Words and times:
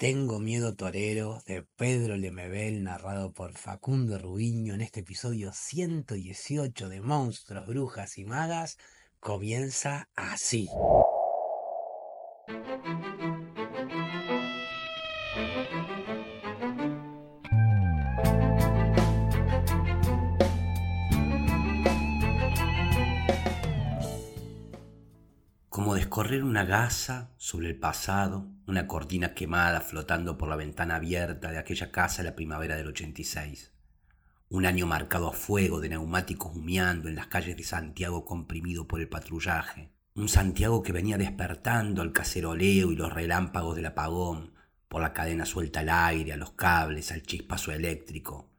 Tengo 0.00 0.38
miedo 0.38 0.74
torero 0.74 1.42
de 1.44 1.62
Pedro 1.76 2.16
Lemebel, 2.16 2.82
narrado 2.82 3.34
por 3.34 3.52
Facundo 3.52 4.18
Rubiño 4.18 4.72
en 4.72 4.80
este 4.80 5.00
episodio 5.00 5.52
118 5.52 6.88
de 6.88 7.02
Monstruos, 7.02 7.66
Brujas 7.66 8.16
y 8.16 8.24
Magas, 8.24 8.78
comienza 9.20 10.08
así. 10.16 10.70
Una 26.32 26.64
gasa 26.64 27.32
sobre 27.38 27.66
el 27.66 27.76
pasado, 27.76 28.46
una 28.68 28.86
cortina 28.86 29.34
quemada 29.34 29.80
flotando 29.80 30.38
por 30.38 30.48
la 30.48 30.54
ventana 30.54 30.94
abierta 30.94 31.50
de 31.50 31.58
aquella 31.58 31.90
casa 31.90 32.22
en 32.22 32.26
la 32.26 32.36
primavera 32.36 32.76
del 32.76 32.86
86. 32.86 33.72
Un 34.48 34.64
año 34.64 34.86
marcado 34.86 35.28
a 35.28 35.32
fuego 35.32 35.80
de 35.80 35.88
neumáticos 35.88 36.54
humeando 36.54 37.08
en 37.08 37.16
las 37.16 37.26
calles 37.26 37.56
de 37.56 37.64
Santiago 37.64 38.24
comprimido 38.24 38.86
por 38.86 39.00
el 39.00 39.08
patrullaje. 39.08 39.90
Un 40.14 40.28
Santiago 40.28 40.84
que 40.84 40.92
venía 40.92 41.18
despertando 41.18 42.00
al 42.00 42.12
caceroleo 42.12 42.92
y 42.92 42.96
los 42.96 43.12
relámpagos 43.12 43.74
del 43.74 43.86
apagón, 43.86 44.54
por 44.88 45.02
la 45.02 45.12
cadena 45.12 45.44
suelta 45.44 45.80
al 45.80 45.88
aire, 45.88 46.32
a 46.32 46.36
los 46.36 46.52
cables, 46.52 47.10
al 47.10 47.22
chispazo 47.22 47.72
eléctrico. 47.72 48.52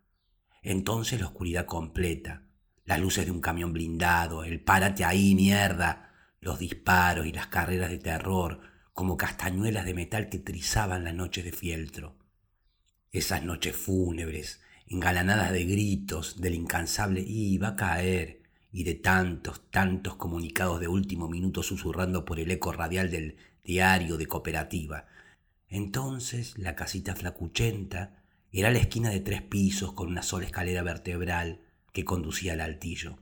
Entonces 0.62 1.22
la 1.22 1.27
oscuridad 1.27 1.68
completa, 1.68 2.44
las 2.84 2.99
luces 2.99 3.26
de 3.26 3.32
un 3.32 3.40
camión 3.40 3.72
blindado, 3.72 4.44
el 4.44 4.60
párate 4.60 5.05
ahí, 5.05 5.35
mierda, 5.35 6.11
los 6.41 6.58
disparos 6.58 7.27
y 7.27 7.31
las 7.31 7.48
carreras 7.48 7.91
de 7.91 8.00
terror 8.00 8.62
como 8.94 9.16
castañuelas 9.16 9.86
de 9.86 9.94
metal 9.94 10.27
que 10.27 10.40
trizaban 10.40 11.04
las 11.04 11.13
noches 11.13 11.45
de 11.45 11.52
fieltro. 11.52 12.18
Esas 13.12 13.44
noches 13.44 13.76
fúnebres, 13.76 14.62
engalanadas 14.88 15.51
de 15.51 15.66
gritos 15.66 16.41
del 16.41 16.55
incansable 16.55 17.21
iba 17.21 17.70
a 17.70 17.76
caer 17.76 18.41
y 18.71 18.84
de 18.84 18.96
tantos, 18.96 19.70
tantos 19.70 20.16
comunicados 20.16 20.79
de 20.79 20.88
último 20.88 21.29
minuto 21.29 21.62
susurrando 21.62 22.26
por 22.26 22.40
el 22.40 22.49
eco 22.49 22.71
radial 22.71 23.12
del 23.12 23.38
diario 23.63 24.18
de 24.18 24.26
cooperativa. 24.26 25.05
Entonces 25.70 26.57
la 26.57 26.76
casita 26.76 27.16
flacuchenta 27.16 28.23
era 28.51 28.71
la 28.71 28.79
esquina 28.79 29.12
de 29.12 29.20
tres 29.20 29.44
pisos 29.44 29.94
con 29.94 30.07
una 30.07 30.23
sola 30.23 30.46
escalera 30.46 30.82
vertebral 30.82 31.62
que 31.94 32.04
conducía 32.04 32.54
al 32.54 32.62
altillo. 32.62 33.20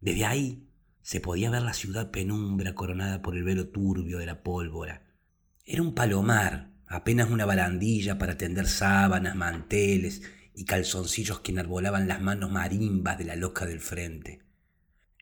Desde 0.00 0.24
ahí 0.24 0.65
se 1.06 1.20
podía 1.20 1.50
ver 1.50 1.62
la 1.62 1.72
ciudad 1.72 2.10
penumbra 2.10 2.74
coronada 2.74 3.22
por 3.22 3.36
el 3.36 3.44
velo 3.44 3.68
turbio 3.68 4.18
de 4.18 4.26
la 4.26 4.42
pólvora. 4.42 5.04
Era 5.64 5.80
un 5.80 5.94
palomar, 5.94 6.72
apenas 6.84 7.30
una 7.30 7.44
barandilla 7.44 8.18
para 8.18 8.36
tender 8.36 8.66
sábanas, 8.66 9.36
manteles 9.36 10.22
y 10.52 10.64
calzoncillos 10.64 11.38
que 11.38 11.52
enarbolaban 11.52 12.08
las 12.08 12.20
manos 12.20 12.50
marimbas 12.50 13.18
de 13.18 13.24
la 13.24 13.36
loca 13.36 13.66
del 13.66 13.78
frente. 13.78 14.42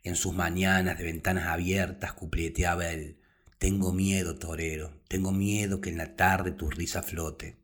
En 0.02 0.16
sus 0.16 0.34
mañanas 0.34 0.96
de 0.96 1.04
ventanas 1.04 1.48
abiertas 1.48 2.14
cupleteaba 2.14 2.90
el 2.90 3.18
Tengo 3.58 3.92
miedo, 3.92 4.38
torero, 4.38 5.02
tengo 5.06 5.32
miedo 5.32 5.82
que 5.82 5.90
en 5.90 5.98
la 5.98 6.16
tarde 6.16 6.52
tu 6.52 6.70
risa 6.70 7.02
flote. 7.02 7.58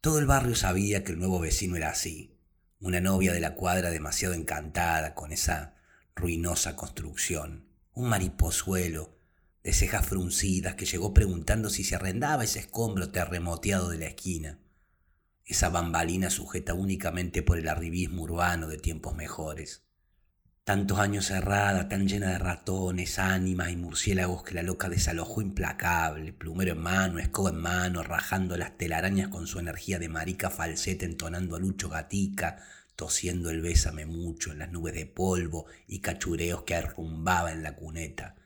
Todo 0.00 0.18
el 0.18 0.26
barrio 0.26 0.56
sabía 0.56 1.04
que 1.04 1.12
el 1.12 1.20
nuevo 1.20 1.38
vecino 1.38 1.76
era 1.76 1.90
así, 1.90 2.36
una 2.80 3.00
novia 3.00 3.32
de 3.32 3.40
la 3.40 3.54
cuadra 3.54 3.90
demasiado 3.90 4.34
encantada 4.34 5.14
con 5.14 5.30
esa 5.30 5.76
ruinosa 6.14 6.76
construcción, 6.76 7.66
un 7.94 8.08
mariposuelo 8.08 9.18
de 9.62 9.72
cejas 9.72 10.06
fruncidas 10.06 10.74
que 10.74 10.86
llegó 10.86 11.14
preguntando 11.14 11.70
si 11.70 11.84
se 11.84 11.94
arrendaba 11.94 12.44
ese 12.44 12.60
escombro 12.60 13.10
terremoteado 13.10 13.88
de 13.88 13.98
la 13.98 14.06
esquina, 14.06 14.58
esa 15.44 15.68
bambalina 15.68 16.30
sujeta 16.30 16.74
únicamente 16.74 17.42
por 17.42 17.58
el 17.58 17.68
arribismo 17.68 18.22
urbano 18.22 18.68
de 18.68 18.78
tiempos 18.78 19.14
mejores. 19.14 19.82
Tantos 20.64 21.00
años 21.00 21.26
cerrada, 21.26 21.88
tan 21.88 22.06
llena 22.06 22.30
de 22.30 22.38
ratones, 22.38 23.18
ánimas 23.18 23.72
y 23.72 23.76
murciélagos 23.76 24.44
que 24.44 24.54
la 24.54 24.62
loca 24.62 24.88
desalojó 24.88 25.42
implacable, 25.42 26.32
plumero 26.32 26.72
en 26.72 26.78
mano, 26.78 27.18
escoba 27.18 27.50
en 27.50 27.56
mano, 27.56 28.04
rajando 28.04 28.56
las 28.56 28.78
telarañas 28.78 29.28
con 29.28 29.48
su 29.48 29.58
energía 29.58 29.98
de 29.98 30.08
marica 30.08 30.50
falseta 30.50 31.04
entonando 31.04 31.56
a 31.56 31.58
Lucho 31.58 31.88
Gatica, 31.88 32.58
tosiendo 32.96 33.50
el 33.50 33.62
bésame 33.62 34.06
mucho 34.06 34.52
en 34.52 34.58
las 34.58 34.70
nubes 34.70 34.94
de 34.94 35.06
polvo 35.06 35.66
y 35.86 36.00
cachureos 36.00 36.62
que 36.62 36.74
arrumbaba 36.74 37.52
en 37.52 37.62
la 37.62 37.76
cuneta. 37.76 38.36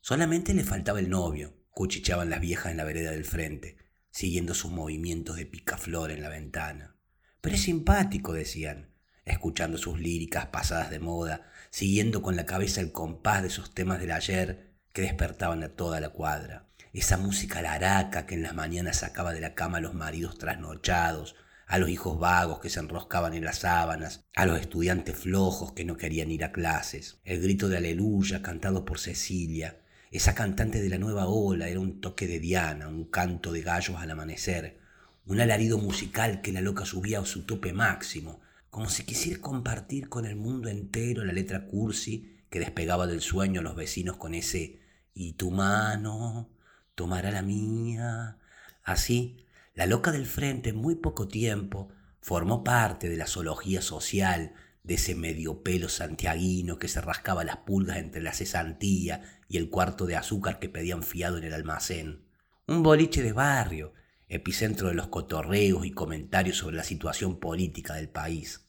Solamente 0.00 0.54
le 0.54 0.64
faltaba 0.64 0.98
el 0.98 1.10
novio, 1.10 1.54
cuchicheaban 1.70 2.30
las 2.30 2.40
viejas 2.40 2.70
en 2.70 2.76
la 2.76 2.84
vereda 2.84 3.10
del 3.10 3.24
frente, 3.24 3.76
siguiendo 4.10 4.54
sus 4.54 4.70
movimientos 4.70 5.36
de 5.36 5.46
picaflor 5.46 6.10
en 6.10 6.22
la 6.22 6.28
ventana. 6.28 6.96
Pero 7.40 7.56
es 7.56 7.62
simpático, 7.62 8.32
decían, 8.32 8.90
escuchando 9.24 9.78
sus 9.78 9.98
líricas 9.98 10.46
pasadas 10.46 10.90
de 10.90 10.98
moda, 10.98 11.50
siguiendo 11.70 12.22
con 12.22 12.36
la 12.36 12.46
cabeza 12.46 12.80
el 12.80 12.92
compás 12.92 13.42
de 13.42 13.48
esos 13.48 13.72
temas 13.72 14.00
del 14.00 14.12
ayer 14.12 14.74
que 14.92 15.02
despertaban 15.02 15.62
a 15.62 15.70
toda 15.70 16.00
la 16.00 16.10
cuadra. 16.10 16.68
Esa 16.92 17.16
música 17.16 17.62
laraca 17.62 18.26
que 18.26 18.34
en 18.34 18.42
las 18.42 18.54
mañanas 18.54 18.98
sacaba 18.98 19.32
de 19.32 19.40
la 19.40 19.54
cama 19.54 19.78
a 19.78 19.80
los 19.80 19.94
maridos 19.94 20.38
trasnochados, 20.38 21.36
a 21.70 21.78
los 21.78 21.88
hijos 21.88 22.18
vagos 22.18 22.58
que 22.58 22.68
se 22.68 22.80
enroscaban 22.80 23.32
en 23.32 23.44
las 23.44 23.60
sábanas, 23.60 24.24
a 24.34 24.44
los 24.44 24.58
estudiantes 24.58 25.16
flojos 25.16 25.72
que 25.72 25.84
no 25.84 25.96
querían 25.96 26.32
ir 26.32 26.42
a 26.42 26.50
clases. 26.50 27.20
El 27.22 27.40
grito 27.40 27.68
de 27.68 27.76
aleluya 27.76 28.42
cantado 28.42 28.84
por 28.84 28.98
Cecilia, 28.98 29.80
esa 30.10 30.34
cantante 30.34 30.82
de 30.82 30.88
la 30.88 30.98
nueva 30.98 31.26
ola, 31.26 31.68
era 31.68 31.78
un 31.78 32.00
toque 32.00 32.26
de 32.26 32.40
Diana, 32.40 32.88
un 32.88 33.04
canto 33.04 33.52
de 33.52 33.62
gallos 33.62 33.98
al 33.98 34.10
amanecer, 34.10 34.80
un 35.26 35.40
alarido 35.40 35.78
musical 35.78 36.40
que 36.40 36.50
la 36.50 36.60
loca 36.60 36.84
subía 36.84 37.20
a 37.20 37.24
su 37.24 37.46
tope 37.46 37.72
máximo, 37.72 38.40
como 38.68 38.88
si 38.88 39.04
quisiera 39.04 39.40
compartir 39.40 40.08
con 40.08 40.26
el 40.26 40.34
mundo 40.34 40.68
entero 40.68 41.24
la 41.24 41.32
letra 41.32 41.66
cursi 41.66 42.40
que 42.50 42.58
despegaba 42.58 43.06
del 43.06 43.20
sueño 43.20 43.60
a 43.60 43.62
los 43.62 43.76
vecinos 43.76 44.16
con 44.16 44.34
ese 44.34 44.80
y 45.14 45.34
tu 45.34 45.52
mano 45.52 46.50
tomará 46.96 47.30
la 47.30 47.42
mía. 47.42 48.38
Así, 48.82 49.46
la 49.74 49.86
loca 49.86 50.12
del 50.12 50.26
frente 50.26 50.70
en 50.70 50.76
muy 50.76 50.96
poco 50.96 51.28
tiempo 51.28 51.88
formó 52.20 52.64
parte 52.64 53.08
de 53.08 53.16
la 53.16 53.26
zoología 53.26 53.82
social 53.82 54.54
de 54.82 54.94
ese 54.94 55.14
medio 55.14 55.62
pelo 55.62 55.88
santiaguino 55.88 56.78
que 56.78 56.88
se 56.88 57.00
rascaba 57.00 57.44
las 57.44 57.58
pulgas 57.58 57.98
entre 57.98 58.22
la 58.22 58.32
cesantía 58.32 59.40
y 59.48 59.56
el 59.58 59.70
cuarto 59.70 60.06
de 60.06 60.16
azúcar 60.16 60.58
que 60.58 60.68
pedían 60.68 61.02
fiado 61.02 61.38
en 61.38 61.44
el 61.44 61.54
almacén. 61.54 62.24
Un 62.66 62.82
boliche 62.82 63.22
de 63.22 63.32
barrio, 63.32 63.92
epicentro 64.28 64.88
de 64.88 64.94
los 64.94 65.08
cotorreos 65.08 65.84
y 65.84 65.90
comentarios 65.90 66.56
sobre 66.56 66.76
la 66.76 66.84
situación 66.84 67.38
política 67.38 67.94
del 67.94 68.08
país. 68.08 68.68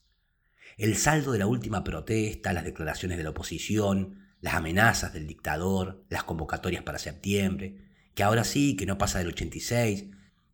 El 0.78 0.96
saldo 0.96 1.32
de 1.32 1.40
la 1.40 1.48
última 1.48 1.84
protesta, 1.84 2.54
las 2.54 2.64
declaraciones 2.64 3.18
de 3.18 3.24
la 3.24 3.30
oposición, 3.30 4.22
las 4.40 4.56
amenazas 4.56 5.14
del 5.14 5.28
dictador, 5.28 6.04
las 6.10 6.24
convocatorias 6.24 6.84
para 6.84 6.98
septiembre, 6.98 7.78
que 8.16 8.24
ahora 8.24 8.44
sí, 8.44 8.76
que 8.76 8.86
no 8.86 8.98
pasa 8.98 9.20
del 9.20 9.28
86, 9.28 10.06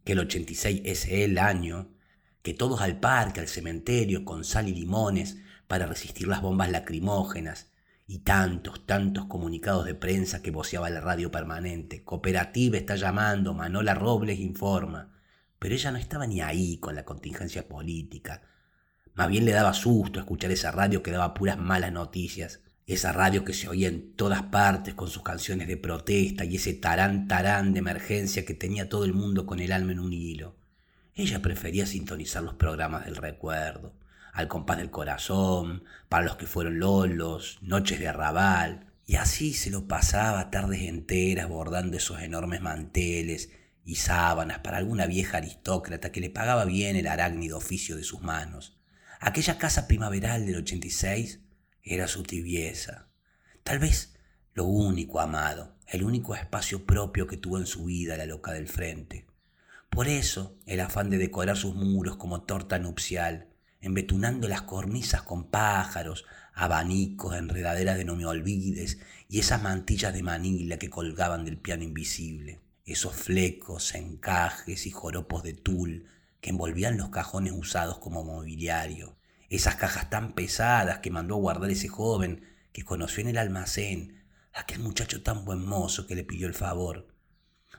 que 0.08 0.14
el 0.14 0.20
86 0.20 0.84
es 0.86 1.06
el 1.10 1.38
año, 1.38 1.90
que 2.42 2.54
todos 2.54 2.80
al 2.80 2.98
parque, 2.98 3.42
al 3.42 3.50
cementerio, 3.50 4.24
con 4.24 4.46
sal 4.46 4.70
y 4.70 4.74
limones, 4.74 5.36
para 5.68 5.86
resistir 5.86 6.30
las 6.30 6.42
bombas 6.42 6.72
lacrimógenas, 6.72 7.74
y 8.08 8.20
tantos, 8.20 8.86
tantos 8.86 9.26
comunicados 9.26 9.84
de 9.84 9.96
prensa 9.96 10.42
que 10.42 10.50
voceaba 10.50 10.90
la 10.90 11.02
radio 11.02 11.30
permanente. 11.30 12.06
Cooperativa 12.06 12.78
está 12.78 12.96
llamando, 12.96 13.54
Manola 13.54 13.96
Robles 13.96 14.40
informa. 14.40 15.14
Pero 15.60 15.76
ella 15.76 15.92
no 15.92 15.98
estaba 15.98 16.26
ni 16.26 16.40
ahí 16.40 16.78
con 16.78 16.96
la 16.96 17.04
contingencia 17.04 17.68
política. 17.68 18.44
Más 19.14 19.28
bien 19.28 19.44
le 19.44 19.52
daba 19.52 19.74
susto 19.74 20.22
escuchar 20.22 20.52
esa 20.52 20.72
radio 20.72 21.04
que 21.04 21.12
daba 21.12 21.34
puras 21.34 21.58
malas 21.58 21.92
noticias. 21.92 22.62
Esa 22.88 23.12
radio 23.12 23.44
que 23.44 23.52
se 23.52 23.68
oía 23.68 23.90
en 23.90 24.14
todas 24.14 24.44
partes 24.44 24.94
con 24.94 25.10
sus 25.10 25.22
canciones 25.22 25.68
de 25.68 25.76
protesta 25.76 26.46
y 26.46 26.56
ese 26.56 26.74
tarán 26.74 27.28
tarán 27.28 27.74
de 27.74 27.80
emergencia 27.80 28.46
que 28.46 28.54
tenía 28.54 28.88
todo 28.88 29.04
el 29.04 29.14
mundo 29.14 29.46
con 29.46 29.60
el 29.60 29.74
alma 29.74 29.92
en 29.92 30.00
un 30.00 30.14
hilo. 30.14 30.56
Ella 31.14 31.42
prefería 31.42 31.86
sintonizar 31.86 32.44
los 32.44 32.54
programas 32.54 33.04
del 33.04 33.18
recuerdo, 33.18 33.94
al 34.32 34.48
compás 34.48 34.78
del 34.78 34.90
corazón, 34.90 35.84
para 36.08 36.24
los 36.24 36.38
que 36.38 36.48
fueron 36.48 36.80
lolos, 36.80 37.58
noches 37.62 38.00
de 38.00 38.08
arrabal, 38.08 38.86
y 39.06 39.18
así 39.18 39.52
se 39.52 39.70
lo 39.70 39.86
pasaba 39.90 40.50
tardes 40.50 40.84
enteras 40.84 41.50
bordando 41.50 41.98
esos 41.98 42.22
enormes 42.22 42.62
manteles 42.62 43.50
y 43.84 43.96
sábanas 43.96 44.60
para 44.60 44.78
alguna 44.78 45.08
vieja 45.08 45.40
aristócrata 45.40 46.14
que 46.14 46.22
le 46.22 46.30
pagaba 46.30 46.64
bien 46.64 46.96
el 46.96 47.08
arácnido 47.08 47.58
oficio 47.58 47.98
de 47.98 48.06
sus 48.06 48.22
manos. 48.22 48.78
Aquella 49.20 49.58
casa 49.58 49.88
primaveral 49.88 50.46
del 50.46 50.56
86 50.56 51.42
era 51.88 52.08
su 52.08 52.24
tibieza. 52.24 53.08
Tal 53.64 53.80
vez 53.80 54.16
lo 54.54 54.66
único 54.66 55.20
amado, 55.20 55.76
el 55.88 56.04
único 56.04 56.36
espacio 56.36 56.86
propio 56.86 57.28
que 57.28 57.38
tuvo 57.38 57.58
en 57.58 57.66
su 57.66 57.86
vida 57.86 58.18
la 58.18 58.26
loca 58.26 58.52
del 58.52 58.68
frente. 58.68 59.26
Por 59.90 60.08
eso 60.08 60.58
el 60.66 60.80
afán 60.80 61.10
de 61.10 61.18
decorar 61.18 61.58
sus 61.58 61.76
muros 61.76 62.18
como 62.18 62.44
torta 62.44 62.78
nupcial, 62.80 63.48
embetunando 63.80 64.48
las 64.48 64.64
cornisas 64.64 65.22
con 65.22 65.50
pájaros, 65.50 66.26
abanicos, 66.54 67.36
enredaderas 67.36 67.98
de 67.98 68.06
no 68.06 68.16
me 68.16 68.26
olvides 68.26 69.00
y 69.30 69.40
esas 69.40 69.62
mantillas 69.62 70.14
de 70.14 70.24
manila 70.24 70.78
que 70.78 70.90
colgaban 70.90 71.46
del 71.46 71.58
piano 71.58 71.84
invisible. 71.84 72.60
esos 72.86 73.14
flecos, 73.14 73.94
encajes 73.96 74.88
y 74.88 74.92
joropos 74.92 75.44
de 75.44 75.54
tul 75.54 76.08
que 76.40 76.52
envolvían 76.52 76.98
los 76.98 77.10
cajones 77.10 77.52
usados 77.54 77.98
como 78.00 78.24
mobiliario, 78.24 79.17
esas 79.50 79.76
cajas 79.76 80.10
tan 80.10 80.34
pesadas 80.34 81.00
que 81.00 81.12
mandó 81.12 81.36
a 81.36 81.40
guardar 81.40 81.70
ese 81.70 81.88
joven 81.88 82.44
que 82.74 82.84
conoció 82.84 83.22
en 83.22 83.30
el 83.30 83.38
almacén, 83.38 84.24
aquel 84.54 84.80
muchacho 84.80 85.24
tan 85.24 85.46
buen 85.46 85.66
mozo 85.66 86.08
que 86.08 86.16
le 86.16 86.24
pidió 86.24 86.48
el 86.48 86.54
favor, 86.54 87.08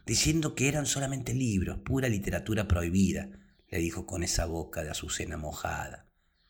diciendo 0.06 0.55
que 0.55 0.69
eran 0.69 0.87
solamente 0.87 1.35
libros, 1.35 1.79
pura 1.79 2.09
literatura 2.09 2.67
prohibida, 2.67 3.29
le 3.69 3.79
dijo 3.79 4.06
con 4.06 4.23
esa 4.23 4.47
boca 4.47 4.82
de 4.82 4.91
azucena 4.91 5.37
mojada, 5.37 6.06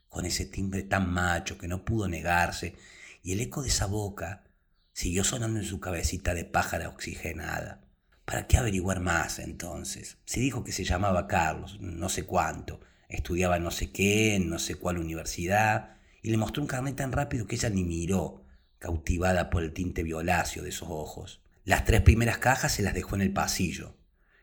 con 0.09 0.25
ese 0.25 0.47
timbre 0.47 0.82
tan 0.82 1.11
macho 1.12 1.59
que 1.59 1.69
no 1.69 1.85
pudo 1.85 2.09
negarse, 2.09 2.76
y 3.23 3.32
el 3.32 3.41
eco 3.41 3.62
de 3.62 3.69
esa 3.69 3.87
boca 3.87 4.44
siguió 4.93 5.25
sonando 5.25 5.59
en 5.59 5.67
su 5.67 5.81
cabecita 5.81 6.35
de 6.35 6.44
pájara 6.44 6.88
oxigenada. 6.88 7.85
¿Para 8.25 8.47
qué 8.47 8.59
averiguar 8.59 9.00
más 9.00 9.38
entonces? 9.38 10.19
Se 10.26 10.38
dijo 10.41 10.62
que 10.62 10.73
se 10.73 10.85
llamaba 10.85 11.26
Carlos, 11.26 11.79
no 11.81 12.09
sé 12.09 12.25
cuánto, 12.25 12.81
estudiaba 13.08 13.58
no 13.58 13.70
sé 13.70 13.90
qué, 13.90 14.34
en 14.34 14.49
no 14.49 14.58
sé 14.58 14.75
cuál 14.75 14.99
universidad, 14.99 15.96
y 16.22 16.31
le 16.31 16.37
mostró 16.37 16.62
un 16.62 16.69
carnet 16.69 16.96
tan 16.96 17.12
rápido 17.12 17.46
que 17.46 17.56
ella 17.56 17.70
ni 17.70 17.84
miró, 17.84 18.44
cautivada 18.78 19.50
por 19.50 19.62
el 19.62 19.72
tinte 19.72 20.02
violáceo 20.02 20.62
de 20.62 20.69
esos 20.69 20.88
ojos. 20.90 21.40
Las 21.64 21.84
tres 21.84 22.02
primeras 22.02 22.38
cajas 22.38 22.72
se 22.72 22.82
las 22.82 22.94
dejó 22.94 23.14
en 23.16 23.22
el 23.22 23.32
pasillo, 23.32 23.96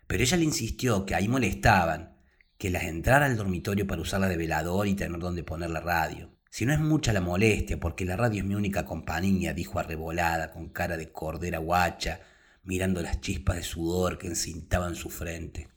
pero 0.07 0.23
ella 0.23 0.38
le 0.38 0.44
insistió 0.44 1.06
que 1.06 1.15
ahí 1.15 1.27
molestaban, 1.27 2.15
que 2.57 2.69
las 2.69 2.83
entrara 2.83 3.25
al 3.25 3.38
dormitorio 3.38 3.88
para 3.88 4.01
usarla 4.01 4.27
de 4.27 4.38
velador 4.38 4.88
y 4.88 4.95
tener 4.95 5.19
donde 5.19 5.44
poner 5.44 5.69
la 5.69 5.81
radio. 5.81 6.31
Si 6.50 6.65
no 6.65 6.73
es 6.73 6.79
mucha 6.79 7.12
la 7.12 7.21
molestia, 7.21 7.79
porque 7.79 8.06
la 8.06 8.15
radio 8.15 8.39
es 8.39 8.45
mi 8.45 8.56
única 8.56 8.85
compañía, 8.85 9.53
dijo 9.53 9.77
arrebolada, 9.77 10.51
con 10.51 10.69
cara 10.69 10.95
de 10.95 11.12
cordera 11.12 11.57
guacha, 11.57 12.21
mirando 12.63 13.01
las 13.01 13.19
chispas 13.19 13.57
de 13.57 13.63
sudor 13.63 14.17
que 14.17 14.27
encintaban 14.27 14.95
su 14.95 15.09
frente. 15.09 15.67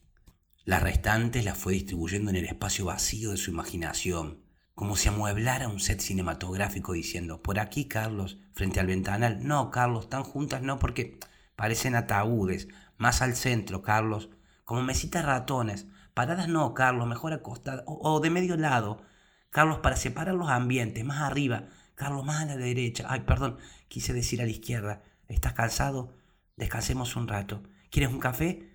Las 0.69 0.83
restantes 0.83 1.47
las 1.47 1.57
fue 1.57 1.73
distribuyendo 1.73 2.29
en 2.29 2.37
el 2.37 2.45
espacio 2.45 2.85
vacío 2.85 3.31
de 3.31 3.39
su 3.39 3.51
imaginación, 3.51 4.43
como 4.75 4.97
si 4.97 5.09
amueblara 5.09 5.67
un 5.67 5.81
set 5.81 6.01
cinematográfico 6.01 6.93
diciendo, 6.93 7.41
por 7.43 7.59
aquí, 7.59 7.87
Carlos, 7.87 8.39
frente 8.53 8.79
al 8.79 8.87
ventanal. 8.87 9.39
No, 9.47 9.71
Carlos, 9.71 10.11
tan 10.11 10.25
juntas 10.25 10.61
no, 10.61 10.79
porque 10.79 11.19
parecen 11.57 11.95
ataúdes. 11.95 12.69
Más 12.99 13.23
al 13.23 13.35
centro, 13.35 13.81
Carlos, 13.81 14.29
como 14.65 14.83
mesitas 14.83 15.25
ratones. 15.25 15.87
Paradas 16.13 16.49
no, 16.49 16.75
Carlos, 16.75 17.09
mejor 17.09 17.33
acostadas. 17.33 17.85
O, 17.87 18.21
de 18.21 18.29
medio 18.29 18.59
lado. 18.59 19.01
Carlos, 19.49 19.79
para 19.79 19.97
separar 19.97 20.35
los 20.35 20.51
ambientes, 20.51 21.03
más 21.03 21.23
arriba. 21.23 21.65
Carlos, 21.95 22.27
más 22.27 22.43
a 22.43 22.45
la 22.45 22.57
derecha. 22.59 23.07
Ay, 23.09 23.21
perdón, 23.21 23.57
quise 23.89 24.13
decir 24.13 24.43
a 24.43 24.45
la 24.45 24.51
izquierda. 24.51 25.03
¿Estás 25.29 25.55
cansado? 25.55 26.13
Descansemos 26.57 27.17
un 27.17 27.27
rato. 27.27 27.63
¿Quieres 27.91 28.13
un 28.13 28.21
café? 28.21 28.68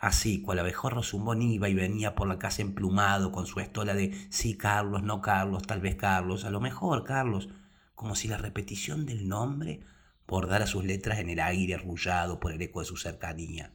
Así, 0.00 0.42
cual 0.42 0.58
abejorro 0.58 1.02
zumbón 1.02 1.42
iba 1.42 1.68
y 1.68 1.74
venía 1.74 2.14
por 2.14 2.26
la 2.26 2.38
casa 2.38 2.62
emplumado 2.62 3.30
con 3.30 3.46
su 3.46 3.60
estola 3.60 3.94
de 3.94 4.12
sí, 4.30 4.56
Carlos, 4.56 5.02
no 5.02 5.20
Carlos, 5.20 5.62
tal 5.62 5.80
vez 5.80 5.94
Carlos, 5.94 6.44
a 6.44 6.50
lo 6.50 6.60
mejor 6.60 7.04
Carlos, 7.04 7.50
como 7.94 8.16
si 8.16 8.26
la 8.26 8.38
repetición 8.38 9.06
del 9.06 9.28
nombre 9.28 9.80
bordara 10.26 10.66
sus 10.66 10.84
letras 10.84 11.18
en 11.18 11.28
el 11.28 11.38
aire 11.38 11.74
arrullado 11.74 12.40
por 12.40 12.52
el 12.52 12.62
eco 12.62 12.80
de 12.80 12.86
su 12.86 12.96
cercanía 12.96 13.72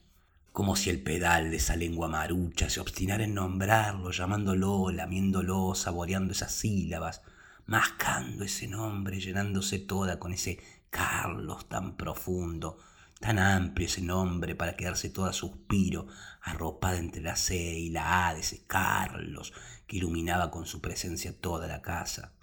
como 0.55 0.77
si 0.77 0.89
el 0.89 1.03
pedal 1.03 1.51
de 1.51 1.57
esa 1.57 1.75
lengua 1.75 2.07
marucha 2.07 2.69
se 2.69 2.79
obstinara 2.79 3.25
en 3.25 3.33
nombrarlo, 3.33 4.11
llamándolo, 4.11 4.89
lamiéndolo, 4.89 5.75
saboreando 5.75 6.31
esas 6.31 6.53
sílabas, 6.53 7.23
mascando 7.65 8.45
ese 8.45 8.65
nombre, 8.69 9.19
llenándose 9.19 9.79
toda 9.79 10.17
con 10.17 10.31
ese 10.31 10.57
Carlos 10.89 11.67
tan 11.67 11.97
profundo, 11.97 12.77
tan 13.19 13.39
amplio 13.39 13.87
ese 13.87 14.01
nombre 14.01 14.55
para 14.55 14.75
quedarse 14.75 15.09
toda 15.09 15.33
suspiro, 15.33 16.07
arropada 16.41 16.97
entre 16.97 17.21
la 17.21 17.35
C 17.35 17.55
y 17.55 17.89
la 17.89 18.27
A 18.27 18.33
de 18.33 18.41
ese 18.41 18.65
Carlos 18.65 19.53
que 19.87 19.97
iluminaba 19.97 20.51
con 20.51 20.65
su 20.65 20.81
presencia 20.81 21.39
toda 21.39 21.67
la 21.67 21.81
casa. 21.81 22.33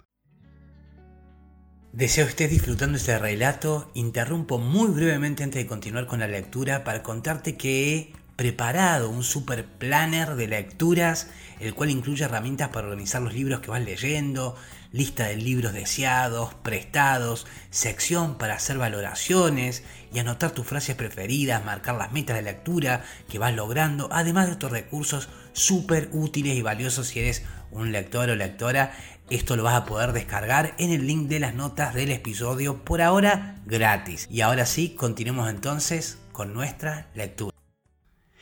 Deseo 1.91 2.25
estés 2.25 2.49
disfrutando 2.49 2.97
este 2.97 3.19
relato. 3.19 3.91
Interrumpo 3.93 4.57
muy 4.57 4.89
brevemente 4.89 5.43
antes 5.43 5.61
de 5.61 5.67
continuar 5.67 6.07
con 6.07 6.19
la 6.19 6.27
lectura 6.27 6.83
para 6.83 7.03
contarte 7.03 7.55
que 7.55 7.95
he 7.95 8.13
preparado 8.35 9.11
un 9.11 9.23
super 9.23 9.65
planner 9.65 10.35
de 10.35 10.47
lecturas, 10.47 11.27
el 11.59 11.75
cual 11.75 11.91
incluye 11.91 12.25
herramientas 12.25 12.69
para 12.69 12.87
organizar 12.87 13.21
los 13.21 13.35
libros 13.35 13.59
que 13.59 13.69
vas 13.69 13.83
leyendo, 13.83 14.55
lista 14.93 15.25
de 15.25 15.35
libros 15.35 15.73
deseados, 15.73 16.53
prestados, 16.53 17.45
sección 17.71 18.37
para 18.37 18.55
hacer 18.55 18.77
valoraciones 18.77 19.83
y 20.13 20.19
anotar 20.19 20.51
tus 20.51 20.65
frases 20.65 20.95
preferidas, 20.95 21.65
marcar 21.65 21.95
las 21.95 22.13
metas 22.13 22.37
de 22.37 22.43
lectura 22.43 23.03
que 23.27 23.39
vas 23.39 23.53
logrando, 23.53 24.07
además 24.11 24.47
de 24.47 24.53
otros 24.53 24.71
recursos 24.71 25.27
súper 25.51 26.09
útiles 26.13 26.55
y 26.55 26.61
valiosos 26.61 27.07
si 27.07 27.19
eres 27.19 27.43
un 27.71 27.91
lector 27.91 28.29
o 28.29 28.35
lectora 28.35 28.93
esto 29.29 29.55
lo 29.55 29.63
vas 29.63 29.75
a 29.75 29.85
poder 29.85 30.11
descargar 30.11 30.75
en 30.77 30.91
el 30.91 31.07
link 31.07 31.27
de 31.27 31.39
las 31.39 31.55
notas 31.55 31.93
del 31.93 32.11
episodio, 32.11 32.83
por 32.83 33.01
ahora 33.01 33.61
gratis. 33.65 34.27
Y 34.29 34.41
ahora 34.41 34.65
sí, 34.65 34.95
continuemos 34.95 35.49
entonces 35.49 36.19
con 36.33 36.53
nuestra 36.53 37.09
lectura. 37.15 37.55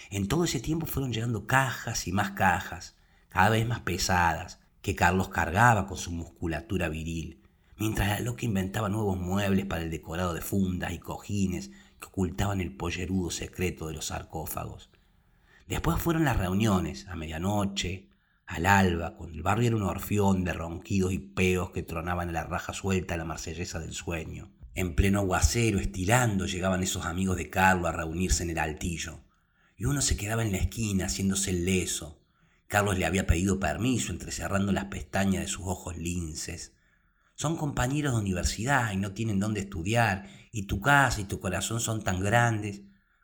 En 0.09 0.27
todo 0.27 0.44
ese 0.44 0.59
tiempo 0.59 0.88
fueron 0.88 1.13
llegando 1.13 1.45
cajas 1.45 2.07
y 2.07 2.12
más 2.12 2.31
cajas, 2.31 2.95
cada 3.30 3.50
vez 3.51 3.65
más 3.65 3.81
pesadas, 3.81 4.59
que 4.81 4.95
Carlos 4.95 5.30
cargaba 5.30 5.88
con 5.88 5.98
su 5.98 6.12
musculatura 6.12 6.89
viril, 6.89 7.42
mientras 7.78 8.07
la 8.10 8.19
loca 8.19 8.45
inventaba 8.45 8.89
nuevos 8.89 9.18
muebles 9.18 9.66
para 9.66 9.83
el 9.83 9.92
decorado 9.92 10.33
de 10.33 10.42
fundas 10.42 10.94
y 10.94 11.00
cojines 11.00 11.72
que 12.00 12.07
ocultaban 12.07 12.62
el 12.62 12.75
pollerudo 12.75 13.30
secreto 13.30 13.88
de 13.88 13.94
los 13.94 14.06
sarcófagos. 14.06 14.89
Después 15.68 16.01
fueron 16.01 16.25
las 16.25 16.38
reuniones, 16.38 17.07
a 17.07 17.16
medianoche, 17.16 18.10
al 18.45 18.66
alba, 18.66 19.16
cuando 19.16 19.36
el 19.36 19.44
barrio 19.44 19.68
era 19.68 19.75
un 19.78 19.83
orfión 19.83 20.44
de 20.44 20.51
ronquidos 20.51 21.13
y 21.13 21.19
peos 21.19 21.72
que 21.72 21.84
tronaban 21.84 22.30
a 22.30 22.34
la 22.34 22.44
raja 22.44 22.74
suelta 22.74 23.13
a 23.13 23.18
la 23.18 23.24
marsellesa 23.24 23.80
del 23.80 23.94
sueño. 23.94 24.51
En 24.75 24.95
pleno 24.95 25.19
aguacero, 25.19 25.80
estirando, 25.80 26.45
llegaban 26.45 26.84
esos 26.84 27.06
amigos 27.06 27.38
de 27.38 27.50
Carlos 27.50 27.88
a 27.88 27.94
reunirse 27.94 28.44
en 28.44 28.50
el 28.50 28.60
altillo. 28.60 29.22
Y 29.77 29.86
uno 29.86 30.01
se 30.01 30.18
quedaba 30.18 30.44
en 30.44 30.51
la 30.51 30.57
esquina 30.57 31.06
haciéndose 31.06 31.51
el 31.51 31.66
leso. 31.66 32.20
Carlos 32.71 32.97
le 32.97 33.06
había 33.06 33.27
pedido 33.27 33.59
permiso, 33.59 34.13
entrecerrando 34.13 34.71
las 34.71 34.85
pestañas 34.85 35.41
de 35.41 35.50
sus 35.50 35.65
ojos 35.65 35.97
linces. 35.97 36.71
Son 37.35 37.57
compañeros 37.57 38.13
de 38.13 38.21
universidad 38.21 38.94
y 38.94 38.95
no 38.95 39.12
tienen 39.12 39.41
dónde 39.41 39.59
estudiar, 39.59 40.29
y 40.53 40.68
tu 40.68 40.79
casa 40.79 41.19
y 41.19 41.25
tu 41.25 41.41
corazón 41.41 41.81
son 41.81 42.01
tan 42.01 42.21
grandes. 42.21 42.83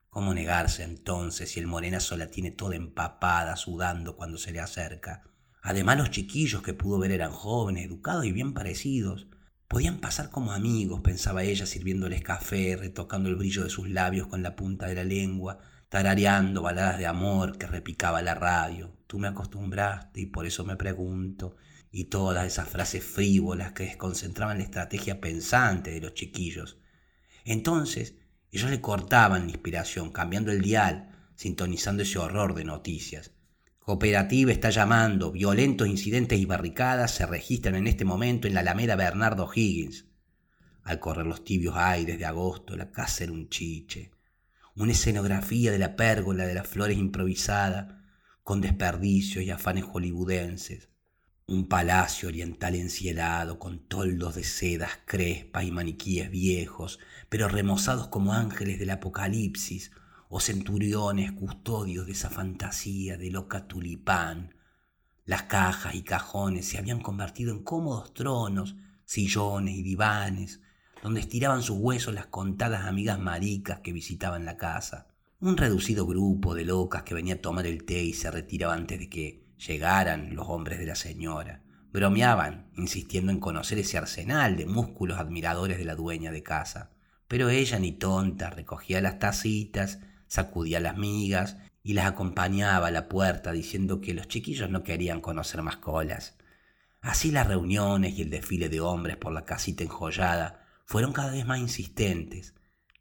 ¿Cómo 0.10 0.34
negarse 0.34 0.84
entonces 0.84 1.50
si 1.50 1.62
el 1.62 1.68
morenazo 1.68 2.18
la 2.18 2.30
tiene 2.30 2.52
toda 2.52 2.76
empapada, 2.76 3.56
sudando 3.56 4.18
cuando 4.18 4.38
se 4.38 4.52
le 4.52 4.60
acerca? 4.60 5.24
Además 5.62 5.98
los 5.98 6.12
chiquillos 6.12 6.62
que 6.62 6.74
pudo 6.74 7.00
ver 7.00 7.12
eran 7.12 7.32
jóvenes, 7.32 7.86
educados 7.86 8.26
y 8.26 8.34
bien 8.34 8.54
parecidos. 8.54 9.28
Podían 9.70 10.02
pasar 10.02 10.30
como 10.30 10.52
amigos, 10.52 11.00
pensaba 11.00 11.44
ella, 11.44 11.66
sirviéndoles 11.66 12.22
café, 12.22 12.76
retocando 12.76 13.30
el 13.30 13.38
brillo 13.38 13.64
de 13.64 13.70
sus 13.70 13.88
labios 13.88 14.28
con 14.28 14.44
la 14.44 14.58
punta 14.58 14.88
de 14.88 14.96
la 14.96 15.06
lengua, 15.06 15.60
tarareando 15.90 16.62
baladas 16.62 16.98
de 16.98 17.06
amor 17.06 17.58
que 17.58 17.68
repicaba 17.68 18.22
la 18.22 18.36
radio. 18.36 18.96
Tú 19.08 19.20
me 19.20 19.28
acostumbraste 19.28 20.22
y 20.22 20.26
por 20.26 20.46
eso 20.46 20.66
me 20.66 20.76
pregunto. 20.76 21.56
Y 21.92 22.06
todas 22.06 22.46
esas 22.46 22.68
frases 22.68 23.04
frívolas 23.04 23.72
que 23.72 23.84
desconcentraban 23.84 24.58
la 24.58 24.66
estrategia 24.66 25.22
pensante 25.22 25.92
de 25.92 26.02
los 26.02 26.14
chiquillos. 26.14 26.80
Entonces, 27.46 28.16
ellos 28.52 28.70
le 28.70 28.82
cortaban 28.82 29.46
la 29.46 29.52
inspiración, 29.52 30.12
cambiando 30.12 30.52
el 30.52 30.62
dial, 30.62 31.10
sintonizando 31.36 32.04
ese 32.04 32.20
horror 32.20 32.54
de 32.56 32.66
noticias. 32.66 33.32
Cooperativa 33.80 34.52
está 34.52 34.70
llamando, 34.70 35.32
violentos 35.32 35.88
incidentes 35.88 36.38
y 36.40 36.46
barricadas 36.46 37.12
se 37.12 37.26
registran 37.26 37.76
en 37.76 37.88
este 37.88 38.04
momento 38.04 38.46
en 38.48 38.54
la 38.54 38.60
Alameda 38.60 38.98
Bernardo 38.98 39.50
Higgins. 39.54 40.08
Al 40.84 41.00
correr 41.00 41.26
los 41.26 41.46
tibios 41.46 41.76
aires 41.78 42.20
de 42.20 42.26
agosto, 42.26 42.76
la 42.76 42.92
casa 42.92 43.24
era 43.24 43.32
un 43.32 43.48
chiche, 43.48 44.12
una 44.84 44.92
escenografía 44.92 45.72
de 45.72 45.80
la 45.80 45.96
pérgola 45.96 46.46
de 46.46 46.54
las 46.54 46.68
flores 46.68 46.98
improvisada, 46.98 48.04
con 48.44 48.62
desperdicios 48.62 49.44
y 49.44 49.50
afanes 49.50 49.84
hollywoodenses. 49.84 50.90
Un 51.48 51.68
palacio 51.68 52.30
oriental 52.30 52.76
encielado 52.76 53.58
con 53.58 53.88
toldos 53.88 54.36
de 54.36 54.44
sedas 54.44 55.00
crespas 55.06 55.64
y 55.64 55.72
maniquíes 55.72 56.30
viejos, 56.30 57.00
pero 57.30 57.48
remozados 57.48 58.10
como 58.10 58.34
ángeles 58.34 58.78
del 58.78 58.92
apocalipsis 58.92 59.92
o 60.30 60.40
centuriones 60.40 61.32
custodios 61.32 62.06
de 62.06 62.12
esa 62.12 62.30
fantasía 62.30 63.18
de 63.18 63.32
loca 63.32 63.68
tulipán. 63.68 64.56
Las 65.26 65.44
cajas 65.44 65.96
y 65.96 66.04
cajones 66.04 66.68
se 66.68 66.78
habían 66.78 67.02
convertido 67.02 67.52
en 67.52 67.64
cómodos 67.64 68.14
tronos, 68.14 68.76
sillones 69.06 69.76
y 69.76 69.82
divanes, 69.82 70.62
donde 71.04 71.20
estiraban 71.20 71.64
sus 71.64 71.78
huesos 71.78 72.14
las 72.14 72.28
contadas 72.28 72.86
amigas 72.86 73.20
maricas 73.20 73.80
que 73.80 73.94
visitaban 73.94 74.46
la 74.46 74.58
casa. 74.58 75.08
Un 75.40 75.58
reducido 75.58 76.06
grupo 76.06 76.56
de 76.56 76.66
locas 76.66 77.04
que 77.04 77.14
venía 77.14 77.36
a 77.36 77.42
tomar 77.42 77.68
el 77.68 77.86
té 77.86 78.04
y 78.04 78.14
se 78.14 78.32
retiraba 78.32 78.74
antes 78.74 79.00
de 79.00 79.10
que 79.10 79.48
Llegaran 79.58 80.36
los 80.36 80.48
hombres 80.50 80.78
de 80.78 80.86
la 80.86 80.96
señora. 80.96 81.64
Bromeaban, 81.92 82.70
insistiendo 82.76 83.32
en 83.32 83.40
conocer 83.40 83.80
ese 83.80 83.98
arsenal 83.98 84.56
de 84.56 84.68
músculos 84.68 85.18
admiradores 85.18 85.80
de 85.80 85.86
la 85.86 85.96
dueña 85.96 86.32
de 86.32 86.44
casa. 86.44 86.92
Pero 87.28 87.50
ella, 87.50 87.80
ni 87.80 87.92
tonta, 87.92 88.52
recogía 88.52 89.02
las 89.02 89.18
tacitas, 89.18 90.00
sacudía 90.28 90.80
las 90.80 90.98
migas 90.98 91.58
y 91.82 91.94
las 91.94 92.06
acompañaba 92.06 92.88
a 92.88 92.92
la 92.92 93.08
puerta 93.08 93.52
diciendo 93.52 94.00
que 94.00 94.14
los 94.14 94.28
chiquillos 94.28 94.70
no 94.70 94.84
querían 94.84 95.22
conocer 95.22 95.64
más 95.64 95.78
colas. 95.78 96.38
Así 97.02 97.32
las 97.32 97.48
reuniones 97.48 98.18
y 98.18 98.22
el 98.22 98.30
desfile 98.30 98.70
de 98.70 98.82
hombres 98.82 99.18
por 99.18 99.34
la 99.34 99.46
casita 99.46 99.84
enjollada 99.84 100.67
fueron 100.88 101.12
cada 101.12 101.32
vez 101.32 101.46
más 101.46 101.60
insistentes, 101.60 102.56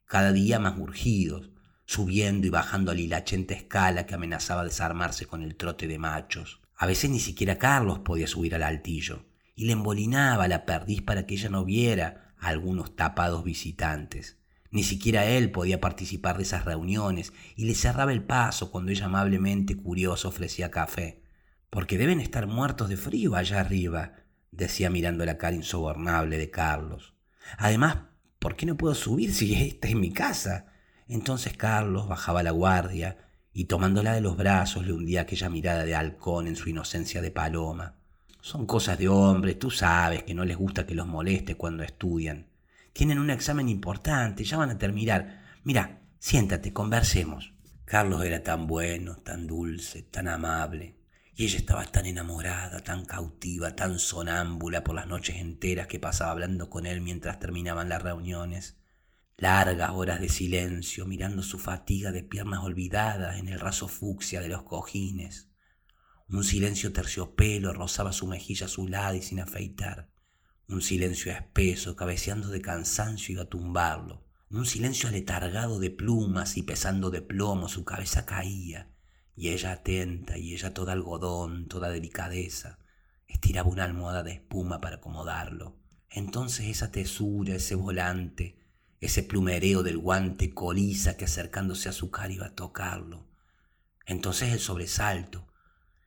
cada 0.07 0.33
día 0.33 0.59
más 0.59 0.77
urgidos, 0.77 1.51
subiendo 1.85 2.49
y 2.49 2.51
bajando 2.51 2.91
a 2.91 2.95
la 2.95 3.01
hilachenta 3.01 3.55
escala 3.55 4.07
que 4.07 4.15
amenazaba 4.17 4.65
desarmarse 4.65 5.27
con 5.27 5.43
el 5.43 5.55
trote 5.55 5.87
de 5.87 5.97
machos. 5.97 6.61
A 6.77 6.87
veces 6.87 7.11
ni 7.11 7.21
siquiera 7.21 7.59
Carlos 7.59 8.01
podía 8.01 8.27
subir 8.27 8.57
al 8.57 8.65
altillo, 8.65 9.25
y 9.55 9.67
le 9.67 9.73
embolinaba 9.73 10.49
la 10.49 10.67
perdiz 10.67 11.01
para 11.01 11.27
que 11.27 11.35
ella 11.35 11.49
no 11.49 11.65
viera 11.65 12.35
a 12.41 12.49
algunos 12.49 12.97
tapados 12.97 13.45
visitantes. 13.45 14.37
Ni 14.73 14.83
siquiera 14.83 15.25
él 15.25 15.53
podía 15.53 15.81
participar 15.81 16.39
de 16.39 16.43
esas 16.43 16.65
reuniones 16.65 17.33
y 17.55 17.67
le 17.67 17.77
cerraba 17.77 18.13
el 18.13 18.25
paso 18.25 18.73
cuando 18.73 18.91
ella 18.91 19.07
amablemente 19.07 19.77
curioso 19.77 20.29
ofrecía 20.29 20.73
café. 20.73 21.23
Porque 21.71 21.99
deben 21.99 22.21
estar 22.21 22.49
muertos 22.49 22.89
de 22.89 22.97
frío 22.97 23.37
allá 23.37 23.61
arriba, 23.61 24.15
decía 24.51 24.91
mirando 24.91 25.25
la 25.25 25.39
cara 25.39 25.55
insobornable 25.55 26.37
de 26.37 26.51
Carlos. 26.51 27.16
Además, 27.59 27.99
¿por 28.39 28.57
qué 28.57 28.67
no 28.67 28.77
puedo 28.77 28.95
subir 28.95 29.33
si 29.33 29.55
esta 29.69 29.89
es 29.89 29.95
mi 29.95 30.13
casa? 30.13 30.67
Entonces 31.09 31.57
Carlos 31.57 32.09
bajaba 32.09 32.43
la 32.43 32.51
guardia 32.51 33.19
y 33.53 33.65
tomándola 33.65 34.13
de 34.13 34.21
los 34.21 34.37
brazos 34.37 34.87
le 34.87 34.93
hundía 34.93 35.23
aquella 35.23 35.49
mirada 35.49 35.85
de 35.85 35.95
halcón 35.95 36.47
en 36.47 36.57
su 36.57 36.69
inocencia 36.69 37.23
de 37.23 37.31
paloma. 37.31 37.95
Son 38.41 38.67
cosas 38.67 38.99
de 38.99 39.09
hombres, 39.09 39.59
tú 39.59 39.71
sabes 39.71 40.23
que 40.23 40.35
no 40.35 40.45
les 40.45 40.57
gusta 40.57 40.87
que 40.87 40.95
los 40.95 41.07
moleste 41.07 41.57
cuando 41.57 41.83
estudian. 41.83 42.47
Tienen 42.93 43.19
un 43.19 43.31
examen 43.31 43.69
importante, 43.69 44.45
ya 44.45 44.57
van 44.57 44.71
a 44.71 44.79
terminar. 44.79 45.43
Mira, 45.65 46.01
siéntate, 46.19 46.73
conversemos. 46.73 47.53
Carlos 47.85 48.25
era 48.25 48.43
tan 48.43 48.67
bueno, 48.67 49.17
tan 49.17 49.47
dulce, 49.47 50.03
tan 50.03 50.29
amable. 50.29 50.97
Y 51.39 51.45
ella 51.45 51.59
estaba 51.59 51.85
tan 51.85 52.07
enamorada, 52.07 52.81
tan 52.81 53.05
cautiva, 53.05 53.77
tan 53.77 53.99
sonámbula 53.99 54.83
por 54.83 54.95
las 54.95 55.07
noches 55.07 55.37
enteras 55.37 55.87
que 55.87 56.01
pasaba 56.01 56.31
hablando 56.31 56.71
con 56.71 56.87
él 56.87 57.03
mientras 57.03 57.39
terminaban 57.39 57.91
las 57.91 58.03
reuniones. 58.03 58.79
Largas 59.37 59.91
horas 59.91 60.19
de 60.19 60.31
silencio, 60.31 61.05
mirando 61.05 61.43
su 61.43 61.59
fatiga 61.59 62.11
de 62.11 62.23
piernas 62.23 62.65
olvidadas 62.65 63.39
en 63.39 63.49
el 63.49 63.61
raso 63.61 63.87
fucsia 63.87 64.41
de 64.41 64.49
los 64.49 64.63
cojines. 64.63 65.51
Un 66.27 66.43
silencio 66.43 66.95
terciopelo 66.95 67.75
rozaba 67.75 68.15
su 68.15 68.27
mejilla 68.27 68.65
azulada 68.65 69.15
y 69.15 69.21
sin 69.21 69.41
afeitar. 69.41 70.09
Un 70.69 70.81
silencio 70.81 71.33
espeso, 71.33 71.97
cabeceando 71.97 72.49
de 72.49 72.63
cansancio 72.63 73.35
iba 73.35 73.43
a 73.43 73.51
tumbarlo. 73.51 74.25
Un 74.49 74.65
silencio 74.65 75.11
aletargado 75.11 75.81
de 75.81 75.91
plumas 75.91 76.57
y 76.57 76.63
pesando 76.63 77.11
de 77.11 77.21
plomo 77.21 77.69
su 77.69 77.85
cabeza 77.85 78.25
caía. 78.25 78.96
Y 79.37 79.51
ella 79.51 79.73
atenta, 79.73 80.39
y 80.39 80.55
ella 80.55 80.75
toda 80.75 80.95
algodón, 80.95 81.69
toda 81.69 81.91
delicadeza, 81.91 82.79
estiraba 83.29 83.69
una 83.69 83.85
almohada 83.85 84.23
de 84.23 84.33
espuma 84.33 84.81
para 84.81 84.97
acomodarlo. 84.97 85.77
Entonces 86.11 86.67
esa 86.67 86.91
tesura, 86.91 87.55
ese 87.55 87.75
volante, 87.75 88.59
ese 89.01 89.23
plumereo 89.23 89.83
del 89.83 89.99
guante 89.99 90.55
coliza 90.55 91.17
que 91.17 91.27
acercándose 91.27 91.89
a 91.89 91.93
su 91.93 92.11
cara 92.11 92.33
iba 92.33 92.47
a 92.47 92.55
tocarlo. 92.55 93.29
Entonces 94.07 94.53
el 94.53 94.61
sobresalto, 94.61 95.47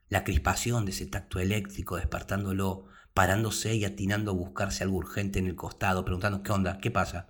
la 0.07 0.23
crispación 0.23 0.85
de 0.85 0.91
ese 0.91 1.05
tacto 1.05 1.39
eléctrico 1.39 1.97
despertándolo 1.97 2.87
parándose 3.13 3.75
y 3.75 3.85
atinando 3.85 4.31
a 4.31 4.33
buscarse 4.33 4.83
algo 4.83 4.97
urgente 4.97 5.39
en 5.39 5.47
el 5.47 5.55
costado, 5.55 6.03
preguntando 6.03 6.41
¿qué 6.41 6.51
onda? 6.51 6.79
¿Qué 6.79 6.89
pasa? 6.89 7.29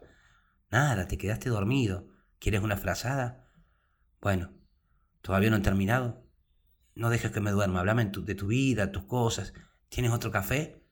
Nada, 0.71 1.07
te 1.07 1.17
quedaste 1.17 1.49
dormido. 1.49 2.07
¿Quieres 2.39 2.61
una 2.61 2.77
frazada? 2.77 3.45
Bueno, 4.21 4.51
¿todavía 5.21 5.49
no 5.49 5.55
han 5.55 5.61
terminado? 5.61 6.25
No 6.95 7.09
dejes 7.09 7.31
que 7.31 7.39
me 7.39 7.51
duerma, 7.51 7.79
hablame 7.79 8.05
de 8.05 8.35
tu 8.35 8.47
vida, 8.47 8.91
tus 8.91 9.05
cosas. 9.05 9.53
¿Tienes 9.89 10.11
otro 10.11 10.31
café? 10.31 10.85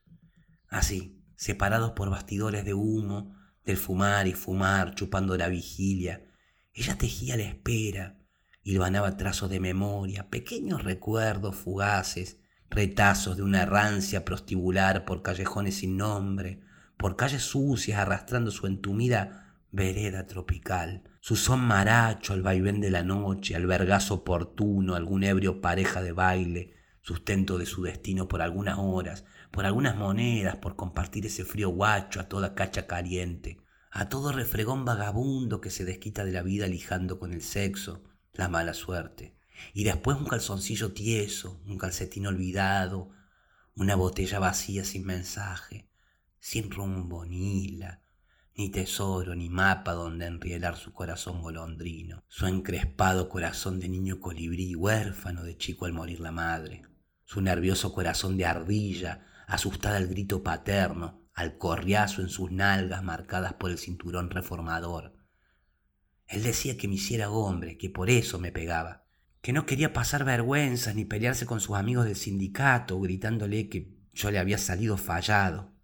Así, 0.69 1.23
separados 1.35 1.91
por 1.91 2.09
bastidores 2.09 2.65
de 2.65 2.73
humo, 2.73 3.35
del 3.65 3.77
fumar 3.77 4.27
y 4.27 4.33
fumar, 4.33 4.95
chupando 4.95 5.37
la 5.37 5.49
vigilia. 5.49 6.25
Ella 6.73 6.97
tejía 6.97 7.35
la 7.37 7.43
espera, 7.43 8.19
hilvanaba 8.63 9.17
trazos 9.17 9.49
de 9.49 9.59
memoria, 9.59 10.29
pequeños 10.29 10.83
recuerdos 10.83 11.55
fugaces, 11.55 12.39
retazos 12.69 13.37
de 13.37 13.43
una 13.43 13.63
errancia 13.63 14.25
prostibular 14.25 15.05
por 15.05 15.21
callejones 15.21 15.75
sin 15.75 15.97
nombre, 15.97 16.61
por 16.97 17.15
calles 17.15 17.43
sucias 17.43 17.99
arrastrando 17.99 18.51
su 18.51 18.67
entumida 18.67 19.57
vereda 19.71 20.25
tropical, 20.25 21.03
su 21.27 21.35
son 21.35 21.59
maracho 21.59 22.31
al 22.31 22.41
vaivén 22.41 22.79
de 22.79 22.89
la 22.89 23.03
noche, 23.03 23.53
al 23.53 23.65
vergazo 23.65 24.13
oportuno, 24.13 24.95
algún 24.95 25.25
ebrio 25.25 25.59
pareja 25.59 26.01
de 26.01 26.13
baile, 26.13 26.73
sustento 27.01 27.57
de 27.57 27.65
su 27.65 27.83
destino 27.83 28.29
por 28.29 28.41
algunas 28.41 28.77
horas, 28.79 29.25
por 29.51 29.65
algunas 29.65 29.97
monedas, 29.97 30.55
por 30.55 30.77
compartir 30.77 31.25
ese 31.25 31.43
frío 31.43 31.67
guacho 31.67 32.21
a 32.21 32.29
toda 32.29 32.55
cacha 32.55 32.87
caliente, 32.87 33.57
a 33.91 34.07
todo 34.07 34.31
refregón 34.31 34.85
vagabundo 34.85 35.59
que 35.59 35.69
se 35.69 35.83
desquita 35.83 36.23
de 36.23 36.31
la 36.31 36.43
vida 36.43 36.65
lijando 36.65 37.19
con 37.19 37.33
el 37.33 37.41
sexo, 37.41 38.05
la 38.31 38.47
mala 38.47 38.73
suerte. 38.73 39.35
Y 39.73 39.83
después 39.83 40.15
un 40.15 40.27
calzoncillo 40.27 40.93
tieso, 40.93 41.61
un 41.65 41.77
calcetín 41.77 42.25
olvidado, 42.25 43.09
una 43.75 43.97
botella 43.97 44.39
vacía 44.39 44.85
sin 44.85 45.05
mensaje, 45.05 45.89
sin 46.39 46.71
rumbo, 46.71 47.25
ni 47.25 47.65
hila, 47.65 48.01
ni 48.57 48.69
tesoro, 48.69 49.35
ni 49.35 49.49
mapa 49.49 49.93
donde 49.93 50.25
enrielar 50.25 50.77
su 50.77 50.91
corazón 50.91 51.41
golondrino, 51.43 52.23
su 52.27 52.47
encrespado 52.47 53.29
corazón 53.29 53.79
de 53.79 53.87
niño 53.87 54.19
colibrí, 54.19 54.73
huérfano 54.73 55.43
de 55.43 55.55
chico 55.57 55.85
al 55.85 55.93
morir 55.93 56.19
la 56.19 56.31
madre, 56.31 56.81
su 57.23 57.39
nervioso 57.41 57.93
corazón 57.93 58.35
de 58.35 58.45
ardilla, 58.45 59.27
asustada 59.45 59.97
al 59.97 60.07
grito 60.07 60.41
paterno, 60.41 61.21
al 61.35 61.59
corriazo 61.59 62.21
en 62.21 62.29
sus 62.29 62.51
nalgas 62.51 63.03
marcadas 63.03 63.53
por 63.53 63.69
el 63.69 63.77
cinturón 63.77 64.31
reformador. 64.31 65.15
Él 66.25 66.41
decía 66.41 66.77
que 66.77 66.87
me 66.87 66.95
hiciera 66.95 67.29
hombre, 67.29 67.77
que 67.77 67.91
por 67.91 68.09
eso 68.09 68.39
me 68.39 68.51
pegaba, 68.51 69.05
que 69.41 69.53
no 69.53 69.67
quería 69.67 69.93
pasar 69.93 70.25
vergüenza 70.25 70.93
ni 70.93 71.05
pelearse 71.05 71.45
con 71.45 71.59
sus 71.59 71.77
amigos 71.77 72.05
del 72.05 72.15
sindicato, 72.15 72.99
gritándole 72.99 73.69
que 73.69 73.95
yo 74.13 74.31
le 74.31 74.39
había 74.39 74.57
salido 74.57 74.97
fallado. 74.97 75.76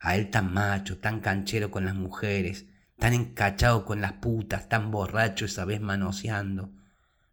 A 0.00 0.16
él 0.16 0.30
tan 0.30 0.52
macho, 0.52 0.98
tan 0.98 1.20
canchero 1.20 1.70
con 1.70 1.84
las 1.84 1.94
mujeres, 1.94 2.66
tan 2.98 3.14
encachado 3.14 3.84
con 3.84 4.00
las 4.00 4.14
putas, 4.14 4.68
tan 4.68 4.90
borracho 4.90 5.44
esa 5.44 5.64
vez 5.64 5.80
manoseando, 5.80 6.72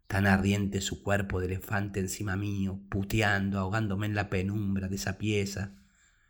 tan 0.06 0.26
ardiente 0.26 0.80
su 0.80 1.02
cuerpo 1.02 1.40
de 1.40 1.46
elefante 1.46 2.00
encima 2.00 2.36
mío, 2.36 2.80
puteando, 2.88 3.58
ahogándome 3.58 4.06
en 4.06 4.14
la 4.14 4.30
penumbra 4.30 4.88
de 4.88 4.96
esa 4.96 5.18
pieza, 5.18 5.72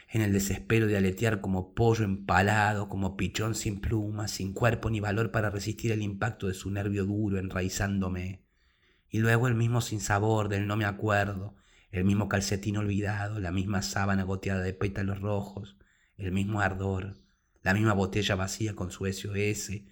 en 0.09 0.23
el 0.23 0.33
desespero 0.33 0.87
de 0.87 0.97
aletear 0.97 1.41
como 1.41 1.75
pollo 1.75 2.05
empalado, 2.05 2.89
como 2.89 3.17
pichón 3.17 3.55
sin 3.55 3.81
plumas, 3.81 4.31
sin 4.31 4.53
cuerpo 4.53 4.89
ni 4.89 5.01
valor 5.01 5.31
para 5.31 5.51
resistir 5.51 5.93
el 5.93 6.03
impacto 6.03 6.47
de 6.47 6.55
su 6.55 6.71
nervio 6.71 7.05
duro 7.05 7.39
enraizándome. 7.39 8.43
Y 9.11 9.19
luego 9.19 9.49
el 9.49 9.55
mismo 9.55 9.81
sinsabor 9.81 10.49
del 10.49 10.67
no 10.67 10.77
me 10.77 10.85
acuerdo, 10.85 11.57
el 11.91 12.05
mismo 12.05 12.29
calcetín 12.29 12.77
olvidado, 12.77 13.41
la 13.41 13.53
misma 13.53 13.83
sábana 13.83 14.23
goteada 14.23 14.61
de 14.61 14.75
pétalos 14.75 15.21
rojos, 15.21 15.76
el 16.17 16.33
mismo 16.33 16.61
ardor, 16.61 17.17
la 17.63 17.75
misma 17.75 17.93
botella 17.93 18.35
vacía 18.35 18.75
con 18.75 18.91
su 18.91 19.07
SOS, 19.07 19.83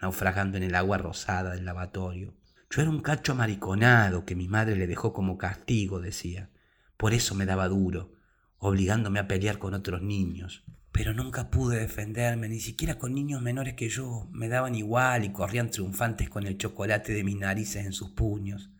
naufragando 0.00 0.56
en 0.56 0.64
el 0.64 0.74
agua 0.74 0.98
rosada 0.98 1.52
del 1.52 1.64
lavatorio. 1.64 2.34
Yo 2.70 2.82
era 2.82 2.90
un 2.90 3.00
cacho 3.00 3.32
amariconado 3.32 4.24
que 4.24 4.36
mi 4.36 4.48
madre 4.48 4.76
le 4.76 4.86
dejó 4.86 5.12
como 5.12 5.38
castigo, 5.38 6.00
decía. 6.00 6.50
Por 6.96 7.14
eso 7.14 7.34
me 7.34 7.46
daba 7.46 7.68
duro, 7.68 8.12
obligándome 8.58 9.18
a 9.18 9.26
pelear 9.26 9.58
con 9.58 9.74
otros 9.74 10.02
niños. 10.02 10.64
Pero 10.92 11.14
nunca 11.14 11.50
pude 11.50 11.78
defenderme, 11.78 12.48
ni 12.48 12.60
siquiera 12.60 12.98
con 12.98 13.14
niños 13.14 13.40
menores 13.42 13.74
que 13.74 13.88
yo. 13.88 14.28
Me 14.32 14.48
daban 14.48 14.74
igual 14.74 15.24
y 15.24 15.32
corrían 15.32 15.70
triunfantes 15.70 16.28
con 16.28 16.46
el 16.46 16.58
chocolate 16.58 17.12
de 17.12 17.24
mis 17.24 17.36
narices 17.36 17.86
en 17.86 17.92
sus 17.92 18.10
puños. 18.10 18.70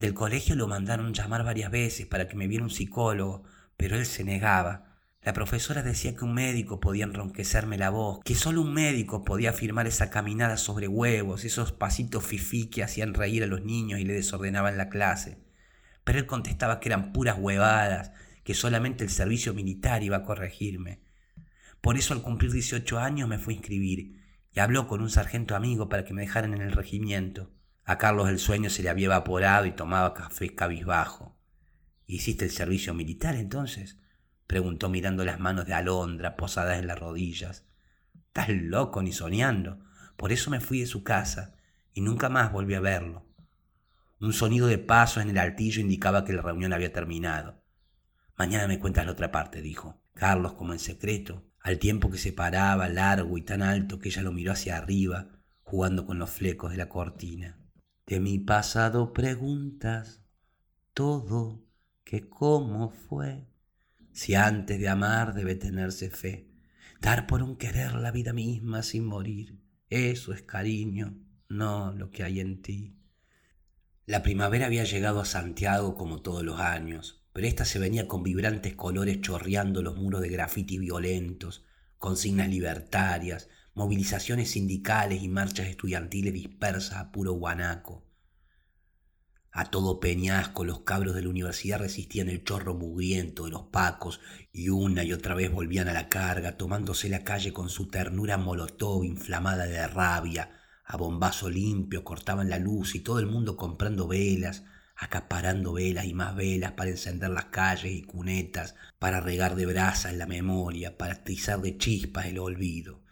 Del 0.00 0.14
colegio 0.14 0.56
lo 0.56 0.66
mandaron 0.66 1.12
llamar 1.12 1.44
varias 1.44 1.70
veces 1.70 2.06
para 2.06 2.26
que 2.26 2.36
me 2.36 2.48
viera 2.48 2.64
un 2.64 2.70
psicólogo, 2.70 3.44
pero 3.76 3.96
él 3.96 4.06
se 4.06 4.24
negaba. 4.24 4.89
La 5.22 5.34
profesora 5.34 5.82
decía 5.82 6.16
que 6.16 6.24
un 6.24 6.32
médico 6.32 6.80
podía 6.80 7.04
enronquecerme 7.04 7.76
la 7.76 7.90
voz, 7.90 8.20
que 8.24 8.34
solo 8.34 8.62
un 8.62 8.72
médico 8.72 9.22
podía 9.22 9.50
afirmar 9.50 9.86
esa 9.86 10.08
caminada 10.08 10.56
sobre 10.56 10.88
huevos, 10.88 11.44
esos 11.44 11.72
pasitos 11.72 12.24
fifí 12.24 12.70
que 12.70 12.82
hacían 12.82 13.12
reír 13.12 13.42
a 13.42 13.46
los 13.46 13.62
niños 13.62 14.00
y 14.00 14.04
le 14.04 14.14
desordenaban 14.14 14.78
la 14.78 14.88
clase. 14.88 15.36
Pero 16.04 16.18
él 16.18 16.26
contestaba 16.26 16.80
que 16.80 16.88
eran 16.88 17.12
puras 17.12 17.36
huevadas, 17.38 18.12
que 18.44 18.54
solamente 18.54 19.04
el 19.04 19.10
servicio 19.10 19.52
militar 19.52 20.02
iba 20.02 20.16
a 20.16 20.24
corregirme. 20.24 21.02
Por 21.82 21.98
eso 21.98 22.14
al 22.14 22.22
cumplir 22.22 22.52
18 22.52 22.98
años 22.98 23.28
me 23.28 23.38
fui 23.38 23.52
a 23.52 23.56
inscribir 23.58 24.22
y 24.52 24.60
habló 24.60 24.86
con 24.86 25.02
un 25.02 25.10
sargento 25.10 25.54
amigo 25.54 25.90
para 25.90 26.06
que 26.06 26.14
me 26.14 26.22
dejaran 26.22 26.54
en 26.54 26.62
el 26.62 26.72
regimiento. 26.72 27.52
A 27.84 27.98
Carlos 27.98 28.30
el 28.30 28.38
sueño 28.38 28.70
se 28.70 28.82
le 28.82 28.88
había 28.88 29.06
evaporado 29.06 29.66
y 29.66 29.72
tomaba 29.72 30.14
café 30.14 30.54
cabizbajo. 30.54 31.36
¿Hiciste 32.06 32.46
el 32.46 32.50
servicio 32.50 32.94
militar 32.94 33.36
entonces? 33.36 33.99
Preguntó 34.50 34.88
mirando 34.88 35.24
las 35.24 35.38
manos 35.38 35.64
de 35.64 35.74
Alondra 35.74 36.34
posadas 36.34 36.80
en 36.80 36.88
las 36.88 36.98
rodillas. 36.98 37.68
Estás 38.26 38.48
loco 38.48 39.00
ni 39.00 39.12
soñando. 39.12 39.78
Por 40.16 40.32
eso 40.32 40.50
me 40.50 40.58
fui 40.58 40.80
de 40.80 40.86
su 40.86 41.04
casa 41.04 41.54
y 41.94 42.00
nunca 42.00 42.28
más 42.28 42.50
volví 42.50 42.74
a 42.74 42.80
verlo. 42.80 43.24
Un 44.18 44.32
sonido 44.32 44.66
de 44.66 44.78
pasos 44.78 45.22
en 45.22 45.30
el 45.30 45.38
altillo 45.38 45.80
indicaba 45.80 46.24
que 46.24 46.32
la 46.32 46.42
reunión 46.42 46.72
había 46.72 46.92
terminado. 46.92 47.62
Mañana 48.36 48.66
me 48.66 48.80
cuentas 48.80 49.06
la 49.06 49.12
otra 49.12 49.30
parte, 49.30 49.62
dijo. 49.62 50.02
Carlos, 50.14 50.54
como 50.54 50.72
en 50.72 50.80
secreto, 50.80 51.44
al 51.60 51.78
tiempo 51.78 52.10
que 52.10 52.18
se 52.18 52.32
paraba 52.32 52.88
largo 52.88 53.38
y 53.38 53.42
tan 53.42 53.62
alto 53.62 54.00
que 54.00 54.08
ella 54.08 54.22
lo 54.22 54.32
miró 54.32 54.50
hacia 54.50 54.78
arriba, 54.78 55.28
jugando 55.62 56.06
con 56.06 56.18
los 56.18 56.28
flecos 56.28 56.72
de 56.72 56.76
la 56.76 56.88
cortina. 56.88 57.56
De 58.04 58.18
mi 58.18 58.40
pasado 58.40 59.12
preguntas 59.12 60.24
todo, 60.92 61.62
que 62.02 62.28
cómo 62.28 62.90
fue. 62.90 63.49
Si 64.12 64.34
antes 64.34 64.78
de 64.78 64.88
amar 64.88 65.34
debe 65.34 65.54
tenerse 65.54 66.10
fe, 66.10 66.48
dar 67.00 67.26
por 67.26 67.42
un 67.42 67.56
querer 67.56 67.94
la 67.94 68.10
vida 68.10 68.32
misma 68.32 68.82
sin 68.82 69.04
morir, 69.04 69.60
eso 69.88 70.32
es 70.32 70.42
cariño, 70.42 71.16
no 71.48 71.92
lo 71.92 72.10
que 72.10 72.22
hay 72.22 72.40
en 72.40 72.62
ti. 72.62 72.96
La 74.06 74.22
primavera 74.22 74.66
había 74.66 74.84
llegado 74.84 75.20
a 75.20 75.24
Santiago 75.24 75.94
como 75.94 76.20
todos 76.20 76.42
los 76.42 76.58
años, 76.60 77.24
pero 77.32 77.46
ésta 77.46 77.64
se 77.64 77.78
venía 77.78 78.08
con 78.08 78.22
vibrantes 78.22 78.74
colores 78.74 79.20
chorreando 79.20 79.82
los 79.82 79.96
muros 79.96 80.20
de 80.20 80.28
grafiti 80.28 80.78
violentos, 80.78 81.64
consignas 81.96 82.48
libertarias, 82.48 83.48
movilizaciones 83.74 84.50
sindicales 84.50 85.22
y 85.22 85.28
marchas 85.28 85.68
estudiantiles 85.68 86.34
dispersas 86.34 86.98
a 86.98 87.12
puro 87.12 87.34
guanaco. 87.34 88.09
A 89.52 89.64
todo 89.64 89.98
peñasco 89.98 90.64
los 90.64 90.82
cabros 90.82 91.12
de 91.16 91.22
la 91.22 91.28
universidad 91.28 91.80
resistían 91.80 92.28
el 92.28 92.44
chorro 92.44 92.74
mugriento 92.74 93.46
de 93.46 93.50
los 93.50 93.64
pacos 93.64 94.20
y 94.52 94.68
una 94.68 95.02
y 95.02 95.12
otra 95.12 95.34
vez 95.34 95.50
volvían 95.50 95.88
a 95.88 95.92
la 95.92 96.08
carga, 96.08 96.56
tomándose 96.56 97.08
la 97.08 97.24
calle 97.24 97.52
con 97.52 97.68
su 97.68 97.88
ternura 97.88 98.36
molotov 98.36 99.04
inflamada 99.04 99.66
de 99.66 99.84
rabia. 99.88 100.52
A 100.84 100.96
bombazo 100.96 101.50
limpio 101.50 102.04
cortaban 102.04 102.48
la 102.48 102.60
luz 102.60 102.94
y 102.94 103.00
todo 103.00 103.18
el 103.18 103.26
mundo 103.26 103.56
comprando 103.56 104.06
velas, 104.06 104.62
acaparando 104.94 105.72
velas 105.72 106.04
y 106.04 106.14
más 106.14 106.36
velas 106.36 106.72
para 106.72 106.90
encender 106.90 107.30
las 107.30 107.46
calles 107.46 107.92
y 107.92 108.02
cunetas, 108.02 108.76
para 109.00 109.20
regar 109.20 109.56
de 109.56 109.66
brasa 109.66 110.10
en 110.10 110.18
la 110.18 110.26
memoria, 110.26 110.96
para 110.96 111.14
atizar 111.14 111.60
de 111.60 111.76
chispas 111.76 112.26
el 112.26 112.38
olvido. 112.38 113.02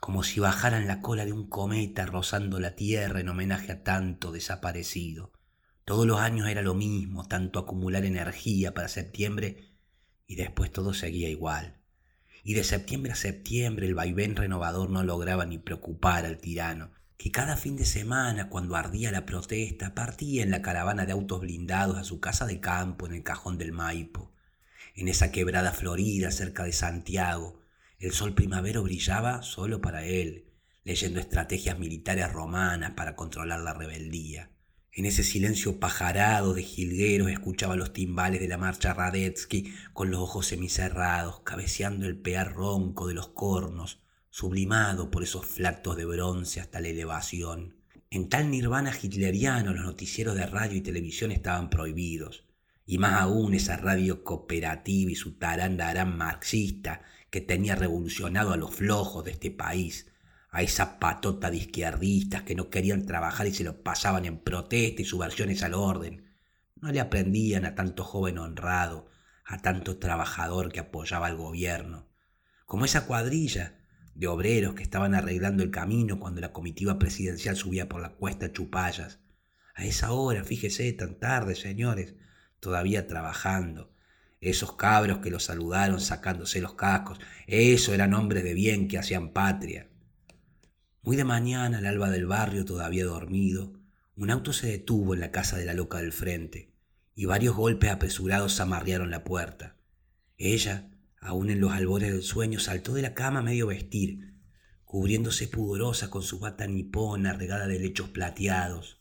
Como 0.00 0.24
si 0.24 0.40
bajaran 0.40 0.88
la 0.88 1.00
cola 1.00 1.24
de 1.24 1.32
un 1.32 1.48
cometa 1.48 2.06
rozando 2.06 2.58
la 2.58 2.74
tierra 2.74 3.20
en 3.20 3.28
homenaje 3.28 3.70
a 3.70 3.84
tanto 3.84 4.32
desaparecido. 4.32 5.30
Todos 5.90 6.06
los 6.06 6.20
años 6.20 6.48
era 6.48 6.62
lo 6.62 6.74
mismo, 6.74 7.26
tanto 7.26 7.58
acumular 7.58 8.04
energía 8.04 8.72
para 8.74 8.86
septiembre 8.86 9.72
y 10.24 10.36
después 10.36 10.70
todo 10.70 10.94
seguía 10.94 11.28
igual. 11.28 11.80
Y 12.44 12.54
de 12.54 12.62
septiembre 12.62 13.10
a 13.10 13.16
septiembre 13.16 13.88
el 13.88 13.96
vaivén 13.96 14.36
renovador 14.36 14.88
no 14.88 15.02
lograba 15.02 15.46
ni 15.46 15.58
preocupar 15.58 16.26
al 16.26 16.38
tirano, 16.38 16.92
que 17.16 17.32
cada 17.32 17.56
fin 17.56 17.74
de 17.74 17.86
semana, 17.86 18.48
cuando 18.50 18.76
ardía 18.76 19.10
la 19.10 19.26
protesta, 19.26 19.92
partía 19.92 20.44
en 20.44 20.52
la 20.52 20.62
caravana 20.62 21.06
de 21.06 21.12
autos 21.12 21.40
blindados 21.40 21.98
a 21.98 22.04
su 22.04 22.20
casa 22.20 22.46
de 22.46 22.60
campo 22.60 23.06
en 23.06 23.14
el 23.14 23.24
cajón 23.24 23.58
del 23.58 23.72
Maipo. 23.72 24.32
En 24.94 25.08
esa 25.08 25.32
quebrada 25.32 25.72
florida 25.72 26.30
cerca 26.30 26.62
de 26.62 26.72
Santiago, 26.72 27.62
el 27.98 28.12
sol 28.12 28.34
primavero 28.34 28.84
brillaba 28.84 29.42
solo 29.42 29.80
para 29.80 30.04
él, 30.04 30.52
leyendo 30.84 31.18
estrategias 31.18 31.80
militares 31.80 32.32
romanas 32.32 32.92
para 32.92 33.16
controlar 33.16 33.58
la 33.58 33.74
rebeldía. 33.74 34.50
En 34.92 35.04
ese 35.04 35.22
silencio 35.22 35.78
pajarado 35.78 36.52
de 36.52 36.64
jilgueros 36.64 37.30
escuchaba 37.30 37.76
los 37.76 37.92
timbales 37.92 38.40
de 38.40 38.48
la 38.48 38.58
marcha 38.58 38.92
Radetzky 38.92 39.72
con 39.92 40.10
los 40.10 40.18
ojos 40.20 40.46
semicerrados, 40.46 41.40
cabeceando 41.40 42.06
el 42.06 42.16
pear 42.16 42.54
ronco 42.54 43.06
de 43.06 43.14
los 43.14 43.28
cornos, 43.28 44.00
sublimado 44.30 45.08
por 45.12 45.22
esos 45.22 45.46
flactos 45.46 45.96
de 45.96 46.06
bronce 46.06 46.60
hasta 46.60 46.80
la 46.80 46.88
elevación. 46.88 47.76
En 48.10 48.28
tal 48.28 48.50
nirvana 48.50 48.92
hitleriano 48.92 49.72
los 49.72 49.84
noticieros 49.84 50.34
de 50.34 50.46
radio 50.46 50.78
y 50.78 50.80
televisión 50.80 51.30
estaban 51.30 51.70
prohibidos, 51.70 52.44
y 52.84 52.98
más 52.98 53.20
aún 53.20 53.54
esa 53.54 53.76
radio 53.76 54.24
cooperativa 54.24 55.12
y 55.12 55.14
su 55.14 55.38
tarandarán 55.38 56.18
marxista 56.18 57.02
que 57.30 57.40
tenía 57.40 57.76
revolucionado 57.76 58.52
a 58.52 58.56
los 58.56 58.74
flojos 58.74 59.24
de 59.24 59.30
este 59.30 59.52
país, 59.52 60.09
a 60.50 60.62
esa 60.62 60.98
patota 60.98 61.50
de 61.50 61.58
izquierdistas 61.58 62.42
que 62.42 62.54
no 62.54 62.70
querían 62.70 63.06
trabajar 63.06 63.46
y 63.46 63.54
se 63.54 63.64
lo 63.64 63.82
pasaban 63.82 64.24
en 64.24 64.38
protesta 64.38 65.02
y 65.02 65.04
subversiones 65.04 65.62
al 65.62 65.74
orden. 65.74 66.24
No 66.76 66.90
le 66.90 67.00
aprendían 67.00 67.64
a 67.64 67.74
tanto 67.74 68.04
joven 68.04 68.38
honrado, 68.38 69.08
a 69.44 69.58
tanto 69.58 69.98
trabajador 69.98 70.72
que 70.72 70.80
apoyaba 70.80 71.26
al 71.26 71.36
gobierno. 71.36 72.08
Como 72.66 72.84
esa 72.84 73.06
cuadrilla 73.06 73.80
de 74.14 74.26
obreros 74.26 74.74
que 74.74 74.82
estaban 74.82 75.14
arreglando 75.14 75.62
el 75.62 75.70
camino 75.70 76.18
cuando 76.18 76.40
la 76.40 76.52
comitiva 76.52 76.98
presidencial 76.98 77.56
subía 77.56 77.88
por 77.88 78.02
la 78.02 78.10
cuesta 78.10 78.52
Chupayas. 78.52 79.20
A 79.74 79.84
esa 79.84 80.12
hora, 80.12 80.44
fíjese, 80.44 80.92
tan 80.92 81.18
tarde, 81.18 81.54
señores, 81.54 82.14
todavía 82.60 83.06
trabajando. 83.06 83.92
Esos 84.40 84.74
cabros 84.74 85.18
que 85.18 85.30
los 85.30 85.44
saludaron 85.44 86.00
sacándose 86.00 86.60
los 86.60 86.74
cascos, 86.74 87.20
eso 87.46 87.92
eran 87.94 88.14
hombres 88.14 88.42
de 88.42 88.54
bien 88.54 88.88
que 88.88 88.98
hacían 88.98 89.32
patria. 89.32 89.89
Muy 91.02 91.16
de 91.16 91.24
mañana, 91.24 91.78
al 91.78 91.86
alba 91.86 92.10
del 92.10 92.26
barrio 92.26 92.66
todavía 92.66 93.06
dormido, 93.06 93.72
un 94.16 94.30
auto 94.30 94.52
se 94.52 94.66
detuvo 94.66 95.14
en 95.14 95.20
la 95.20 95.30
casa 95.30 95.56
de 95.56 95.64
la 95.64 95.72
loca 95.72 95.96
del 95.96 96.12
frente, 96.12 96.74
y 97.14 97.24
varios 97.24 97.56
golpes 97.56 97.90
apresurados 97.90 98.60
amarrearon 98.60 99.10
la 99.10 99.24
puerta. 99.24 99.76
Ella, 100.36 100.90
aún 101.18 101.48
en 101.48 101.58
los 101.58 101.72
albores 101.72 102.12
del 102.12 102.22
sueño, 102.22 102.60
saltó 102.60 102.92
de 102.92 103.00
la 103.00 103.14
cama 103.14 103.40
medio 103.40 103.68
vestir, 103.68 104.34
cubriéndose 104.84 105.48
pudorosa 105.48 106.10
con 106.10 106.22
su 106.22 106.38
bata 106.38 106.66
nipona 106.66 107.32
regada 107.32 107.66
de 107.66 107.78
lechos 107.78 108.10
plateados. 108.10 109.00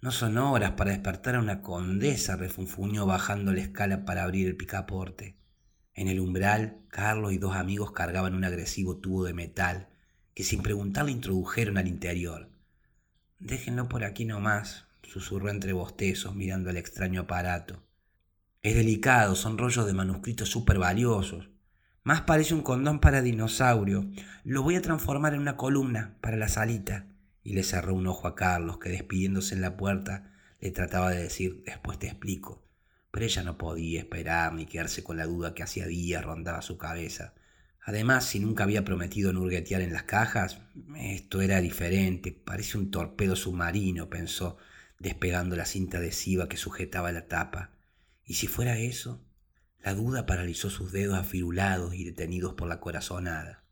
No 0.00 0.10
son 0.10 0.38
horas 0.38 0.72
para 0.72 0.90
despertar 0.90 1.36
a 1.36 1.40
una 1.40 1.62
condesa, 1.62 2.34
refunfuñó 2.34 3.06
bajando 3.06 3.52
la 3.52 3.60
escala 3.60 4.04
para 4.04 4.24
abrir 4.24 4.48
el 4.48 4.56
picaporte. 4.56 5.38
En 5.94 6.08
el 6.08 6.18
umbral, 6.18 6.80
Carlos 6.88 7.32
y 7.32 7.38
dos 7.38 7.54
amigos 7.54 7.92
cargaban 7.92 8.34
un 8.34 8.42
agresivo 8.42 8.96
tubo 8.96 9.24
de 9.24 9.34
metal 9.34 9.88
que 10.38 10.44
sin 10.44 10.62
preguntar 10.62 11.06
le 11.06 11.10
introdujeron 11.10 11.78
al 11.78 11.88
interior. 11.88 12.48
Déjenlo 13.40 13.88
por 13.88 14.04
aquí 14.04 14.24
nomás, 14.24 14.86
susurró 15.02 15.50
entre 15.50 15.72
bostezos 15.72 16.36
mirando 16.36 16.70
el 16.70 16.76
extraño 16.76 17.22
aparato. 17.22 17.82
Es 18.62 18.76
delicado, 18.76 19.34
son 19.34 19.58
rollos 19.58 19.84
de 19.84 19.94
manuscritos 19.94 20.48
súper 20.48 20.78
valiosos. 20.78 21.50
Más 22.04 22.20
parece 22.20 22.54
un 22.54 22.62
condón 22.62 23.00
para 23.00 23.20
dinosaurio. 23.20 24.08
Lo 24.44 24.62
voy 24.62 24.76
a 24.76 24.80
transformar 24.80 25.34
en 25.34 25.40
una 25.40 25.56
columna 25.56 26.16
para 26.20 26.36
la 26.36 26.46
salita. 26.46 27.08
Y 27.42 27.54
le 27.54 27.64
cerró 27.64 27.94
un 27.94 28.06
ojo 28.06 28.28
a 28.28 28.36
Carlos, 28.36 28.78
que 28.78 28.90
despidiéndose 28.90 29.56
en 29.56 29.60
la 29.60 29.76
puerta 29.76 30.36
le 30.60 30.70
trataba 30.70 31.10
de 31.10 31.20
decir 31.24 31.64
después 31.66 31.98
te 31.98 32.06
explico. 32.06 32.62
Pero 33.10 33.26
ella 33.26 33.42
no 33.42 33.58
podía 33.58 33.98
esperar 33.98 34.54
ni 34.54 34.66
quedarse 34.66 35.02
con 35.02 35.16
la 35.16 35.26
duda 35.26 35.54
que 35.54 35.64
hacía 35.64 35.88
días 35.88 36.24
rondaba 36.24 36.62
su 36.62 36.78
cabeza. 36.78 37.34
Además, 37.88 38.26
si 38.26 38.38
nunca 38.38 38.64
había 38.64 38.84
prometido 38.84 39.32
nurguetear 39.32 39.80
en 39.80 39.94
las 39.94 40.02
cajas, 40.02 40.60
esto 40.98 41.40
era 41.40 41.62
diferente, 41.62 42.32
parece 42.32 42.76
un 42.76 42.90
torpedo 42.90 43.34
submarino, 43.34 44.10
pensó, 44.10 44.58
despegando 44.98 45.56
la 45.56 45.64
cinta 45.64 45.96
adhesiva 45.96 46.50
que 46.50 46.58
sujetaba 46.58 47.12
la 47.12 47.28
tapa. 47.28 47.70
¿Y 48.26 48.34
si 48.34 48.46
fuera 48.46 48.76
eso? 48.76 49.24
La 49.82 49.94
duda 49.94 50.26
paralizó 50.26 50.68
sus 50.68 50.92
dedos 50.92 51.18
afirulados 51.18 51.94
y 51.94 52.04
detenidos 52.04 52.52
por 52.52 52.68
la 52.68 52.78
corazonada. 52.78 53.64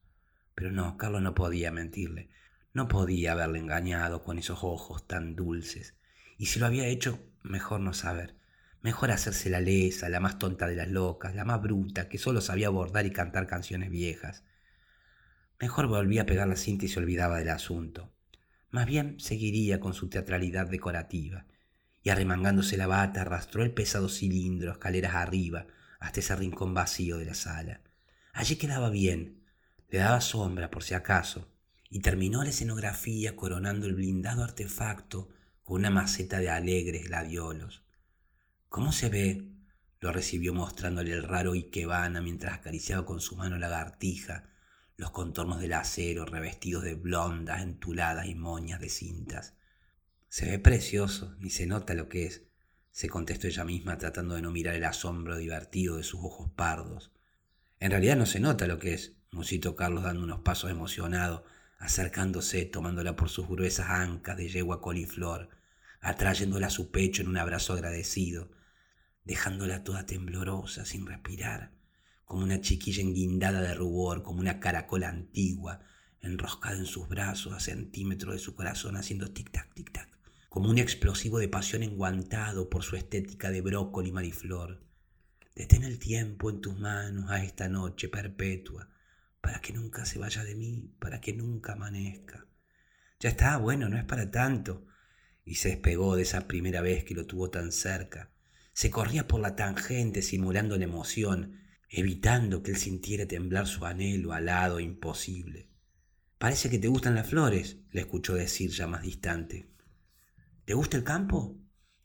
Pero 0.54 0.72
no, 0.72 0.96
Carlos 0.96 1.20
no 1.20 1.34
podía 1.34 1.70
mentirle, 1.70 2.30
no 2.72 2.88
podía 2.88 3.32
haberle 3.32 3.58
engañado 3.58 4.24
con 4.24 4.38
esos 4.38 4.60
ojos 4.64 5.06
tan 5.06 5.36
dulces. 5.36 5.94
Y 6.38 6.46
si 6.46 6.58
lo 6.58 6.64
había 6.64 6.86
hecho, 6.86 7.18
mejor 7.42 7.80
no 7.80 7.92
saber. 7.92 8.34
Mejor 8.86 9.10
hacerse 9.10 9.50
la 9.50 9.60
lesa, 9.60 10.08
la 10.08 10.20
más 10.20 10.38
tonta 10.38 10.68
de 10.68 10.76
las 10.76 10.88
locas, 10.88 11.34
la 11.34 11.44
más 11.44 11.60
bruta, 11.60 12.08
que 12.08 12.18
solo 12.18 12.40
sabía 12.40 12.70
bordar 12.70 13.04
y 13.04 13.10
cantar 13.10 13.48
canciones 13.48 13.90
viejas. 13.90 14.44
Mejor 15.58 15.88
volvía 15.88 16.22
a 16.22 16.26
pegar 16.26 16.46
la 16.46 16.54
cinta 16.54 16.84
y 16.84 16.88
se 16.88 17.00
olvidaba 17.00 17.38
del 17.38 17.48
asunto. 17.48 18.12
Más 18.70 18.86
bien 18.86 19.18
seguiría 19.18 19.80
con 19.80 19.92
su 19.92 20.08
teatralidad 20.08 20.68
decorativa, 20.68 21.46
y 22.00 22.10
arremangándose 22.10 22.76
la 22.76 22.86
bata 22.86 23.22
arrastró 23.22 23.64
el 23.64 23.72
pesado 23.72 24.08
cilindro 24.08 24.70
escaleras 24.70 25.16
arriba 25.16 25.66
hasta 25.98 26.20
ese 26.20 26.36
rincón 26.36 26.72
vacío 26.72 27.18
de 27.18 27.24
la 27.24 27.34
sala. 27.34 27.80
Allí 28.34 28.54
quedaba 28.54 28.88
bien, 28.88 29.42
le 29.88 29.98
daba 29.98 30.20
sombra 30.20 30.70
por 30.70 30.84
si 30.84 30.94
acaso, 30.94 31.50
y 31.90 32.02
terminó 32.02 32.44
la 32.44 32.50
escenografía 32.50 33.34
coronando 33.34 33.88
el 33.88 33.96
blindado 33.96 34.44
artefacto 34.44 35.28
con 35.64 35.80
una 35.80 35.90
maceta 35.90 36.38
de 36.38 36.50
alegres 36.50 37.08
gladiolos. 37.08 37.82
¿Cómo 38.76 38.92
se 38.92 39.08
ve? 39.08 39.42
lo 40.00 40.12
recibió 40.12 40.52
mostrándole 40.52 41.14
el 41.14 41.22
raro 41.22 41.52
Ikebana 41.52 42.20
mientras 42.20 42.52
acariciaba 42.52 43.06
con 43.06 43.22
su 43.22 43.34
mano 43.34 43.56
lagartija 43.56 44.50
los 44.98 45.12
contornos 45.12 45.60
del 45.60 45.72
acero 45.72 46.26
revestidos 46.26 46.84
de 46.84 46.94
blondas, 46.94 47.62
entuladas 47.62 48.26
y 48.26 48.34
moñas 48.34 48.78
de 48.78 48.90
cintas. 48.90 49.54
Se 50.28 50.44
ve 50.44 50.58
precioso, 50.58 51.34
ni 51.38 51.48
se 51.48 51.64
nota 51.64 51.94
lo 51.94 52.10
que 52.10 52.26
es, 52.26 52.42
se 52.90 53.08
contestó 53.08 53.46
ella 53.46 53.64
misma 53.64 53.96
tratando 53.96 54.34
de 54.34 54.42
no 54.42 54.50
mirar 54.50 54.74
el 54.74 54.84
asombro 54.84 55.38
divertido 55.38 55.96
de 55.96 56.02
sus 56.02 56.20
ojos 56.20 56.50
pardos. 56.54 57.12
En 57.80 57.92
realidad 57.92 58.18
no 58.18 58.26
se 58.26 58.40
nota 58.40 58.66
lo 58.66 58.78
que 58.78 58.92
es, 58.92 59.16
musitó 59.30 59.74
Carlos 59.74 60.04
dando 60.04 60.22
unos 60.22 60.40
pasos 60.40 60.70
emocionado, 60.70 61.46
acercándose, 61.78 62.66
tomándola 62.66 63.16
por 63.16 63.30
sus 63.30 63.48
gruesas 63.48 63.88
ancas 63.88 64.36
de 64.36 64.50
yegua 64.50 64.82
coliflor, 64.82 65.48
atrayéndola 66.02 66.66
a 66.66 66.70
su 66.70 66.90
pecho 66.90 67.22
en 67.22 67.28
un 67.28 67.38
abrazo 67.38 67.72
agradecido, 67.72 68.50
dejándola 69.26 69.84
toda 69.84 70.06
temblorosa, 70.06 70.86
sin 70.86 71.06
respirar, 71.06 71.72
como 72.24 72.42
una 72.42 72.60
chiquilla 72.60 73.02
enguindada 73.02 73.60
de 73.60 73.74
rubor, 73.74 74.22
como 74.22 74.40
una 74.40 74.60
caracola 74.60 75.08
antigua, 75.08 75.80
enroscada 76.20 76.78
en 76.78 76.86
sus 76.86 77.08
brazos 77.08 77.52
a 77.52 77.60
centímetros 77.60 78.34
de 78.34 78.38
su 78.38 78.54
corazón, 78.54 78.96
haciendo 78.96 79.34
tic-tac, 79.34 79.74
tic-tac, 79.74 80.08
como 80.48 80.70
un 80.70 80.78
explosivo 80.78 81.38
de 81.38 81.48
pasión 81.48 81.82
enguantado 81.82 82.70
por 82.70 82.82
su 82.82 82.96
estética 82.96 83.50
de 83.50 83.60
brócoli 83.60 84.12
mariflor. 84.12 84.82
Detén 85.54 85.84
el 85.84 85.98
tiempo 85.98 86.50
en 86.50 86.60
tus 86.60 86.78
manos 86.78 87.30
a 87.30 87.42
esta 87.42 87.68
noche 87.68 88.08
perpetua, 88.08 88.88
para 89.40 89.60
que 89.60 89.72
nunca 89.72 90.04
se 90.04 90.18
vaya 90.18 90.44
de 90.44 90.54
mí, 90.54 90.94
para 90.98 91.20
que 91.20 91.32
nunca 91.32 91.72
amanezca. 91.72 92.46
Ya 93.20 93.30
está, 93.30 93.56
bueno, 93.56 93.88
no 93.88 93.96
es 93.96 94.04
para 94.04 94.30
tanto. 94.30 94.86
Y 95.44 95.54
se 95.54 95.70
despegó 95.70 96.16
de 96.16 96.22
esa 96.22 96.46
primera 96.46 96.80
vez 96.80 97.04
que 97.04 97.14
lo 97.14 97.26
tuvo 97.26 97.50
tan 97.50 97.72
cerca. 97.72 98.30
Se 98.76 98.90
corría 98.90 99.26
por 99.26 99.40
la 99.40 99.56
tangente 99.56 100.20
simulando 100.20 100.76
la 100.76 100.84
emoción, 100.84 101.62
evitando 101.88 102.62
que 102.62 102.72
él 102.72 102.76
sintiera 102.76 103.24
temblar 103.24 103.66
su 103.66 103.86
anhelo 103.86 104.34
alado 104.34 104.78
e 104.78 104.82
imposible. 104.82 105.70
Parece 106.36 106.68
que 106.68 106.78
te 106.78 106.88
gustan 106.88 107.14
las 107.14 107.26
flores, 107.26 107.78
le 107.90 108.02
escuchó 108.02 108.34
decir 108.34 108.70
ya 108.70 108.86
más 108.86 109.00
distante. 109.00 109.72
¿Te 110.66 110.74
gusta 110.74 110.98
el 110.98 111.04
campo? 111.04 111.56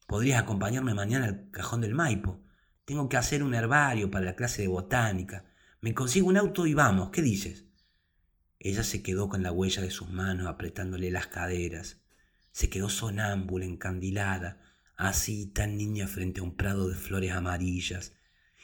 Podrías 0.08 0.42
acompañarme 0.42 0.94
mañana 0.94 1.26
al 1.26 1.50
cajón 1.52 1.82
del 1.82 1.94
Maipo. 1.94 2.42
Tengo 2.86 3.10
que 3.10 3.18
hacer 3.18 3.44
un 3.44 3.54
herbario 3.54 4.10
para 4.10 4.24
la 4.24 4.38
clase 4.38 4.62
de 4.62 4.70
botánica. 4.70 5.44
Me 5.82 5.94
consigo 5.94 6.30
un 6.30 6.38
auto 6.38 6.68
y 6.68 6.74
vamos, 6.74 7.10
¿qué 7.10 7.22
dices? 7.22 7.66
Ella 8.60 8.86
se 8.86 9.04
quedó 9.04 9.28
con 9.28 9.44
la 9.44 9.52
huella 9.52 9.82
de 9.82 9.92
sus 9.92 10.10
manos 10.10 10.48
apretándole 10.48 11.12
las 11.12 11.28
caderas. 11.28 12.00
Se 12.54 12.70
quedó 12.70 12.88
sonámbula, 12.88 13.66
encandilada, 13.66 14.71
así 14.96 15.48
tan 15.48 15.78
niña 15.78 16.08
frente 16.08 16.42
a 16.42 16.44
un 16.44 16.56
prado 16.56 16.88
de 16.90 16.96
flores 16.96 17.32
amarillas. 17.32 18.14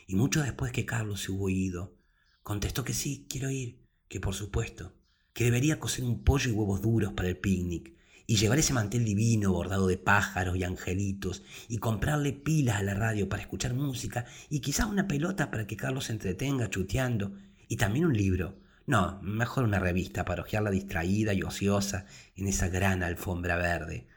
Y 0.07 0.15
mucho 0.15 0.41
después 0.41 0.71
que 0.71 0.85
Carlos 0.85 1.21
se 1.21 1.31
hubo 1.31 1.49
ido, 1.49 1.97
contestó 2.43 2.83
que 2.83 2.93
sí, 2.93 3.27
quiero 3.29 3.49
ir, 3.49 3.85
que 4.07 4.19
por 4.19 4.33
supuesto 4.33 4.93
que 5.37 5.43
debería 5.43 5.79
cocer 5.79 6.03
un 6.03 6.23
pollo 6.23 6.49
y 6.49 6.53
huevos 6.53 6.81
duros 6.81 7.13
para 7.13 7.29
el 7.29 7.37
picnic, 7.37 7.93
y 8.25 8.37
llevar 8.37 8.57
ese 8.57 8.73
mantel 8.73 9.05
divino 9.05 9.51
bordado 9.51 9.85
de 9.85 9.99
pájaros 9.99 10.57
y 10.57 10.63
angelitos, 10.63 11.43
y 11.69 11.77
comprarle 11.77 12.33
pilas 12.33 12.77
a 12.77 12.81
la 12.81 12.95
radio 12.95 13.29
para 13.29 13.43
escuchar 13.43 13.75
música, 13.75 14.25
y 14.49 14.61
quizás 14.61 14.87
una 14.87 15.07
pelota 15.07 15.51
para 15.51 15.67
que 15.67 15.77
Carlos 15.77 16.05
se 16.05 16.13
entretenga 16.13 16.71
chuteando, 16.71 17.33
y 17.67 17.77
también 17.77 18.05
un 18.05 18.17
libro. 18.17 18.57
No, 18.87 19.21
mejor 19.21 19.63
una 19.63 19.77
revista 19.77 20.25
para 20.25 20.41
ojearla 20.41 20.71
distraída 20.71 21.35
y 21.35 21.43
ociosa 21.43 22.07
en 22.35 22.47
esa 22.47 22.67
gran 22.67 23.03
alfombra 23.03 23.57
verde. 23.57 24.07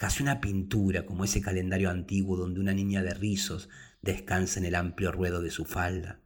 Casi 0.00 0.22
una 0.22 0.40
pintura 0.40 1.04
como 1.04 1.24
ese 1.24 1.42
calendario 1.42 1.90
antiguo 1.90 2.36
donde 2.36 2.58
una 2.58 2.72
niña 2.72 3.02
de 3.02 3.12
rizos 3.12 3.68
descansa 4.00 4.58
en 4.58 4.64
el 4.64 4.74
amplio 4.74 5.12
ruedo 5.12 5.42
de 5.42 5.50
su 5.50 5.66
falda 5.66 6.20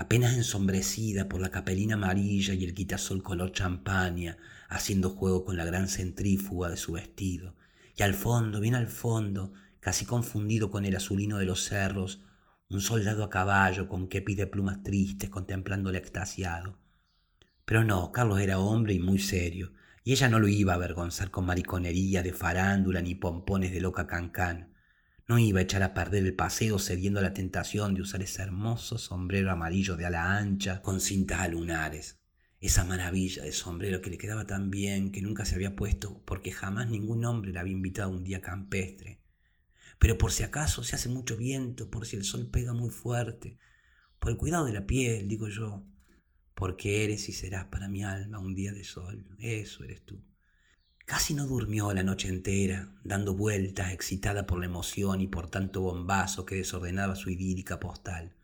apenas 0.00 0.34
ensombrecida 0.34 1.28
por 1.28 1.42
la 1.42 1.50
capelina 1.50 1.94
amarilla 1.94 2.54
y 2.54 2.64
el 2.64 2.72
quitasol 2.72 3.22
color 3.22 3.52
champaña, 3.52 4.38
haciendo 4.70 5.10
juego 5.10 5.44
con 5.44 5.58
la 5.58 5.66
gran 5.66 5.88
centrífuga 5.88 6.70
de 6.70 6.78
su 6.78 6.92
vestido. 6.92 7.54
Y 7.94 8.02
al 8.02 8.14
fondo, 8.14 8.60
bien 8.60 8.74
al 8.74 8.86
fondo, 8.86 9.52
casi 9.78 10.06
confundido 10.06 10.70
con 10.70 10.86
el 10.86 10.96
azulino 10.96 11.36
de 11.36 11.44
los 11.44 11.64
cerros, 11.64 12.22
un 12.70 12.80
soldado 12.80 13.24
a 13.24 13.28
caballo 13.28 13.88
con 13.88 14.08
kepi 14.08 14.34
de 14.34 14.46
plumas 14.46 14.82
tristes 14.82 15.28
contemplándole 15.28 15.98
extasiado. 15.98 16.78
Pero 17.66 17.84
no, 17.84 18.10
Carlos 18.10 18.40
era 18.40 18.58
hombre 18.58 18.94
y 18.94 19.00
muy 19.00 19.18
serio, 19.18 19.72
ella 20.12 20.28
no 20.28 20.38
lo 20.38 20.48
iba 20.48 20.72
a 20.72 20.76
avergonzar 20.76 21.30
con 21.30 21.46
mariconería 21.46 22.22
de 22.22 22.32
farándula 22.32 23.02
ni 23.02 23.14
pompones 23.14 23.72
de 23.72 23.80
loca 23.80 24.06
cancán. 24.06 24.74
No 25.28 25.38
iba 25.38 25.60
a 25.60 25.62
echar 25.62 25.82
a 25.82 25.94
perder 25.94 26.24
el 26.24 26.34
paseo 26.34 26.78
cediendo 26.78 27.20
a 27.20 27.22
la 27.22 27.34
tentación 27.34 27.94
de 27.94 28.02
usar 28.02 28.22
ese 28.22 28.42
hermoso 28.42 28.98
sombrero 28.98 29.50
amarillo 29.50 29.96
de 29.96 30.06
ala 30.06 30.38
ancha 30.38 30.82
con 30.82 31.00
cintas 31.00 31.40
a 31.40 31.48
lunares. 31.48 32.18
Esa 32.60 32.84
maravilla 32.84 33.44
de 33.44 33.52
sombrero 33.52 34.00
que 34.00 34.10
le 34.10 34.18
quedaba 34.18 34.46
tan 34.46 34.70
bien 34.70 35.12
que 35.12 35.22
nunca 35.22 35.44
se 35.44 35.54
había 35.54 35.76
puesto 35.76 36.22
porque 36.24 36.50
jamás 36.50 36.88
ningún 36.88 37.24
hombre 37.24 37.52
le 37.52 37.58
había 37.58 37.72
invitado 37.74 38.10
a 38.10 38.16
un 38.16 38.24
día 38.24 38.40
campestre. 38.40 39.22
Pero 39.98 40.18
por 40.18 40.32
si 40.32 40.42
acaso 40.42 40.82
se 40.82 40.96
hace 40.96 41.08
mucho 41.08 41.36
viento, 41.36 41.90
por 41.90 42.06
si 42.06 42.16
el 42.16 42.24
sol 42.24 42.48
pega 42.50 42.72
muy 42.72 42.90
fuerte, 42.90 43.58
por 44.18 44.32
el 44.32 44.38
cuidado 44.38 44.64
de 44.64 44.72
la 44.72 44.86
piel, 44.86 45.28
digo 45.28 45.48
yo, 45.48 45.84
porque 46.60 47.04
eres 47.04 47.26
y 47.30 47.32
serás 47.32 47.64
para 47.64 47.88
mi 47.88 48.04
alma 48.04 48.38
un 48.38 48.54
día 48.54 48.70
de 48.74 48.84
sol, 48.84 49.24
eso 49.38 49.82
eres 49.82 50.04
tú. 50.04 50.22
Casi 51.06 51.32
no 51.32 51.46
durmió 51.46 51.94
la 51.94 52.02
noche 52.02 52.28
entera, 52.28 52.92
dando 53.02 53.34
vueltas, 53.34 53.94
excitada 53.94 54.46
por 54.46 54.58
la 54.58 54.66
emoción 54.66 55.22
y 55.22 55.26
por 55.26 55.48
tanto 55.48 55.80
bombazo 55.80 56.44
que 56.44 56.56
desordenaba 56.56 57.16
su 57.16 57.30
idílica 57.30 57.80
postal. 57.80 58.36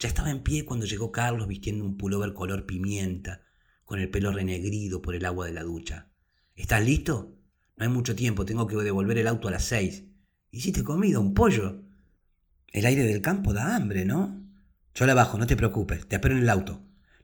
Ya 0.00 0.08
estaba 0.08 0.32
en 0.32 0.42
pie 0.42 0.64
cuando 0.64 0.84
llegó 0.84 1.12
Carlos 1.12 1.46
vistiendo 1.46 1.84
un 1.84 1.96
pullover 1.96 2.34
color 2.34 2.66
pimienta, 2.66 3.42
con 3.84 4.00
el 4.00 4.10
pelo 4.10 4.32
renegrido 4.32 5.00
por 5.00 5.14
el 5.14 5.24
agua 5.24 5.46
de 5.46 5.52
la 5.52 5.62
ducha. 5.62 6.10
¿Estás 6.56 6.84
listo? 6.84 7.38
No 7.76 7.84
hay 7.84 7.88
mucho 7.88 8.16
tiempo, 8.16 8.44
tengo 8.44 8.66
que 8.66 8.74
devolver 8.74 9.18
el 9.18 9.28
auto 9.28 9.46
a 9.46 9.52
las 9.52 9.64
seis. 9.64 10.06
¿Hiciste 10.50 10.82
comida, 10.82 11.20
un 11.20 11.34
pollo? 11.34 11.84
El 12.66 12.84
aire 12.84 13.04
del 13.04 13.22
campo 13.22 13.52
da 13.52 13.76
hambre, 13.76 14.04
¿no? 14.04 14.44
Yo 14.92 15.06
la 15.06 15.14
bajo, 15.14 15.38
no 15.38 15.46
te 15.46 15.56
preocupes, 15.56 16.08
te 16.08 16.16
espero 16.16 16.34
en 16.34 16.42
el 16.42 16.50
auto. 16.50 16.82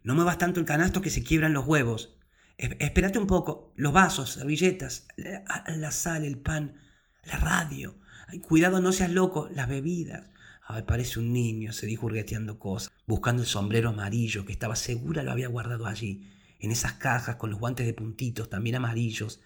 No 0.08 0.14
muevas 0.14 0.38
tanto 0.38 0.58
el 0.58 0.64
canasto 0.64 1.02
que 1.02 1.10
se 1.10 1.22
quiebran 1.22 1.52
los 1.52 1.66
huevos. 1.66 2.16
Espérate 2.56 3.18
un 3.18 3.26
poco, 3.26 3.74
los 3.76 3.92
vasos, 3.92 4.30
servilletas, 4.30 5.06
la, 5.18 5.90
sal, 5.90 6.24
el 6.24 6.38
pan, 6.38 6.80
la 7.24 7.36
radio. 7.36 7.94
Ay, 8.26 8.38
cuidado, 8.38 8.80
no 8.80 8.92
seas 8.92 9.10
loco, 9.10 9.50
las 9.54 9.68
bebidas. 9.68 10.30
Ay, 10.66 10.84
parece 10.84 11.18
un 11.18 11.34
niño, 11.34 11.74
se 11.74 11.84
dijo 11.84 12.06
hurgueteando 12.06 12.58
cosas, 12.58 12.90
buscando 13.06 13.42
el 13.42 13.48
sombrero 13.48 13.90
amarillo 13.90 14.46
que 14.46 14.52
estaba 14.52 14.76
segura 14.76 15.22
lo 15.22 15.30
había 15.30 15.48
guardado 15.48 15.84
allí, 15.84 16.32
en 16.58 16.70
esas 16.70 16.94
cajas 16.94 17.36
con 17.36 17.50
los 17.50 17.60
guantes 17.60 17.84
de 17.84 17.92
puntitos 17.92 18.48
también 18.48 18.76
amarillos 18.76 19.42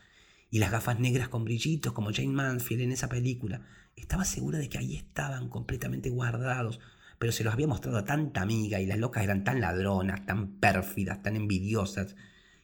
y 0.48 0.60
las 0.60 0.70
gafas 0.70 1.00
negras 1.00 1.28
con 1.28 1.44
brillitos 1.44 1.92
como 1.92 2.12
Jane 2.12 2.28
Mansfield 2.28 2.82
en 2.82 2.92
esa 2.92 3.08
película. 3.08 3.66
Estaba 3.96 4.24
segura 4.24 4.60
de 4.60 4.68
que 4.68 4.78
ahí 4.78 4.94
estaban 4.94 5.48
completamente 5.48 6.08
guardados, 6.08 6.78
pero 7.22 7.30
se 7.30 7.44
los 7.44 7.52
había 7.52 7.68
mostrado 7.68 7.98
a 7.98 8.04
tanta 8.04 8.42
amiga 8.42 8.80
y 8.80 8.86
las 8.86 8.98
locas 8.98 9.22
eran 9.22 9.44
tan 9.44 9.60
ladronas, 9.60 10.26
tan 10.26 10.58
pérfidas, 10.58 11.22
tan 11.22 11.36
envidiosas 11.36 12.16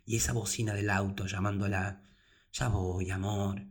y 0.04 0.16
esa 0.16 0.32
bocina 0.32 0.74
del 0.74 0.90
auto 0.90 1.26
llamándola, 1.26 2.02
ya 2.50 2.66
voy, 2.66 3.08
amor, 3.12 3.62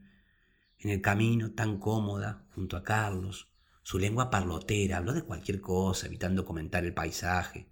en 0.79 0.89
el 0.89 1.01
camino 1.01 1.51
tan 1.51 1.77
cómoda 1.77 2.45
junto 2.55 2.77
a 2.77 2.85
Carlos, 2.85 3.49
su 3.83 3.99
lengua 3.99 4.29
parlotera, 4.29 4.95
habló 4.95 5.11
de 5.11 5.23
cualquier 5.23 5.59
cosa, 5.59 6.07
evitando 6.07 6.45
comentar 6.45 6.85
el 6.85 6.93
paisaje. 6.93 7.67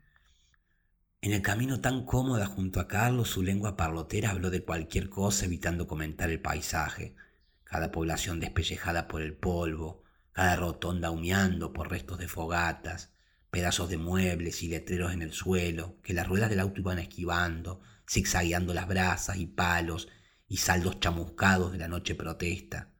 En 1.22 1.32
el 1.32 1.42
camino 1.42 1.80
tan 1.80 2.04
cómoda 2.04 2.48
junto 2.48 2.82
a 2.82 2.88
Carlos, 2.90 3.30
su 3.30 3.44
lengua 3.44 3.78
parlotera 3.78 4.32
habló 4.32 4.50
de 4.50 4.66
cualquier 4.66 5.08
cosa, 5.08 5.46
evitando 5.46 5.88
comentar 5.88 6.30
el 6.32 6.42
paisaje. 6.42 7.16
Cada 7.64 7.94
población 7.94 8.42
despellejada 8.42 9.08
por 9.08 9.22
el 9.22 9.38
polvo, 9.38 10.04
cada 10.36 10.58
rotonda 10.58 11.12
humeando 11.12 11.72
por 11.72 11.90
restos 11.90 12.20
de 12.20 12.28
fogatas, 12.28 13.14
pedazos 13.50 13.88
de 13.88 13.98
muebles 13.98 14.64
y 14.64 14.68
letreros 14.68 15.14
en 15.14 15.22
el 15.22 15.32
suelo, 15.32 15.96
que 16.04 16.14
las 16.14 16.28
ruedas 16.28 16.50
del 16.50 16.60
auto 16.60 16.82
iban 16.82 17.00
esquivando, 17.00 17.80
zigzagueando 18.06 18.74
las 18.74 18.86
brasas 18.86 19.38
y 19.38 19.46
palos 19.46 20.10
y 20.50 20.58
saldos 20.58 21.00
chamuscados 21.00 21.72
de 21.72 21.78
la 21.78 21.88
noche 21.88 22.16
protesta. 22.16 22.92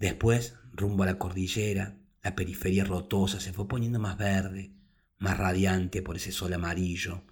Después, 0.00 0.56
rumbo 0.72 1.04
a 1.04 1.06
la 1.06 1.18
cordillera, 1.18 1.98
la 2.20 2.34
periferia 2.34 2.82
rotosa 2.82 3.38
se 3.38 3.52
fue 3.52 3.68
poniendo 3.68 4.00
más 4.00 4.18
verde, 4.18 4.74
más 5.18 5.38
radiante 5.38 6.02
por 6.02 6.16
ese 6.16 6.32
sol 6.32 6.52
amarillo, 6.52 7.22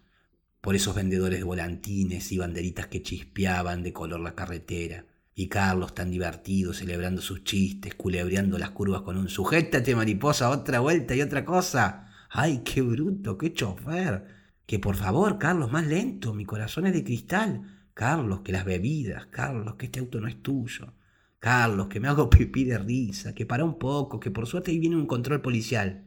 por 0.61 0.77
esos 0.77 0.95
vendedores 0.95 1.41
de 1.41 1.45
volantines 1.45 2.31
y 2.31 2.39
banderitas 2.39 2.87
que 2.87 3.03
chispeaban 3.03 3.83
de 3.83 3.93
color 3.93 4.21
la 4.21 4.37
carretera, 4.37 5.07
y 5.35 5.49
Carlos 5.49 5.95
tan 5.95 6.11
divertido 6.11 6.73
celebrando 6.73 7.23
sus 7.23 7.45
chistes, 7.45 7.95
culebreando 7.95 8.59
las 8.59 8.71
curvas 8.71 9.03
con 9.03 9.17
un 9.17 9.29
sujétate 9.29 9.95
mariposa, 9.95 10.51
otra 10.51 10.81
vuelta 10.81 11.15
y 11.15 11.23
otra 11.23 11.45
cosa. 11.45 12.07
¡Ay, 12.31 12.63
qué 12.65 12.83
bruto, 12.83 13.39
qué 13.39 13.53
chofer! 13.53 14.27
Que 14.67 14.79
por 14.79 14.97
favor, 14.97 15.39
Carlos, 15.39 15.73
más 15.73 15.87
lento, 15.87 16.35
mi 16.35 16.45
corazón 16.45 16.87
es 16.87 16.93
de 16.93 17.05
cristal. 17.05 17.89
Carlos, 17.95 18.41
que 18.43 18.53
las 18.53 18.65
bebidas, 18.65 19.27
Carlos, 19.27 19.75
que 19.75 19.87
este 19.87 20.01
auto 20.01 20.21
no 20.21 20.29
es 20.29 20.43
tuyo. 20.43 20.95
Carlos, 21.39 21.89
que 21.89 22.01
me 22.01 22.09
hago 22.09 22.31
pipí 22.31 22.65
de 22.65 22.79
risa, 22.79 23.35
que 23.35 23.47
para 23.47 23.65
un 23.65 23.79
poco, 23.79 24.21
que 24.21 24.31
por 24.31 24.47
suerte 24.47 24.71
ahí 24.71 24.79
viene 24.79 24.97
un 24.97 25.07
control 25.07 25.41
policial. 25.41 26.07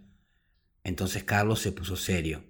Entonces 0.83 1.23
Carlos 1.23 1.59
se 1.59 1.71
puso 1.71 1.95
serio. 1.95 2.43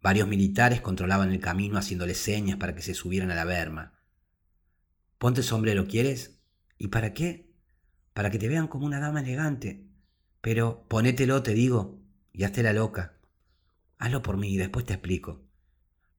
Varios 0.00 0.28
militares 0.28 0.80
controlaban 0.80 1.32
el 1.32 1.40
camino 1.40 1.78
haciéndole 1.78 2.14
señas 2.14 2.58
para 2.58 2.74
que 2.74 2.82
se 2.82 2.94
subieran 2.94 3.30
a 3.30 3.34
la 3.34 3.44
berma. 3.44 3.93
Ponte 5.24 5.42
sombrero, 5.42 5.86
¿quieres? 5.86 6.38
¿Y 6.76 6.88
para 6.88 7.14
qué? 7.14 7.50
Para 8.12 8.30
que 8.30 8.38
te 8.38 8.46
vean 8.46 8.68
como 8.68 8.84
una 8.84 9.00
dama 9.00 9.20
elegante. 9.20 9.88
Pero 10.42 10.86
ponételo, 10.86 11.42
te 11.42 11.54
digo, 11.54 11.98
y 12.30 12.44
hazte 12.44 12.62
la 12.62 12.74
loca. 12.74 13.16
Hazlo 13.96 14.20
por 14.20 14.36
mí 14.36 14.52
y 14.52 14.58
después 14.58 14.84
te 14.84 14.92
explico. 14.92 15.48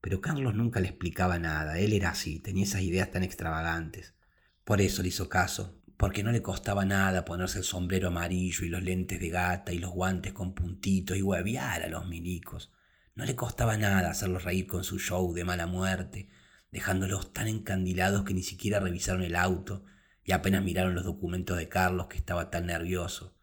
Pero 0.02 0.22
Carlos 0.22 0.56
nunca 0.56 0.80
le 0.80 0.88
explicaba 0.88 1.38
nada, 1.38 1.78
él 1.78 1.94
era 1.94 2.10
así, 2.10 2.40
tenía 2.40 2.64
esas 2.64 2.82
ideas 2.82 3.12
tan 3.12 3.22
extravagantes. 3.22 4.16
Por 4.64 4.82
eso 4.82 5.04
le 5.04 5.10
hizo 5.10 5.30
caso, 5.30 5.80
porque 5.98 6.24
no 6.24 6.32
le 6.32 6.42
costaba 6.42 6.84
nada 6.84 7.26
ponerse 7.26 7.60
el 7.60 7.64
sombrero 7.64 8.08
amarillo 8.08 8.66
y 8.66 8.70
los 8.70 8.82
lentes 8.82 9.20
de 9.20 9.30
gata 9.30 9.72
y 9.72 9.78
los 9.78 9.92
guantes 9.92 10.34
con 10.34 10.56
puntitos 10.56 11.16
y 11.16 11.22
hueviar 11.22 11.84
a 11.84 11.90
los 11.90 12.08
milicos. 12.08 12.74
No 13.14 13.24
le 13.24 13.36
costaba 13.36 13.78
nada 13.78 14.10
hacerlos 14.10 14.46
reír 14.46 14.66
con 14.66 14.84
su 14.84 14.98
show 14.98 15.32
de 15.32 15.44
mala 15.44 15.68
muerte, 15.68 16.28
dejándolos 16.76 17.32
tan 17.32 17.48
encandilados 17.48 18.26
que 18.26 18.34
ni 18.34 18.44
siquiera 18.44 18.82
revisaron 18.82 19.24
el 19.24 19.38
auto 19.38 19.86
y 20.26 20.34
apenas 20.34 20.62
miraron 20.62 20.94
los 20.94 21.06
documentos 21.06 21.58
de 21.58 21.70
Carlos 21.70 22.08
que 22.08 22.18
estaba 22.18 22.52
tan 22.52 22.66
nervioso. 22.66 23.34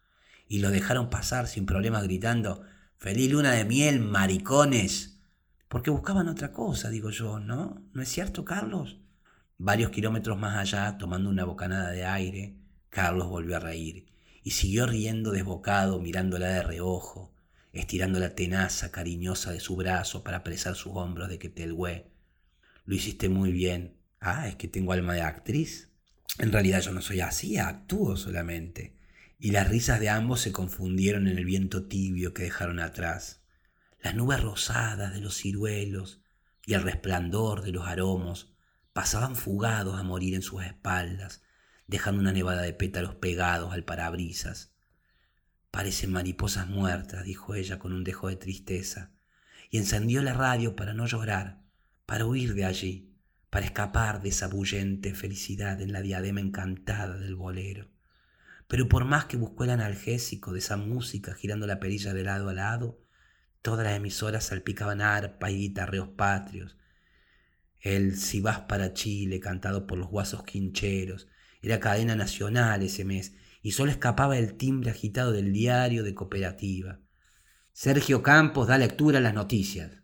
Y 0.47 0.59
lo 0.59 0.69
dejaron 0.69 1.09
pasar 1.09 1.47
sin 1.47 1.65
problema 1.65 1.99
gritando 2.03 2.61
Feliz 2.99 3.31
luna 3.31 3.53
de 3.53 3.65
miel, 3.65 4.01
maricones. 4.01 5.19
Porque 5.67 5.89
buscaban 5.89 6.27
otra 6.27 6.51
cosa, 6.51 6.91
digo 6.91 7.09
yo, 7.09 7.39
¿no? 7.39 7.81
¿No 7.91 8.03
es 8.03 8.09
cierto, 8.09 8.45
Carlos? 8.45 8.99
Varios 9.57 9.89
kilómetros 9.89 10.37
más 10.37 10.55
allá, 10.55 10.99
tomando 10.99 11.27
una 11.31 11.43
bocanada 11.43 11.89
de 11.89 12.05
aire, 12.05 12.55
Carlos 12.91 13.29
volvió 13.29 13.57
a 13.57 13.61
reír 13.61 14.13
y 14.43 14.51
siguió 14.51 14.85
riendo 14.85 15.31
desbocado, 15.31 15.99
mirándola 15.99 16.49
de 16.49 16.61
reojo, 16.61 17.33
estirando 17.71 18.19
la 18.19 18.35
tenaza 18.35 18.91
cariñosa 18.91 19.51
de 19.51 19.59
su 19.59 19.75
brazo 19.75 20.23
para 20.23 20.37
apresar 20.37 20.75
sus 20.75 20.93
hombros 20.95 21.29
de 21.29 21.39
que 21.39 21.49
telgüé. 21.49 22.12
Lo 22.85 22.95
hiciste 22.95 23.29
muy 23.29 23.51
bien. 23.51 23.97
Ah, 24.19 24.47
es 24.47 24.55
que 24.55 24.67
tengo 24.67 24.93
alma 24.93 25.13
de 25.13 25.21
actriz. 25.21 25.91
En 26.39 26.51
realidad 26.51 26.81
yo 26.81 26.91
no 26.91 27.01
soy 27.01 27.21
así, 27.21 27.57
actúo 27.57 28.17
solamente 28.17 28.97
y 29.43 29.51
las 29.51 29.67
risas 29.67 29.99
de 29.99 30.07
ambos 30.07 30.39
se 30.39 30.53
confundieron 30.53 31.27
en 31.27 31.37
el 31.37 31.43
viento 31.43 31.85
tibio 31.85 32.33
que 32.33 32.43
dejaron 32.43 32.79
atrás. 32.79 33.41
Las 34.01 34.15
nubes 34.15 34.41
rosadas 34.41 35.13
de 35.13 35.19
los 35.19 35.35
ciruelos 35.35 36.21
y 36.65 36.75
el 36.75 36.81
resplandor 36.81 37.61
de 37.61 37.73
los 37.73 37.85
aromos 37.85 38.53
pasaban 38.93 39.35
fugados 39.35 39.99
a 39.99 40.03
morir 40.03 40.33
en 40.33 40.43
sus 40.43 40.63
espaldas, 40.63 41.43
dejando 41.87 42.21
una 42.21 42.31
nevada 42.31 42.61
de 42.61 42.71
pétalos 42.71 43.15
pegados 43.15 43.73
al 43.73 43.83
parabrisas. 43.83 44.77
Parecen 45.71 46.13
mariposas 46.13 46.69
muertas, 46.69 47.25
dijo 47.25 47.53
ella 47.53 47.79
con 47.79 47.91
un 47.91 48.05
dejo 48.05 48.29
de 48.29 48.37
tristeza, 48.37 49.11
y 49.69 49.77
encendió 49.77 50.21
la 50.21 50.33
radio 50.33 50.73
para 50.77 50.93
no 50.93 51.05
llorar, 51.05 51.62
para 52.05 52.25
huir 52.25 52.53
de 52.53 52.65
allí, 52.65 53.13
para 53.49 53.65
escapar 53.65 54.21
de 54.21 54.29
esa 54.29 54.47
bullente 54.47 55.13
felicidad 55.13 55.81
en 55.81 55.93
la 55.93 56.01
diadema 56.01 56.41
encantada 56.41 57.17
del 57.17 57.35
bolero. 57.35 57.89
Pero 58.67 58.89
por 58.89 59.05
más 59.05 59.25
que 59.25 59.37
buscó 59.37 59.63
el 59.63 59.69
analgésico 59.69 60.53
de 60.53 60.59
esa 60.59 60.77
música 60.77 61.33
girando 61.33 61.67
la 61.67 61.79
perilla 61.79 62.13
de 62.13 62.23
lado 62.23 62.49
a 62.49 62.53
lado, 62.53 62.99
todas 63.61 63.85
las 63.85 63.95
emisoras 63.95 64.45
salpicaban 64.45 65.01
arpa 65.01 65.51
y 65.51 65.57
guitarreos 65.57 66.09
patrios. 66.09 66.77
El 67.81 68.17
Si 68.17 68.41
vas 68.41 68.61
para 68.61 68.93
Chile, 68.93 69.39
cantado 69.39 69.85
por 69.85 69.97
los 69.97 70.09
guasos 70.09 70.43
quincheros, 70.43 71.27
era 71.61 71.79
cadena 71.79 72.15
nacional 72.15 72.81
ese 72.81 73.05
mes 73.05 73.35
y 73.61 73.71
solo 73.71 73.91
escapaba 73.91 74.37
el 74.37 74.55
timbre 74.55 74.91
agitado 74.91 75.31
del 75.31 75.53
diario 75.53 76.03
de 76.03 76.13
cooperativa. 76.13 76.99
Sergio 77.71 78.21
Campos 78.21 78.67
da 78.67 78.77
lectura 78.77 79.19
a 79.19 79.21
las 79.21 79.33
noticias. 79.33 80.02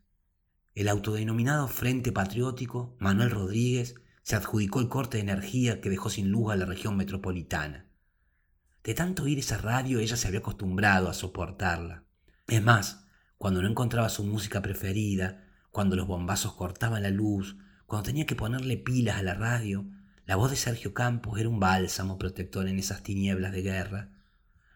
El 0.80 0.88
autodenominado 0.88 1.68
Frente 1.68 2.13
Patriótico, 2.13 2.96
Manuel 3.00 3.32
Rodríguez, 3.32 3.96
se 4.24 4.38
adjudicó 4.38 4.80
el 4.80 4.88
corte 4.88 5.18
de 5.18 5.24
energía 5.24 5.82
que 5.82 5.89
dejó 5.89 6.10
sin 6.10 6.32
luz 6.32 6.54
a 6.54 6.56
la 6.56 6.63
región 6.63 6.96
metropolitana. 6.96 7.89
De 8.82 8.94
tanto 8.94 9.24
oír 9.24 9.39
esa 9.39 9.58
radio 9.58 10.00
ella 10.00 10.15
se 10.15 10.30
había 10.30 10.39
acostumbrado 10.39 11.10
a 11.10 11.13
soportarla. 11.13 12.06
Es 12.48 12.63
más, 12.63 13.04
cuando 13.38 13.62
no 13.62 13.68
encontraba 13.68 14.08
su 14.08 14.24
música 14.24 14.62
preferida, 14.62 15.44
cuando 15.70 15.98
los 15.98 16.08
bombazos 16.08 16.54
cortaban 16.54 17.04
la 17.04 17.10
luz, 17.10 17.58
cuando 17.86 18.06
tenía 18.06 18.26
que 18.26 18.38
ponerle 18.38 18.78
pilas 18.78 19.18
a 19.18 19.24
la 19.24 19.34
radio, 19.34 19.86
la 20.26 20.38
voz 20.38 20.50
de 20.50 20.56
Sergio 20.56 20.94
Campos 20.94 21.42
era 21.42 21.50
un 21.50 21.60
bálsamo 21.60 22.18
protector 22.18 22.70
en 22.70 22.80
esas 22.80 23.04
tinieblas 23.04 23.52
de 23.52 23.63
guerra. 23.63 24.12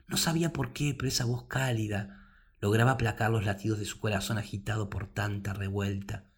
No 0.08 0.18
sabía 0.18 0.52
por 0.52 0.74
qué, 0.74 0.94
pero 0.94 1.08
esa 1.08 1.24
voz 1.24 1.46
cálida 1.46 2.23
lograba 2.64 2.92
aplacar 2.92 3.30
los 3.30 3.44
latidos 3.44 3.80
de 3.80 3.84
su 3.84 4.00
corazón 4.00 4.38
agitado 4.38 4.90
por 4.90 5.08
tanta 5.08 5.52
revuelta. 5.52 6.30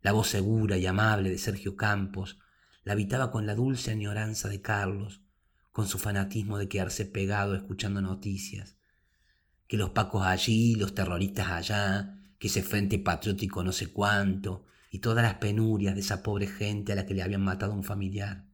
La 0.00 0.12
voz 0.12 0.28
segura 0.28 0.78
y 0.78 0.86
amable 0.86 1.28
de 1.28 1.36
Sergio 1.36 1.76
Campos 1.76 2.38
la 2.84 2.94
habitaba 2.94 3.30
con 3.30 3.44
la 3.44 3.54
dulce 3.54 3.90
añoranza 3.90 4.48
de 4.48 4.62
Carlos, 4.62 5.20
con 5.70 5.86
su 5.86 5.98
fanatismo 5.98 6.56
de 6.56 6.70
quedarse 6.70 7.04
pegado 7.04 7.54
escuchando 7.54 8.00
noticias. 8.00 8.78
Que 9.66 9.76
los 9.76 9.90
pacos 9.90 10.24
allí, 10.24 10.74
los 10.74 10.94
terroristas 10.94 11.48
allá, 11.48 12.18
que 12.38 12.46
ese 12.46 12.62
frente 12.62 12.98
patriótico 12.98 13.62
no 13.62 13.72
sé 13.72 13.92
cuánto, 13.92 14.64
y 14.90 15.00
todas 15.00 15.22
las 15.22 15.34
penurias 15.34 15.94
de 15.94 16.00
esa 16.00 16.22
pobre 16.22 16.46
gente 16.46 16.92
a 16.92 16.96
la 16.96 17.04
que 17.04 17.12
le 17.12 17.22
habían 17.22 17.44
matado 17.44 17.74
un 17.74 17.84
familiar. 17.84 18.46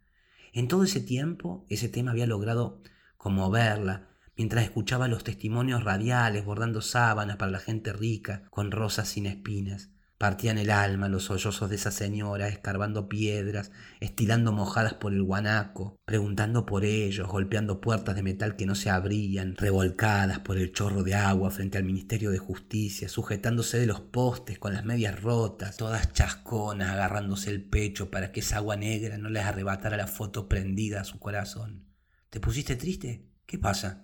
En 0.52 0.66
todo 0.66 0.82
ese 0.82 1.00
tiempo, 1.00 1.64
ese 1.68 1.88
tema 1.88 2.10
había 2.10 2.26
logrado 2.26 2.82
conmoverla, 3.16 4.08
mientras 4.36 4.64
escuchaba 4.64 5.08
los 5.08 5.24
testimonios 5.24 5.84
radiales 5.84 6.44
bordando 6.44 6.80
sábanas 6.80 7.36
para 7.36 7.52
la 7.52 7.58
gente 7.58 7.92
rica, 7.92 8.44
con 8.50 8.70
rosas 8.70 9.08
sin 9.08 9.26
espinas, 9.26 9.90
Partían 10.24 10.58
el 10.58 10.70
alma 10.70 11.08
los 11.08 11.24
sollozos 11.24 11.68
de 11.68 11.76
esa 11.76 11.90
señora, 11.90 12.46
escarbando 12.46 13.08
piedras, 13.08 13.72
estirando 13.98 14.52
mojadas 14.52 14.94
por 14.94 15.12
el 15.12 15.24
guanaco, 15.24 15.96
preguntando 16.04 16.64
por 16.64 16.84
ellos, 16.84 17.28
golpeando 17.28 17.80
puertas 17.80 18.14
de 18.14 18.22
metal 18.22 18.54
que 18.54 18.64
no 18.64 18.76
se 18.76 18.90
abrían, 18.90 19.56
revolcadas 19.56 20.38
por 20.38 20.56
el 20.56 20.72
chorro 20.72 21.02
de 21.02 21.16
agua 21.16 21.50
frente 21.50 21.78
al 21.78 21.84
Ministerio 21.84 22.30
de 22.30 22.38
Justicia, 22.38 23.08
sujetándose 23.08 23.78
de 23.78 23.86
los 23.86 24.00
postes 24.00 24.58
con 24.58 24.72
las 24.72 24.84
medias 24.84 25.20
rotas, 25.20 25.76
todas 25.76 26.12
chasconas, 26.12 26.90
agarrándose 26.90 27.50
el 27.50 27.62
pecho 27.62 28.10
para 28.10 28.30
que 28.30 28.40
esa 28.40 28.58
agua 28.58 28.76
negra 28.76 29.18
no 29.18 29.28
les 29.28 29.44
arrebatara 29.44 29.96
la 29.96 30.06
foto 30.06 30.48
prendida 30.48 31.00
a 31.00 31.04
su 31.04 31.18
corazón. 31.18 31.84
¿Te 32.30 32.38
pusiste 32.38 32.76
triste? 32.76 33.26
¿Qué 33.46 33.58
pasa? 33.58 34.03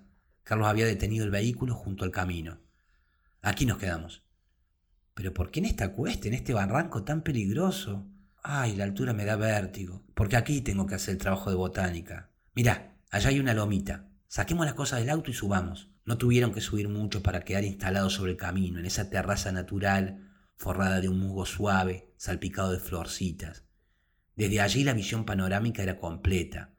Carlos 0.51 0.67
había 0.67 0.87
detenido 0.87 1.25
el 1.25 1.31
vehículo 1.31 1.77
junto 1.77 2.05
al 2.05 2.11
camino. 2.11 2.59
Aquí 3.41 3.67
nos 3.67 3.79
quedamos. 3.79 4.25
Pero 5.15 5.33
¿por 5.33 5.53
qué 5.53 5.61
en 5.61 5.67
esta 5.67 5.93
cuesta, 5.93 6.27
en 6.27 6.35
este 6.35 6.53
barranco 6.53 7.05
tan 7.05 7.23
peligroso? 7.23 8.09
Ay, 8.43 8.75
la 8.75 8.83
altura 8.83 9.13
me 9.13 9.25
da 9.25 9.37
vértigo, 9.37 10.03
porque 10.13 10.37
aquí 10.37 10.61
tengo 10.61 10.87
que 10.87 10.97
hacer 10.97 11.13
el 11.13 11.19
trabajo 11.19 11.51
de 11.51 11.57
botánica. 11.57 12.33
Mirá, 12.53 12.97
allá 13.13 13.29
hay 13.29 13.39
una 13.39 13.55
lomita. 13.55 14.09
Saquemos 14.27 14.67
las 14.67 14.75
cosas 14.75 14.99
del 14.99 15.11
auto 15.11 15.31
y 15.31 15.35
subamos. 15.35 15.93
No 16.05 16.19
tuvieron 16.19 16.53
que 16.53 16.61
subir 16.61 16.89
mucho 16.89 17.23
para 17.23 17.43
quedar 17.43 17.63
instalados 17.63 18.15
sobre 18.15 18.33
el 18.33 18.37
camino, 18.37 18.81
en 18.81 18.87
esa 18.87 19.09
terraza 19.09 19.53
natural, 19.53 20.33
forrada 20.57 21.01
de 21.01 21.09
un 21.09 21.21
musgo 21.21 21.47
suave, 21.47 22.13
salpicado 22.17 22.73
de 22.73 22.81
florcitas. 22.81 23.67
Desde 24.35 24.61
allí 24.61 24.83
la 24.83 24.95
visión 24.95 25.25
panorámica 25.25 25.85
era 25.85 26.01
completa. 26.01 26.75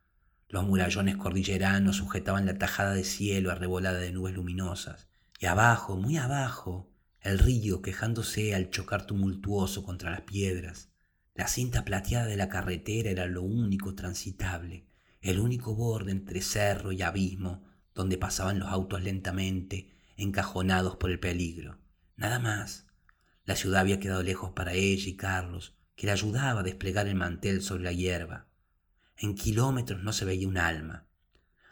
Los 0.52 0.66
murallones 0.66 1.16
cordilleranos 1.16 1.96
sujetaban 1.96 2.46
la 2.46 2.58
tajada 2.58 2.94
de 2.94 3.06
cielo 3.06 3.52
arrebolada 3.52 4.00
de 4.00 4.12
nubes 4.12 4.36
luminosas. 4.36 5.08
Y 5.40 5.46
abajo, 5.46 5.96
muy 5.96 6.18
abajo, 6.18 6.92
el 7.22 7.40
río 7.40 7.82
quejándose 7.82 8.54
al 8.54 8.70
chocar 8.70 9.08
tumultuoso 9.08 9.82
contra 9.82 10.12
las 10.12 10.22
piedras. 10.24 10.90
La 11.36 11.48
cinta 11.48 11.86
plateada 11.86 12.26
de 12.26 12.36
la 12.36 12.50
carretera 12.50 13.10
era 13.10 13.28
lo 13.28 13.44
único 13.44 13.96
transitable, 13.96 14.86
el 15.22 15.40
único 15.40 15.74
borde 15.74 16.12
entre 16.12 16.42
cerro 16.42 16.92
y 16.92 17.02
abismo 17.02 17.64
donde 17.96 18.18
pasaban 18.18 18.60
los 18.60 18.68
autos 18.68 19.02
lentamente, 19.02 19.90
encajonados 20.18 20.98
por 20.98 21.12
el 21.12 21.20
peligro. 21.22 21.78
Nada 22.18 22.40
más. 22.40 22.88
La 23.46 23.56
ciudad 23.56 23.80
había 23.80 24.02
quedado 24.02 24.22
lejos 24.22 24.52
para 24.52 24.74
ella 24.74 25.08
y 25.08 25.16
Carlos, 25.16 25.78
que 25.96 26.08
le 26.08 26.12
ayudaba 26.12 26.60
a 26.60 26.64
desplegar 26.64 27.08
el 27.08 27.16
mantel 27.16 27.62
sobre 27.62 27.84
la 27.84 27.94
hierba. 27.94 28.51
En 29.24 29.36
kilómetros 29.36 30.02
no 30.02 30.14
se 30.14 30.26
veía 30.26 30.48
un 30.48 30.58
alma. 30.58 31.06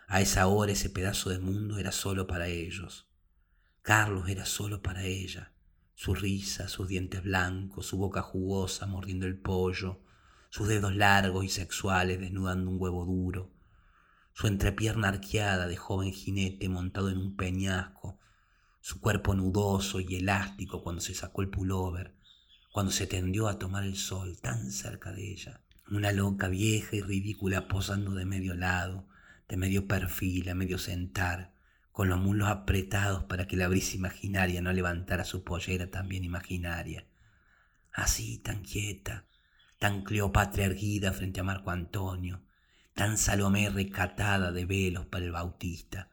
A 0.07 0.21
esa 0.21 0.45
hora 0.45 0.71
ese 0.71 0.91
pedazo 0.91 1.31
de 1.31 1.39
mundo 1.39 1.79
era 1.79 1.91
solo 1.91 2.27
para 2.27 2.47
ellos. 2.47 3.07
Carlos 3.81 4.29
era 4.29 4.45
solo 4.45 4.83
para 4.83 5.03
ella. 5.05 5.51
Su 5.95 6.13
risa, 6.13 6.67
sus 6.67 6.87
dientes 6.87 7.23
blancos, 7.23 7.87
su 7.87 7.97
boca 7.97 8.21
jugosa 8.21 8.85
mordiendo 8.85 9.25
el 9.25 9.35
pollo, 9.35 9.99
sus 10.51 10.67
dedos 10.67 10.95
largos 10.95 11.43
y 11.43 11.49
sexuales 11.49 12.19
desnudando 12.19 12.69
un 12.69 12.79
huevo 12.79 13.03
duro, 13.03 13.51
su 14.31 14.45
entrepierna 14.45 15.07
arqueada 15.07 15.65
de 15.65 15.75
joven 15.75 16.13
jinete 16.13 16.69
montado 16.69 17.09
en 17.09 17.17
un 17.17 17.35
peñasco, 17.35 18.19
su 18.79 19.01
cuerpo 19.01 19.33
nudoso 19.33 19.99
y 19.99 20.17
elástico 20.17 20.83
cuando 20.83 21.01
se 21.01 21.15
sacó 21.15 21.41
el 21.41 21.49
pullover, 21.49 22.15
cuando 22.71 22.91
se 22.91 23.07
tendió 23.07 23.47
a 23.47 23.57
tomar 23.57 23.85
el 23.85 23.97
sol 23.97 24.39
tan 24.39 24.71
cerca 24.71 25.11
de 25.11 25.31
ella, 25.31 25.63
una 25.91 26.11
loca 26.11 26.47
vieja 26.47 26.95
y 26.95 27.01
ridícula 27.01 27.67
posando 27.67 28.13
de 28.13 28.25
medio 28.25 28.53
lado, 28.53 29.07
de 29.47 29.57
medio 29.57 29.87
perfil, 29.87 30.49
a 30.49 30.55
medio 30.55 30.77
sentar, 30.77 31.51
con 31.91 32.09
los 32.09 32.19
muslos 32.19 32.47
apretados 32.47 33.23
para 33.23 33.47
que 33.47 33.57
la 33.57 33.67
brisa 33.67 33.95
imaginaria 33.95 34.61
no 34.61 34.71
levantara 34.71 35.25
su 35.25 35.43
pollera 35.43 35.89
también 35.89 36.23
imaginaria. 36.23 37.05
Así, 37.91 38.37
tan 38.37 38.61
quieta, 38.61 39.25
tan 39.79 40.03
Cleopatra 40.03 40.65
erguida 40.65 41.11
frente 41.11 41.39
a 41.39 41.43
Marco 41.43 41.71
Antonio, 41.71 42.41
tan 42.93 43.17
Salomé 43.17 43.69
recatada 43.69 44.51
de 44.51 44.65
velos 44.65 45.07
para 45.07 45.25
el 45.25 45.31
Bautista, 45.31 46.09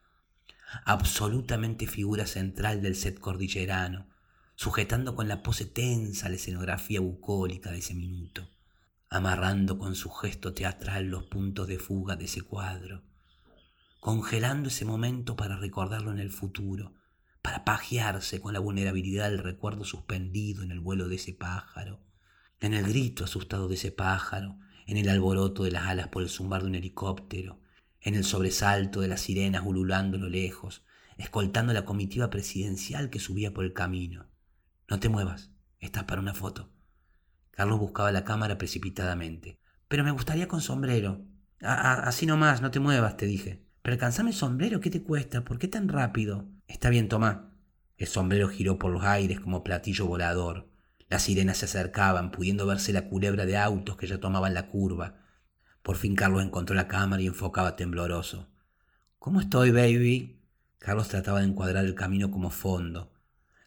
absolutamente 0.84 1.86
figura 1.86 2.26
central 2.26 2.80
del 2.80 2.96
set 2.96 3.18
cordillerano, 3.20 4.08
sujetando 4.54 5.14
con 5.14 5.28
la 5.28 5.42
pose 5.42 5.66
tensa 5.66 6.28
la 6.28 6.36
escenografía 6.36 7.00
bucólica 7.00 7.70
de 7.70 7.78
ese 7.78 7.94
minuto, 7.94 8.48
amarrando 9.08 9.78
con 9.78 9.94
su 9.94 10.10
gesto 10.10 10.52
teatral 10.52 11.06
los 11.06 11.24
puntos 11.24 11.68
de 11.68 11.78
fuga 11.78 12.16
de 12.16 12.24
ese 12.24 12.42
cuadro, 12.42 13.02
congelando 14.00 14.68
ese 14.68 14.84
momento 14.84 15.36
para 15.36 15.56
recordarlo 15.56 16.12
en 16.12 16.18
el 16.18 16.30
futuro, 16.30 16.94
para 17.42 17.64
pajearse 17.64 18.40
con 18.40 18.52
la 18.52 18.58
vulnerabilidad 18.58 19.30
del 19.30 19.38
recuerdo 19.38 19.84
suspendido 19.84 20.62
en 20.62 20.72
el 20.72 20.80
vuelo 20.80 21.08
de 21.08 21.16
ese 21.16 21.32
pájaro, 21.32 22.00
en 22.60 22.74
el 22.74 22.84
grito 22.86 23.24
asustado 23.24 23.68
de 23.68 23.76
ese 23.76 23.92
pájaro, 23.92 24.58
en 24.86 24.96
el 24.96 25.08
alboroto 25.08 25.64
de 25.64 25.70
las 25.70 25.86
alas 25.86 26.08
por 26.08 26.22
el 26.22 26.28
zumbar 26.28 26.62
de 26.62 26.68
un 26.68 26.74
helicóptero, 26.74 27.60
en 28.00 28.14
el 28.14 28.24
sobresalto 28.24 29.00
de 29.00 29.08
las 29.08 29.20
sirenas 29.20 29.62
ululando 29.64 30.16
a 30.16 30.20
lo 30.20 30.28
lejos, 30.28 30.84
escoltando 31.18 31.72
la 31.72 31.84
comitiva 31.84 32.30
presidencial 32.30 33.10
que 33.10 33.20
subía 33.20 33.52
por 33.52 33.64
el 33.64 33.72
camino. 33.72 34.26
No 34.88 35.00
te 35.00 35.08
muevas, 35.08 35.50
estás 35.80 36.04
para 36.04 36.20
una 36.20 36.34
foto. 36.34 36.75
Carlos 37.56 37.78
buscaba 37.78 38.12
la 38.12 38.22
cámara 38.22 38.58
precipitadamente. 38.58 39.58
Pero 39.88 40.04
me 40.04 40.10
gustaría 40.10 40.46
con 40.46 40.60
sombrero. 40.60 41.24
así 41.62 42.26
nomás, 42.26 42.60
no 42.60 42.70
te 42.70 42.80
muevas, 42.80 43.16
te 43.16 43.24
dije. 43.24 43.64
Pero 43.80 43.94
alcanzame 43.94 44.28
el 44.28 44.36
sombrero, 44.36 44.78
¿qué 44.78 44.90
te 44.90 45.02
cuesta? 45.02 45.42
¿Por 45.42 45.58
qué 45.58 45.66
tan 45.66 45.88
rápido? 45.88 46.50
Está 46.68 46.90
bien, 46.90 47.08
toma. 47.08 47.54
El 47.96 48.08
sombrero 48.08 48.48
giró 48.48 48.78
por 48.78 48.92
los 48.92 49.04
aires 49.04 49.40
como 49.40 49.64
platillo 49.64 50.04
volador. 50.04 50.68
Las 51.08 51.22
sirenas 51.22 51.56
se 51.56 51.64
acercaban, 51.64 52.30
pudiendo 52.30 52.66
verse 52.66 52.92
la 52.92 53.08
culebra 53.08 53.46
de 53.46 53.56
autos 53.56 53.96
que 53.96 54.06
ya 54.06 54.20
tomaban 54.20 54.52
la 54.52 54.68
curva. 54.68 55.14
Por 55.82 55.96
fin 55.96 56.14
Carlos 56.14 56.44
encontró 56.44 56.76
la 56.76 56.88
cámara 56.88 57.22
y 57.22 57.26
enfocaba 57.26 57.74
tembloroso. 57.74 58.50
¿Cómo 59.18 59.40
estoy, 59.40 59.70
baby? 59.70 60.42
Carlos 60.76 61.08
trataba 61.08 61.40
de 61.40 61.46
encuadrar 61.46 61.86
el 61.86 61.94
camino 61.94 62.30
como 62.30 62.50
fondo. 62.50 63.14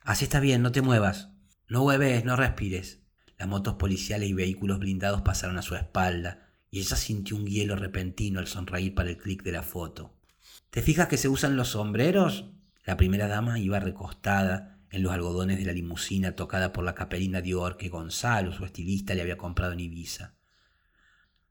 Así 0.03 0.25
está 0.25 0.39
bien, 0.39 0.61
no 0.61 0.71
te 0.71 0.83
muevas. 0.83 1.31
No 1.67 1.81
hueves, 1.81 2.23
no 2.23 2.35
respires. 2.35 2.98
Las 3.39 3.47
motos 3.47 3.75
policiales 3.75 4.27
y 4.27 4.33
vehículos 4.33 4.79
blindados 4.79 5.21
pasaron 5.21 5.57
a 5.57 5.61
su 5.61 5.73
espalda, 5.73 6.49
y 6.69 6.79
ella 6.79 6.97
sintió 6.97 7.37
un 7.37 7.47
hielo 7.47 7.77
repentino 7.77 8.39
al 8.39 8.47
sonreír 8.47 8.93
para 8.93 9.09
el 9.09 9.17
clic 9.17 9.43
de 9.43 9.53
la 9.53 9.63
foto. 9.63 10.13
¿Te 10.69 10.81
fijas 10.81 11.07
que 11.07 11.15
se 11.15 11.29
usan 11.29 11.55
los 11.55 11.69
sombreros? 11.69 12.51
La 12.83 12.97
primera 12.97 13.29
dama 13.29 13.57
iba 13.57 13.79
recostada 13.79 14.77
en 14.91 15.03
los 15.03 15.13
algodones 15.13 15.57
de 15.57 15.63
la 15.63 15.71
limusina 15.71 16.35
tocada 16.35 16.73
por 16.73 16.83
la 16.83 16.95
capelina 16.95 17.39
Dior 17.39 17.77
que 17.77 17.87
Gonzalo, 17.87 18.51
su 18.51 18.65
estilista, 18.65 19.15
le 19.15 19.21
había 19.21 19.37
comprado 19.37 19.71
en 19.71 19.79
Ibiza. 19.79 20.33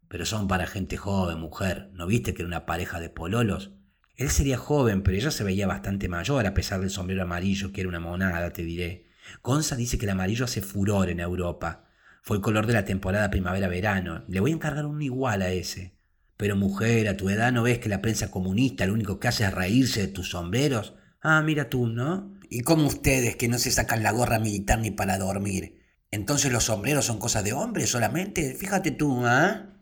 Pero 0.09 0.27
son 0.27 0.46
para 0.46 0.66
gente 0.66 0.98
joven, 0.98 1.40
mujer. 1.40 1.88
¿No 1.94 2.07
viste 2.07 2.35
que 2.35 2.42
era 2.42 2.48
una 2.48 2.66
pareja 2.66 3.01
de 3.01 3.09
pololos? 3.09 3.70
Él 4.14 4.29
sería 4.29 4.59
joven, 4.59 5.03
pero 5.03 5.16
ella 5.16 5.31
se 5.31 5.42
veía 5.42 5.66
bastante 5.66 6.09
mayor, 6.11 6.46
a 6.46 6.53
pesar 6.53 6.81
del 6.81 6.90
sombrero 6.90 7.22
amarillo, 7.22 7.72
que 7.72 7.81
era 7.81 7.88
una 7.88 8.01
monada, 8.01 8.53
te 8.53 8.62
diré. 8.62 9.08
Gonza 9.43 9.77
dice 9.77 9.99
que 9.99 10.07
el 10.07 10.11
amarillo 10.11 10.45
hace 10.45 10.62
furor 10.62 11.11
en 11.11 11.21
Europa. 11.21 11.85
Fue 12.23 12.37
el 12.37 12.43
color 12.43 12.67
de 12.67 12.75
la 12.75 12.85
temporada 12.85 13.31
primavera-verano. 13.31 14.25
Le 14.29 14.41
voy 14.41 14.51
a 14.51 14.55
encargar 14.55 14.87
un 14.87 15.01
igual 15.03 15.43
a 15.43 15.51
ese. 15.51 15.95
Pero 16.37 16.57
mujer, 16.57 17.09
a 17.09 17.17
tu 17.17 17.31
edad 17.31 17.53
no 17.53 17.62
ves 17.64 17.79
que 17.79 17.88
la 17.88 18.01
prensa 18.01 18.31
comunista 18.31 18.87
lo 18.87 18.95
único 18.95 19.19
que 19.19 19.29
hace 19.29 19.45
es 19.45 19.53
reírse 19.53 20.03
de 20.03 20.09
tus 20.09 20.31
sombreros. 20.31 20.95
Ah, 21.21 21.43
mira 21.43 21.69
tú, 21.69 21.88
¿no? 21.88 22.38
Y 22.49 22.61
como 22.61 22.87
ustedes 22.87 23.37
que 23.37 23.49
no 23.49 23.59
se 23.59 23.71
sacan 23.71 24.03
la 24.03 24.12
gorra 24.12 24.38
militar 24.38 24.79
ni 24.79 24.91
para 24.91 25.19
dormir. 25.19 25.83
Entonces 26.11 26.53
los 26.53 26.64
sombreros 26.64 27.05
son 27.05 27.19
cosas 27.19 27.45
de 27.45 27.53
hombres 27.53 27.91
solamente. 27.91 28.55
Fíjate 28.55 28.93
tú, 28.93 29.27
¿ah? 29.27 29.75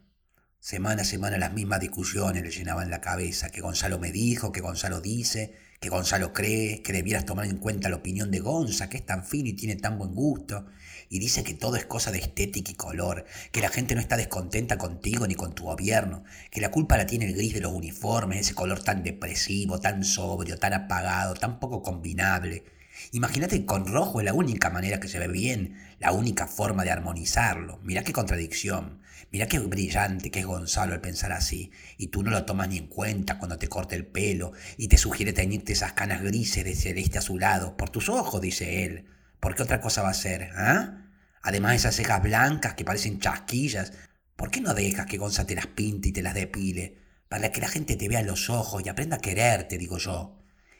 Semana 0.59 1.03
a 1.03 1.05
semana 1.05 1.39
las 1.39 1.53
mismas 1.53 1.81
discusiones 1.81 2.43
le 2.43 2.51
llenaban 2.51 2.91
la 2.91 3.01
cabeza, 3.01 3.51
que 3.51 3.61
Gonzalo 3.61 3.99
me 3.99 4.11
dijo, 4.11 4.51
que 4.51 4.61
Gonzalo 4.61 5.01
dice, 5.01 5.55
que 5.81 5.89
Gonzalo 5.89 6.33
cree, 6.33 6.83
que 6.83 6.93
debieras 6.93 7.27
tomar 7.27 7.47
en 7.47 7.59
cuenta 7.59 7.89
la 7.89 7.97
opinión 7.97 8.31
de 8.31 8.41
Gonza, 8.41 8.89
que 8.89 8.97
es 8.97 9.07
tan 9.07 9.25
fino 9.25 9.49
y 9.49 9.53
tiene 9.55 9.77
tan 9.77 9.99
buen 9.99 10.15
gusto, 10.15 10.67
y 11.09 11.19
dice 11.19 11.45
que 11.45 11.55
todo 11.55 11.77
es 11.77 11.87
cosa 11.87 12.11
de 12.11 12.19
estética 12.19 12.71
y 12.71 12.75
color, 12.75 13.25
que 13.53 13.61
la 13.61 13.69
gente 13.69 13.95
no 13.95 14.01
está 14.01 14.17
descontenta 14.17 14.79
contigo 14.79 15.27
ni 15.27 15.35
con 15.35 15.55
tu 15.55 15.65
gobierno, 15.65 16.25
que 16.51 16.61
la 16.61 16.71
culpa 16.71 16.97
la 16.97 17.07
tiene 17.07 17.27
el 17.27 17.35
gris 17.35 17.55
de 17.55 17.61
los 17.61 17.73
uniformes, 17.73 18.41
ese 18.41 18.55
color 18.55 18.83
tan 18.83 19.03
depresivo, 19.03 19.79
tan 19.79 20.05
sobrio, 20.05 20.59
tan 20.59 20.73
apagado, 20.73 21.35
tan 21.35 21.61
poco 21.61 21.83
combinable. 21.83 22.65
Imagínate 23.13 23.61
que 23.61 23.67
con 23.67 23.87
rojo 23.87 24.21
es 24.21 24.25
la 24.25 24.33
única 24.33 24.71
manera 24.71 25.01
que 25.01 25.09
se 25.09 25.19
ve 25.19 25.29
bien, 25.29 25.77
la 25.99 26.13
única 26.13 26.47
forma 26.47 26.85
de 26.85 26.91
armonizarlo. 26.91 27.79
Mirá 27.83 28.03
qué 28.03 28.13
contradicción. 28.13 29.01
Mirá 29.33 29.47
qué 29.47 29.59
brillante 29.59 30.31
que 30.31 30.41
es 30.41 30.47
Gonzalo 30.47 30.95
al 30.95 31.01
pensar 31.01 31.33
así, 31.33 31.71
y 31.99 32.09
tú 32.09 32.23
no 32.23 32.31
lo 32.31 32.45
tomas 32.45 32.69
ni 32.69 32.79
en 32.79 32.87
cuenta 32.87 33.39
cuando 33.39 33.59
te 33.59 33.69
corta 33.69 33.95
el 33.95 34.07
pelo 34.07 34.53
y 34.77 34.89
te 34.89 34.99
sugiere 34.99 35.33
teñirte 35.33 35.73
esas 35.73 35.93
canas 35.93 36.23
grises 36.23 36.65
de 36.65 36.75
celeste 36.75 37.19
azulado, 37.19 37.77
por 37.77 37.91
tus 37.91 38.09
ojos, 38.09 38.41
dice 38.41 38.85
él. 38.85 39.07
¿Por 39.41 39.55
qué 39.55 39.63
otra 39.63 39.81
cosa 39.81 40.03
va 40.03 40.11
a 40.11 40.15
ser? 40.15 40.51
¿Ah? 40.55 41.03
Además 41.43 41.77
esas 41.77 41.95
cejas 41.95 42.23
blancas 42.23 42.75
que 42.75 42.85
parecen 42.85 43.21
chasquillas, 43.21 43.93
¿por 44.37 44.51
qué 44.51 44.61
no 44.61 44.75
dejas 44.75 45.07
que 45.07 45.19
Gonza 45.19 45.47
te 45.47 45.55
las 45.55 45.67
pinte 45.67 46.09
y 46.09 46.13
te 46.13 46.23
las 46.23 46.35
depile? 46.35 46.99
Para 47.29 47.51
que 47.53 47.61
la 47.61 47.69
gente 47.69 47.97
te 47.97 48.09
vea 48.09 48.23
los 48.23 48.51
ojos 48.51 48.83
y 48.85 48.89
aprenda 48.89 49.17
a 49.17 49.21
quererte, 49.21 49.79
digo 49.79 49.99
yo. 49.99 50.39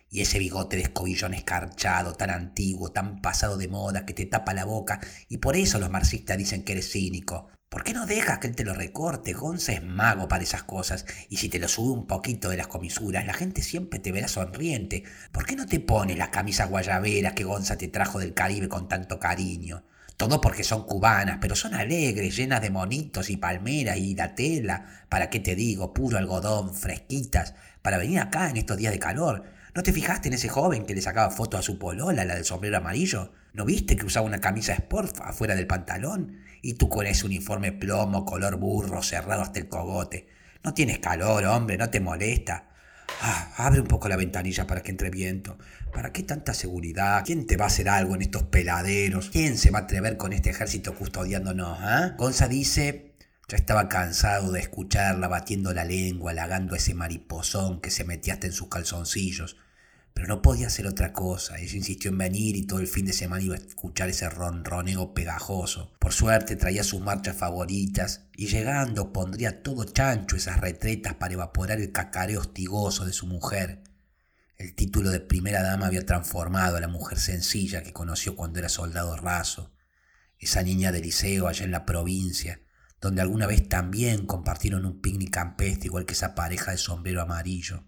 Y 0.09 0.21
ese 0.21 0.39
bigote 0.39 0.77
de 0.77 0.83
escobillón 0.83 1.35
escarchado, 1.35 2.15
tan 2.15 2.31
antiguo, 2.31 2.93
tan 2.93 3.21
pasado 3.21 3.57
de 3.57 3.69
moda, 3.69 4.07
que 4.07 4.15
te 4.15 4.27
tapa 4.27 4.55
la 4.55 4.65
boca, 4.65 5.01
y 5.29 5.39
por 5.39 5.57
eso 5.57 5.79
los 5.81 5.91
marxistas 5.91 6.39
dicen 6.39 6.63
que 6.63 6.73
eres 6.73 6.91
cínico. 6.91 7.49
¿Por 7.77 7.85
qué 7.85 7.93
no 7.93 8.07
dejas 8.07 8.39
que 8.39 8.47
él 8.47 8.57
te 8.57 8.65
lo 8.65 8.73
recorte? 8.73 9.35
Gonza 9.35 9.73
es 9.73 9.85
mago 9.85 10.29
para 10.29 10.43
esas 10.43 10.63
cosas, 10.63 11.05
y 11.29 11.37
si 11.37 11.51
te 11.51 11.59
lo 11.59 11.69
sube 11.69 11.93
un 11.93 12.07
poquito 12.07 12.49
de 12.49 12.57
las 12.57 12.69
comisuras, 12.69 13.27
la 13.27 13.35
gente 13.35 13.61
siempre 13.61 13.99
te 13.99 14.13
verá 14.13 14.29
sonriente. 14.29 15.05
¿Por 15.31 15.45
qué 15.45 15.57
no 15.57 15.67
te 15.67 15.79
pones 15.79 16.17
la 16.17 16.31
camisa 16.31 16.65
guayabera 16.65 17.35
que 17.35 17.45
Gonza 17.45 17.77
te 17.77 17.89
trajo 17.89 18.19
del 18.19 18.33
Caribe 18.33 18.71
con 18.71 18.89
tanto 18.89 19.21
cariño? 19.21 19.85
Todo 20.17 20.41
porque 20.41 20.65
son 20.65 20.87
cubanas, 20.87 21.37
pero 21.39 21.55
son 21.55 21.75
alegres, 21.75 22.35
llenas 22.35 22.63
de 22.63 22.71
monitos 22.71 23.29
y 23.29 23.37
palmeras 23.37 23.99
y 23.99 24.15
la 24.15 24.35
tela, 24.35 25.05
para 25.11 25.29
qué 25.29 25.41
te 25.41 25.55
digo, 25.55 25.93
puro 25.93 26.17
algodón, 26.17 26.73
fresquitas, 26.73 27.53
para 27.83 27.99
venir 27.99 28.21
acá 28.21 28.49
en 28.49 28.57
estos 28.57 28.79
días 28.79 28.95
de 28.95 29.01
calor. 29.01 29.45
¿No 29.75 29.83
te 29.83 29.93
fijaste 29.93 30.29
en 30.29 30.35
ese 30.35 30.49
joven 30.49 30.87
que 30.87 30.95
le 30.95 31.03
sacaba 31.03 31.31
foto 31.31 31.59
a 31.59 31.63
su 31.63 31.79
polola, 31.79 32.25
la 32.25 32.37
del 32.37 32.47
sombrero 32.47 32.79
amarillo? 32.79 33.35
¿No 33.53 33.67
viste 33.67 33.97
que 33.97 34.07
usaba 34.07 34.25
una 34.25 34.41
camisa 34.41 34.73
sport 34.73 35.19
afuera 35.21 35.55
del 35.55 35.67
pantalón? 35.67 36.39
Y 36.67 36.75
tú 36.75 36.89
con 36.89 37.07
ese 37.07 37.25
uniforme 37.27 37.71
plomo, 37.71 38.25
color 38.25 38.57
burro, 38.57 39.01
cerrado 39.01 39.43
hasta 39.43 39.61
el 39.61 39.69
cogote. 39.69 40.27
No 40.65 40.75
tienes 40.75 40.99
calor, 40.99 41.45
hombre, 41.45 41.79
no 41.79 41.91
te 41.91 42.01
molesta. 42.01 42.71
Ah, 43.23 43.53
abre 43.59 43.79
un 43.79 43.87
poco 43.87 44.09
la 44.09 44.17
ventanilla 44.17 44.67
para 44.67 44.83
que 44.83 44.91
entre 44.91 45.11
viento. 45.11 45.59
¿Para 45.93 46.13
qué 46.13 46.25
tanta 46.25 46.55
seguridad? 46.55 47.23
¿Quién 47.25 47.47
te 47.47 47.57
va 47.57 47.67
a 47.67 47.69
hacer 47.69 47.89
algo 47.89 48.17
en 48.17 48.23
estos 48.23 48.43
peladeros? 48.43 49.31
¿Quién 49.31 49.59
se 49.59 49.71
va 49.71 49.79
a 49.79 49.83
atrever 49.83 50.17
con 50.17 50.33
este 50.33 50.51
ejército 50.51 50.93
custodiándonos? 50.97 51.79
¿ah? 51.81 52.17
Gonza 52.19 52.49
dice 52.49 53.15
ya 53.49 53.57
estaba 53.57 53.89
cansado 53.89 54.51
de 54.51 54.59
escucharla 54.59 55.29
batiendo 55.29 55.73
la 55.73 55.85
lengua, 55.85 56.33
halagando 56.33 56.75
ese 56.75 56.95
mariposón 56.95 57.81
que 57.81 57.93
se 57.93 58.03
metía 58.03 58.35
hasta 58.35 58.49
en 58.49 58.53
sus 58.53 58.67
calzoncillos. 58.67 59.57
Pero 60.17 60.29
no 60.29 60.41
podía 60.41 60.69
hacer 60.69 60.87
otra 60.87 61.13
cosa. 61.13 61.59
Ella 61.59 61.77
insistió 61.77 62.11
en 62.11 62.17
venir 62.17 62.57
y 62.57 62.67
todo 62.67 62.81
el 62.81 62.87
fin 62.87 63.05
de 63.05 63.13
semana 63.13 63.43
iba 63.43 63.55
a 63.55 63.59
escuchar 63.59 64.09
ese 64.09 64.31
ronroneo 64.31 65.13
pegajoso. 65.13 65.93
Por 65.99 66.15
suerte 66.15 66.57
traía 66.57 66.83
sus 66.85 67.03
marchas 67.03 67.37
favoritas 67.37 68.23
y 68.35 68.47
llegando 68.47 69.13
pondría 69.13 69.63
todo 69.63 69.85
chancho 69.85 70.35
esas 70.35 70.59
retretas 70.59 71.17
para 71.17 71.35
evaporar 71.35 71.81
el 71.81 71.93
cacareo 71.93 72.41
hostigoso 72.41 73.05
de 73.05 73.13
su 73.13 73.27
mujer. 73.27 73.83
El 74.57 74.75
título 74.75 75.11
de 75.11 75.21
primera 75.21 75.63
dama 75.63 75.85
había 75.85 76.07
transformado 76.07 76.79
a 76.79 76.81
la 76.81 76.89
mujer 76.89 77.19
sencilla 77.19 77.83
que 77.83 77.93
conoció 77.93 78.37
cuando 78.37 78.59
era 78.59 78.71
soldado 78.71 79.19
raso. 79.19 79.75
Esa 80.39 80.63
niña 80.63 80.93
de 80.93 81.01
liceo 81.01 81.47
allá 81.47 81.67
en 81.67 81.73
la 81.73 81.85
provincia, 81.85 82.63
donde 83.03 83.21
alguna 83.21 83.47
vez 83.47 83.69
también 83.69 84.25
compartieron 84.25 84.87
un 84.87 85.03
picnic 85.03 85.29
campestre 85.29 85.89
igual 85.89 86.07
que 86.07 86.15
esa 86.15 86.35
pareja 86.35 86.71
de 86.71 86.79
sombrero 86.79 87.21
amarillo. 87.21 87.85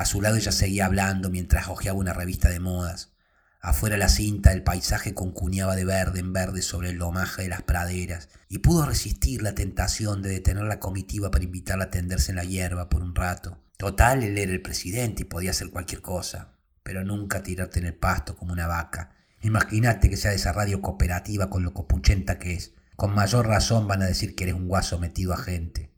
A 0.00 0.06
su 0.06 0.22
lado 0.22 0.36
ella 0.36 0.50
seguía 0.50 0.86
hablando 0.86 1.28
mientras 1.28 1.68
hojeaba 1.68 1.98
una 1.98 2.14
revista 2.14 2.48
de 2.48 2.58
modas. 2.58 3.12
Afuera 3.60 3.98
la 3.98 4.08
cinta 4.08 4.50
el 4.50 4.62
paisaje 4.62 5.12
concuñaba 5.12 5.76
de 5.76 5.84
verde 5.84 6.20
en 6.20 6.32
verde 6.32 6.62
sobre 6.62 6.88
el 6.88 6.96
lomaje 6.96 7.42
de 7.42 7.50
las 7.50 7.60
praderas, 7.60 8.30
y 8.48 8.60
pudo 8.60 8.86
resistir 8.86 9.42
la 9.42 9.54
tentación 9.54 10.22
de 10.22 10.30
detener 10.30 10.64
la 10.64 10.80
comitiva 10.80 11.30
para 11.30 11.44
invitarla 11.44 11.84
a 11.84 11.90
tenderse 11.90 12.32
en 12.32 12.36
la 12.36 12.44
hierba 12.44 12.88
por 12.88 13.02
un 13.02 13.14
rato. 13.14 13.58
Total, 13.76 14.22
él 14.22 14.38
era 14.38 14.52
el 14.52 14.62
presidente 14.62 15.20
y 15.20 15.26
podía 15.26 15.50
hacer 15.50 15.68
cualquier 15.68 16.00
cosa, 16.00 16.54
pero 16.82 17.04
nunca 17.04 17.42
tirarte 17.42 17.78
en 17.80 17.84
el 17.84 17.94
pasto 17.94 18.38
como 18.38 18.54
una 18.54 18.66
vaca. 18.66 19.10
Imagínate 19.42 20.08
que 20.08 20.16
sea 20.16 20.30
de 20.30 20.38
esa 20.38 20.54
radio 20.54 20.80
cooperativa 20.80 21.50
con 21.50 21.62
lo 21.62 21.74
copuchenta 21.74 22.38
que 22.38 22.54
es. 22.54 22.72
Con 22.96 23.14
mayor 23.14 23.46
razón 23.46 23.86
van 23.86 24.00
a 24.00 24.06
decir 24.06 24.34
que 24.34 24.44
eres 24.44 24.56
un 24.56 24.66
guaso 24.66 24.98
metido 24.98 25.34
a 25.34 25.36
gente. 25.36 25.92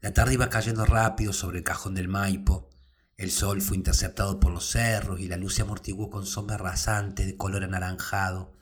La 0.00 0.14
tarde 0.14 0.32
iba 0.32 0.48
cayendo 0.48 0.86
rápido 0.86 1.34
sobre 1.34 1.58
el 1.58 1.64
cajón 1.64 1.94
del 1.94 2.08
Maipo, 2.08 2.70
el 3.16 3.30
sol 3.30 3.62
fue 3.62 3.76
interceptado 3.76 4.40
por 4.40 4.52
los 4.52 4.68
cerros 4.68 5.20
y 5.20 5.28
la 5.28 5.36
luz 5.36 5.54
se 5.54 5.62
amortiguó 5.62 6.10
con 6.10 6.26
sombra 6.26 6.56
rasante 6.56 7.24
de 7.24 7.36
color 7.36 7.62
anaranjado. 7.62 8.56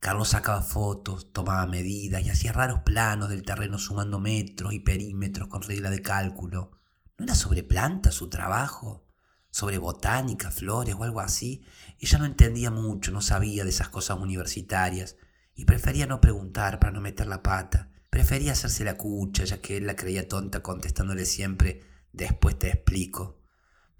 Carlos 0.00 0.28
sacaba 0.28 0.62
fotos, 0.62 1.32
tomaba 1.32 1.66
medidas 1.66 2.22
y 2.22 2.30
hacía 2.30 2.52
raros 2.52 2.80
planos 2.80 3.28
del 3.28 3.42
terreno 3.42 3.78
sumando 3.78 4.20
metros 4.20 4.72
y 4.72 4.80
perímetros 4.80 5.48
con 5.48 5.62
regla 5.62 5.90
de 5.90 6.00
cálculo. 6.00 6.72
¿No 7.18 7.24
era 7.24 7.34
sobre 7.34 7.62
plantas 7.62 8.14
su 8.14 8.28
trabajo? 8.28 9.06
¿Sobre 9.50 9.78
botánica, 9.78 10.50
flores 10.50 10.94
o 10.94 11.04
algo 11.04 11.20
así? 11.20 11.64
Ella 12.00 12.18
no 12.18 12.24
entendía 12.24 12.70
mucho, 12.70 13.12
no 13.12 13.20
sabía 13.20 13.64
de 13.64 13.70
esas 13.70 13.90
cosas 13.90 14.18
universitarias 14.18 15.16
y 15.54 15.66
prefería 15.66 16.06
no 16.06 16.20
preguntar 16.20 16.80
para 16.80 16.92
no 16.92 17.00
meter 17.00 17.26
la 17.26 17.42
pata. 17.42 17.90
Prefería 18.08 18.52
hacerse 18.52 18.84
la 18.84 18.96
cucha, 18.96 19.44
ya 19.44 19.60
que 19.60 19.76
él 19.76 19.86
la 19.86 19.94
creía 19.94 20.26
tonta 20.26 20.62
contestándole 20.62 21.26
siempre 21.26 21.82
después 22.12 22.58
te 22.58 22.68
explico. 22.70 23.43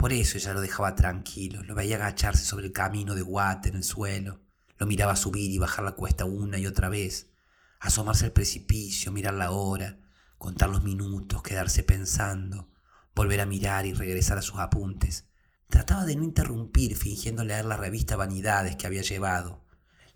Por 0.04 0.12
eso 0.12 0.36
ella 0.36 0.52
lo 0.52 0.60
dejaba 0.60 0.94
tranquilo, 0.94 1.62
lo 1.62 1.74
veía 1.74 1.96
agacharse 1.96 2.44
sobre 2.44 2.66
el 2.66 2.72
camino 2.72 3.14
de 3.14 3.22
guate 3.22 3.70
en 3.70 3.76
el 3.76 3.84
suelo, 3.84 4.42
lo 4.76 4.84
miraba 4.84 5.16
subir 5.16 5.50
y 5.50 5.56
bajar 5.56 5.82
la 5.82 5.92
cuesta 5.92 6.26
una 6.26 6.58
y 6.58 6.66
otra 6.66 6.90
vez, 6.90 7.30
asomarse 7.80 8.26
al 8.26 8.32
precipicio, 8.32 9.12
mirar 9.12 9.32
la 9.32 9.50
hora, 9.50 9.96
contar 10.36 10.68
los 10.68 10.84
minutos, 10.84 11.42
quedarse 11.42 11.84
pensando, 11.84 12.68
volver 13.14 13.40
a 13.40 13.46
mirar 13.46 13.86
y 13.86 13.94
regresar 13.94 14.36
a 14.36 14.42
sus 14.42 14.58
apuntes. 14.58 15.24
Trataba 15.70 16.04
de 16.04 16.16
no 16.16 16.24
interrumpir, 16.24 16.98
fingiendo 16.98 17.42
leer 17.42 17.64
la 17.64 17.78
revista 17.78 18.14
Vanidades 18.16 18.76
que 18.76 18.86
había 18.86 19.00
llevado, 19.00 19.64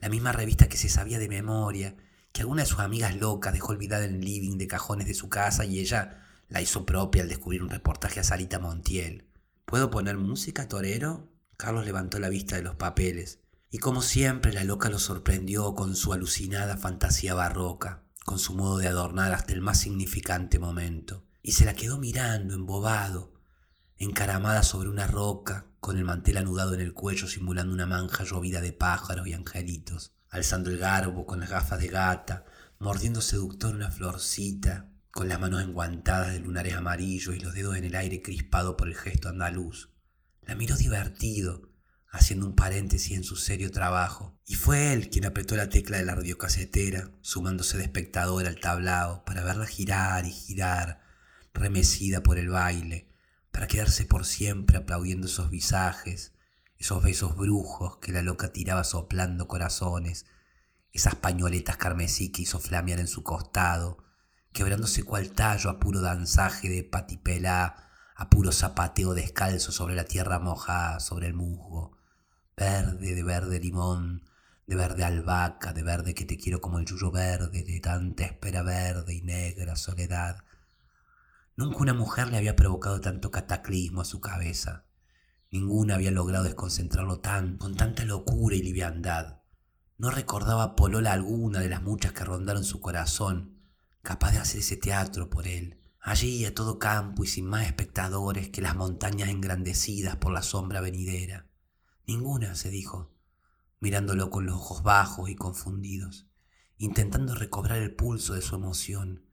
la 0.00 0.10
misma 0.10 0.32
revista 0.32 0.68
que 0.68 0.76
se 0.76 0.90
sabía 0.90 1.18
de 1.18 1.30
memoria, 1.30 1.96
que 2.32 2.42
alguna 2.42 2.60
de 2.60 2.68
sus 2.68 2.80
amigas 2.80 3.16
locas 3.16 3.54
dejó 3.54 3.72
olvidada 3.72 4.04
en 4.04 4.16
el 4.16 4.20
living 4.20 4.58
de 4.58 4.66
cajones 4.66 5.06
de 5.06 5.14
su 5.14 5.30
casa 5.30 5.64
y 5.64 5.78
ella 5.78 6.26
la 6.50 6.60
hizo 6.60 6.84
propia 6.84 7.22
al 7.22 7.30
descubrir 7.30 7.62
un 7.62 7.70
reportaje 7.70 8.20
a 8.20 8.24
Sarita 8.24 8.58
Montiel. 8.58 9.27
¿Puedo 9.68 9.90
poner 9.90 10.16
música, 10.16 10.66
torero? 10.66 11.28
Carlos 11.58 11.84
levantó 11.84 12.18
la 12.18 12.30
vista 12.30 12.56
de 12.56 12.62
los 12.62 12.76
papeles, 12.76 13.40
y 13.68 13.76
como 13.76 14.00
siempre 14.00 14.54
la 14.54 14.64
loca 14.64 14.88
lo 14.88 14.98
sorprendió 14.98 15.74
con 15.74 15.94
su 15.94 16.14
alucinada 16.14 16.78
fantasía 16.78 17.34
barroca, 17.34 18.02
con 18.24 18.38
su 18.38 18.54
modo 18.54 18.78
de 18.78 18.88
adornar 18.88 19.34
hasta 19.34 19.52
el 19.52 19.60
más 19.60 19.78
significante 19.78 20.58
momento, 20.58 21.26
y 21.42 21.52
se 21.52 21.66
la 21.66 21.74
quedó 21.74 21.98
mirando, 21.98 22.54
embobado, 22.54 23.34
encaramada 23.98 24.62
sobre 24.62 24.88
una 24.88 25.06
roca, 25.06 25.66
con 25.80 25.98
el 25.98 26.04
mantel 26.04 26.38
anudado 26.38 26.72
en 26.72 26.80
el 26.80 26.94
cuello 26.94 27.28
simulando 27.28 27.74
una 27.74 27.84
manja 27.84 28.24
llovida 28.24 28.62
de 28.62 28.72
pájaros 28.72 29.26
y 29.26 29.34
angelitos, 29.34 30.14
alzando 30.30 30.70
el 30.70 30.78
garbo 30.78 31.26
con 31.26 31.40
las 31.40 31.50
gafas 31.50 31.78
de 31.78 31.88
gata, 31.88 32.46
mordiendo 32.78 33.20
seductor 33.20 33.74
una 33.74 33.90
florcita, 33.90 34.88
con 35.18 35.28
las 35.28 35.40
manos 35.40 35.64
enguantadas 35.64 36.32
de 36.32 36.38
lunares 36.38 36.74
amarillos 36.74 37.34
y 37.34 37.40
los 37.40 37.52
dedos 37.52 37.76
en 37.76 37.82
el 37.82 37.96
aire 37.96 38.22
crispado 38.22 38.76
por 38.76 38.86
el 38.86 38.94
gesto 38.94 39.28
andaluz. 39.28 39.90
La 40.42 40.54
miró 40.54 40.76
divertido, 40.76 41.72
haciendo 42.08 42.46
un 42.46 42.54
paréntesis 42.54 43.16
en 43.16 43.24
su 43.24 43.34
serio 43.34 43.72
trabajo, 43.72 44.38
y 44.46 44.54
fue 44.54 44.92
él 44.92 45.10
quien 45.10 45.24
apretó 45.24 45.56
la 45.56 45.70
tecla 45.70 45.96
de 45.96 46.04
la 46.04 46.14
radiocasetera, 46.14 47.10
sumándose 47.20 47.78
de 47.78 47.82
espectador 47.82 48.46
al 48.46 48.60
tablao 48.60 49.24
para 49.24 49.42
verla 49.42 49.66
girar 49.66 50.24
y 50.24 50.30
girar, 50.30 51.00
remecida 51.52 52.22
por 52.22 52.38
el 52.38 52.50
baile, 52.50 53.12
para 53.50 53.66
quedarse 53.66 54.04
por 54.04 54.24
siempre 54.24 54.76
aplaudiendo 54.76 55.26
esos 55.26 55.50
visajes, 55.50 56.32
esos 56.76 57.02
besos 57.02 57.36
brujos 57.36 57.96
que 57.96 58.12
la 58.12 58.22
loca 58.22 58.52
tiraba 58.52 58.84
soplando 58.84 59.48
corazones, 59.48 60.26
esas 60.92 61.16
pañoletas 61.16 61.76
carmesí 61.76 62.30
que 62.30 62.42
hizo 62.42 62.60
flamear 62.60 63.00
en 63.00 63.08
su 63.08 63.24
costado, 63.24 64.06
quebrándose 64.52 65.02
cual 65.02 65.32
tallo 65.32 65.70
a 65.70 65.78
puro 65.78 66.00
danzaje 66.00 66.68
de 66.68 66.84
patipelá, 66.84 67.88
a 68.14 68.30
puro 68.30 68.50
zapateo 68.50 69.14
descalzo 69.14 69.72
sobre 69.72 69.94
la 69.94 70.04
tierra 70.04 70.38
mojada, 70.38 71.00
sobre 71.00 71.28
el 71.28 71.34
musgo, 71.34 71.96
verde 72.56 73.14
de 73.14 73.22
verde 73.22 73.60
limón, 73.60 74.24
de 74.66 74.76
verde 74.76 75.04
albahaca, 75.04 75.72
de 75.72 75.82
verde 75.82 76.14
que 76.14 76.24
te 76.24 76.36
quiero 76.36 76.60
como 76.60 76.78
el 76.78 76.84
yuyo 76.84 77.10
verde, 77.10 77.62
de 77.62 77.80
tanta 77.80 78.24
espera 78.24 78.62
verde 78.62 79.14
y 79.14 79.22
negra 79.22 79.76
soledad. 79.76 80.44
Nunca 81.56 81.78
una 81.78 81.94
mujer 81.94 82.28
le 82.28 82.36
había 82.36 82.56
provocado 82.56 83.00
tanto 83.00 83.30
cataclismo 83.30 84.00
a 84.00 84.04
su 84.04 84.20
cabeza. 84.20 84.84
Ninguna 85.50 85.94
había 85.94 86.10
logrado 86.10 86.44
desconcentrarlo 86.44 87.20
tan, 87.20 87.56
con 87.56 87.76
tanta 87.76 88.04
locura 88.04 88.56
y 88.56 88.62
liviandad. 88.62 89.40
No 89.96 90.10
recordaba 90.10 90.76
polola 90.76 91.12
alguna 91.12 91.60
de 91.60 91.68
las 91.68 91.82
muchas 91.82 92.12
que 92.12 92.24
rondaron 92.24 92.64
su 92.64 92.80
corazón, 92.80 93.57
capaz 94.02 94.32
de 94.32 94.38
hacer 94.38 94.60
ese 94.60 94.76
teatro 94.76 95.30
por 95.30 95.46
él, 95.46 95.80
allí 96.00 96.44
a 96.44 96.54
todo 96.54 96.78
campo 96.78 97.24
y 97.24 97.26
sin 97.26 97.46
más 97.46 97.66
espectadores 97.66 98.48
que 98.48 98.62
las 98.62 98.76
montañas 98.76 99.28
engrandecidas 99.28 100.16
por 100.16 100.32
la 100.32 100.42
sombra 100.42 100.80
venidera. 100.80 101.46
Ninguna, 102.06 102.54
se 102.54 102.70
dijo, 102.70 103.14
mirándolo 103.80 104.30
con 104.30 104.46
los 104.46 104.56
ojos 104.56 104.82
bajos 104.82 105.28
y 105.28 105.36
confundidos, 105.36 106.26
intentando 106.78 107.34
recobrar 107.34 107.78
el 107.78 107.94
pulso 107.94 108.34
de 108.34 108.42
su 108.42 108.54
emoción, 108.54 109.26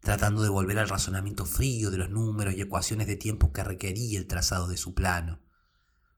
tratando 0.00 0.42
de 0.42 0.48
volver 0.48 0.78
al 0.78 0.88
razonamiento 0.88 1.44
frío 1.44 1.90
de 1.90 1.98
los 1.98 2.10
números 2.10 2.54
y 2.54 2.60
ecuaciones 2.60 3.06
de 3.06 3.16
tiempo 3.16 3.52
que 3.52 3.64
requería 3.64 4.18
el 4.18 4.26
trazado 4.26 4.68
de 4.68 4.76
su 4.76 4.94
plano, 4.94 5.40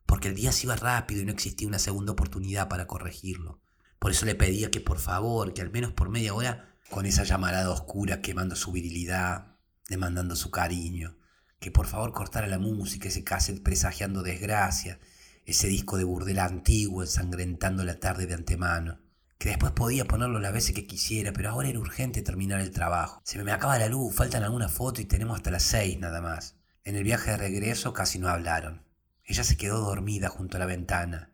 porque 0.06 0.28
el 0.28 0.34
día 0.34 0.52
se 0.52 0.66
iba 0.66 0.76
rápido 0.76 1.22
y 1.22 1.24
no 1.24 1.32
existía 1.32 1.68
una 1.68 1.78
segunda 1.78 2.12
oportunidad 2.12 2.68
para 2.68 2.86
corregirlo. 2.86 3.60
Por 3.98 4.10
eso 4.10 4.26
le 4.26 4.34
pedía 4.34 4.70
que 4.70 4.80
por 4.80 4.98
favor, 4.98 5.54
que 5.54 5.62
al 5.62 5.70
menos 5.70 5.92
por 5.92 6.10
media 6.10 6.34
hora, 6.34 6.71
con 6.92 7.06
esa 7.06 7.24
llamarada 7.24 7.70
oscura 7.70 8.20
quemando 8.20 8.54
su 8.54 8.70
virilidad, 8.70 9.56
demandando 9.88 10.36
su 10.36 10.50
cariño, 10.50 11.16
que 11.58 11.70
por 11.70 11.86
favor 11.86 12.12
cortara 12.12 12.46
la 12.46 12.58
música, 12.58 13.08
ese 13.08 13.24
cassette 13.24 13.62
presagiando 13.62 14.22
desgracia, 14.22 15.00
ese 15.46 15.68
disco 15.68 15.96
de 15.96 16.04
burdel 16.04 16.38
antiguo 16.38 17.02
ensangrentando 17.02 17.82
la 17.82 17.98
tarde 17.98 18.26
de 18.26 18.34
antemano, 18.34 19.00
que 19.38 19.48
después 19.48 19.72
podía 19.72 20.04
ponerlo 20.04 20.38
las 20.38 20.52
veces 20.52 20.74
que 20.74 20.86
quisiera, 20.86 21.32
pero 21.32 21.48
ahora 21.48 21.70
era 21.70 21.80
urgente 21.80 22.20
terminar 22.20 22.60
el 22.60 22.72
trabajo. 22.72 23.22
Se 23.24 23.42
me 23.42 23.52
acaba 23.52 23.78
la 23.78 23.88
luz, 23.88 24.14
faltan 24.14 24.42
algunas 24.42 24.70
fotos 24.70 25.00
y 25.00 25.06
tenemos 25.06 25.38
hasta 25.38 25.50
las 25.50 25.62
seis 25.62 25.98
nada 25.98 26.20
más. 26.20 26.56
En 26.84 26.94
el 26.94 27.04
viaje 27.04 27.30
de 27.30 27.38
regreso 27.38 27.94
casi 27.94 28.18
no 28.18 28.28
hablaron. 28.28 28.84
Ella 29.24 29.44
se 29.44 29.56
quedó 29.56 29.80
dormida 29.80 30.28
junto 30.28 30.58
a 30.58 30.60
la 30.60 30.66
ventana 30.66 31.32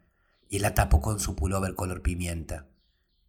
y 0.48 0.56
él 0.56 0.62
la 0.62 0.74
tapó 0.74 1.00
con 1.00 1.18
su 1.18 1.34
pullover 1.34 1.74
color 1.74 2.00
pimienta. 2.00 2.68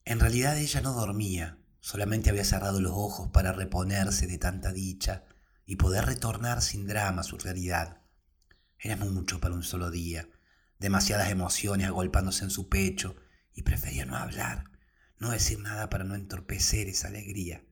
En 0.06 0.20
realidad 0.20 0.60
ella 0.60 0.82
no 0.82 0.94
dormía, 0.94 1.58
solamente 1.80 2.30
había 2.30 2.44
cerrado 2.44 2.82
los 2.82 2.94
ojos 2.94 3.30
para 3.32 3.52
reponerse 3.52 4.28
de 4.28 4.38
tanta 4.38 4.72
dicha 4.72 5.26
y 5.66 5.76
poder 5.76 6.06
retornar 6.06 6.62
sin 6.62 6.88
drama 6.88 7.22
a 7.22 7.24
su 7.24 7.38
realidad. 7.38 8.02
Era 8.80 8.96
mucho 8.96 9.40
para 9.40 9.56
un 9.56 9.64
solo 9.64 9.92
día, 9.92 10.28
demasiadas 10.80 11.30
emociones 11.30 11.88
agolpándose 11.88 12.44
en 12.44 12.50
su 12.50 12.70
pecho 12.70 13.16
y 13.54 13.64
prefería 13.64 14.06
no 14.06 14.16
hablar, 14.16 14.66
no 15.18 15.32
decir 15.32 15.60
nada 15.60 15.90
para 15.90 16.06
no 16.06 16.16
entorpecer 16.16 16.88
esa 16.88 17.10
alegría, 17.10 17.64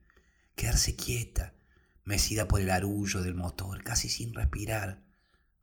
quedarse 0.54 0.96
quieta, 0.96 1.54
mecida 2.04 2.46
por 2.48 2.60
el 2.60 2.70
arullo 2.70 3.22
del 3.22 3.34
motor, 3.34 3.82
casi 3.82 4.08
sin 4.08 4.34
respirar, 4.34 5.02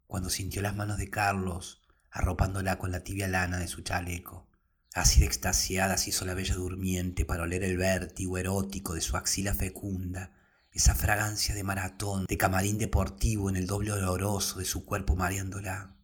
cuando 0.08 0.30
sintió 0.30 0.62
las 0.62 0.76
manos 0.76 0.98
de 0.98 1.10
Carlos 1.10 1.82
arropándola 2.16 2.78
con 2.78 2.92
la 2.92 3.04
tibia 3.04 3.28
lana 3.28 3.58
de 3.58 3.68
su 3.68 3.82
chaleco. 3.82 4.48
Así 4.96 5.20
de 5.20 5.28
extasiada 5.28 5.98
se 5.98 6.10
hizo 6.10 6.26
la 6.26 6.34
bella 6.34 6.56
durmiente 6.56 7.24
para 7.24 7.44
oler 7.44 7.64
el 7.64 7.78
vértigo 7.78 8.40
erótico 8.40 8.96
de 8.96 9.02
su 9.02 9.16
axila 9.16 9.54
fecunda, 9.54 10.32
esa 10.72 10.96
fragancia 10.96 11.54
de 11.54 11.64
maratón, 11.64 12.26
de 12.26 12.38
camarín 12.38 12.80
deportivo 12.80 13.52
en 13.52 13.58
el 13.58 13.68
doble 13.68 13.92
oloroso 13.92 14.58
de 14.58 14.66
su 14.66 14.86
cuerpo 14.86 15.16
mareándola 15.16 15.96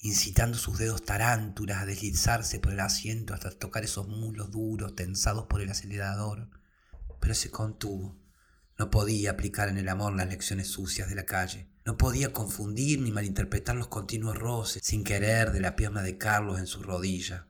incitando 0.00 0.56
sus 0.56 0.78
dedos 0.78 1.04
tarántulas 1.04 1.82
a 1.82 1.86
deslizarse 1.86 2.60
por 2.60 2.72
el 2.72 2.80
asiento 2.80 3.34
hasta 3.34 3.50
tocar 3.50 3.84
esos 3.84 4.06
muslos 4.06 4.50
duros 4.50 4.94
tensados 4.94 5.46
por 5.46 5.60
el 5.60 5.70
acelerador. 5.70 6.48
Pero 7.20 7.34
se 7.34 7.50
contuvo. 7.50 8.16
No 8.78 8.90
podía 8.90 9.32
aplicar 9.32 9.68
en 9.68 9.78
el 9.78 9.88
amor 9.88 10.14
las 10.14 10.28
lecciones 10.28 10.68
sucias 10.68 11.08
de 11.08 11.16
la 11.16 11.24
calle. 11.24 11.68
No 11.84 11.98
podía 11.98 12.32
confundir 12.32 13.00
ni 13.00 13.10
malinterpretar 13.10 13.74
los 13.74 13.88
continuos 13.88 14.38
roces 14.38 14.82
sin 14.84 15.02
querer 15.02 15.50
de 15.50 15.60
la 15.60 15.74
pierna 15.74 16.02
de 16.02 16.16
Carlos 16.16 16.60
en 16.60 16.68
su 16.68 16.82
rodilla. 16.82 17.48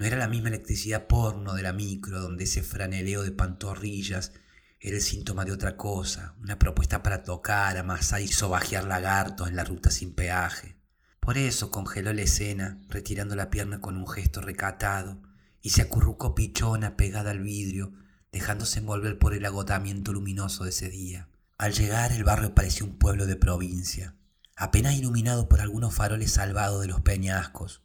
No 0.00 0.06
era 0.06 0.16
la 0.16 0.28
misma 0.28 0.48
electricidad 0.48 1.06
porno 1.08 1.52
de 1.52 1.62
la 1.62 1.74
micro, 1.74 2.22
donde 2.22 2.44
ese 2.44 2.62
franeleo 2.62 3.22
de 3.22 3.32
pantorrillas 3.32 4.32
era 4.80 4.96
el 4.96 5.02
síntoma 5.02 5.44
de 5.44 5.52
otra 5.52 5.76
cosa, 5.76 6.36
una 6.40 6.58
propuesta 6.58 7.02
para 7.02 7.22
tocar, 7.22 7.76
amasar 7.76 8.22
y 8.22 8.28
sobajear 8.28 8.84
lagartos 8.84 9.50
en 9.50 9.56
la 9.56 9.64
ruta 9.64 9.90
sin 9.90 10.14
peaje. 10.14 10.78
Por 11.20 11.36
eso 11.36 11.70
congeló 11.70 12.14
la 12.14 12.22
escena, 12.22 12.80
retirando 12.88 13.36
la 13.36 13.50
pierna 13.50 13.82
con 13.82 13.98
un 13.98 14.08
gesto 14.08 14.40
recatado, 14.40 15.20
y 15.60 15.68
se 15.68 15.82
acurrucó 15.82 16.34
pichona 16.34 16.96
pegada 16.96 17.32
al 17.32 17.40
vidrio, 17.40 17.92
dejándose 18.32 18.78
envolver 18.78 19.18
por 19.18 19.34
el 19.34 19.44
agotamiento 19.44 20.14
luminoso 20.14 20.64
de 20.64 20.70
ese 20.70 20.88
día. 20.88 21.28
Al 21.58 21.74
llegar 21.74 22.12
el 22.12 22.24
barrio 22.24 22.54
parecía 22.54 22.86
un 22.86 22.96
pueblo 22.96 23.26
de 23.26 23.36
provincia, 23.36 24.16
apenas 24.56 24.94
iluminado 24.94 25.46
por 25.46 25.60
algunos 25.60 25.94
faroles 25.94 26.32
salvados 26.32 26.80
de 26.80 26.88
los 26.88 27.02
peñascos. 27.02 27.82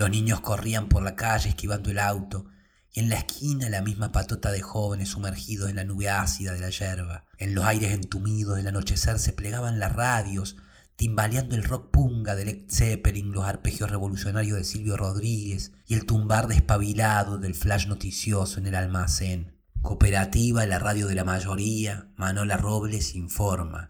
Los 0.00 0.08
niños 0.08 0.40
corrían 0.40 0.88
por 0.88 1.02
la 1.02 1.14
calle 1.14 1.50
esquivando 1.50 1.90
el 1.90 1.98
auto, 1.98 2.46
y 2.90 3.00
en 3.00 3.10
la 3.10 3.16
esquina 3.16 3.68
la 3.68 3.82
misma 3.82 4.12
patota 4.12 4.50
de 4.50 4.62
jóvenes 4.62 5.10
sumergidos 5.10 5.68
en 5.68 5.76
la 5.76 5.84
nube 5.84 6.08
ácida 6.08 6.54
de 6.54 6.60
la 6.60 6.70
yerba. 6.70 7.26
En 7.36 7.54
los 7.54 7.66
aires 7.66 7.92
entumidos 7.92 8.56
del 8.56 8.68
anochecer 8.68 9.18
se 9.18 9.34
plegaban 9.34 9.78
las 9.78 9.92
radios, 9.92 10.56
timbaleando 10.96 11.54
el 11.54 11.64
rock 11.64 11.90
punga 11.90 12.34
de 12.34 12.46
Led 12.46 12.60
Zeppelin, 12.70 13.30
los 13.30 13.44
arpegios 13.44 13.90
revolucionarios 13.90 14.56
de 14.56 14.64
Silvio 14.64 14.96
Rodríguez 14.96 15.72
y 15.86 15.92
el 15.92 16.06
tumbar 16.06 16.48
despabilado 16.48 17.36
del 17.36 17.54
flash 17.54 17.86
noticioso 17.86 18.58
en 18.58 18.68
el 18.68 18.76
almacén. 18.76 19.54
Cooperativa, 19.82 20.64
la 20.64 20.78
radio 20.78 21.08
de 21.08 21.14
la 21.14 21.24
mayoría, 21.24 22.10
Manola 22.16 22.56
Robles 22.56 23.14
informa. 23.14 23.89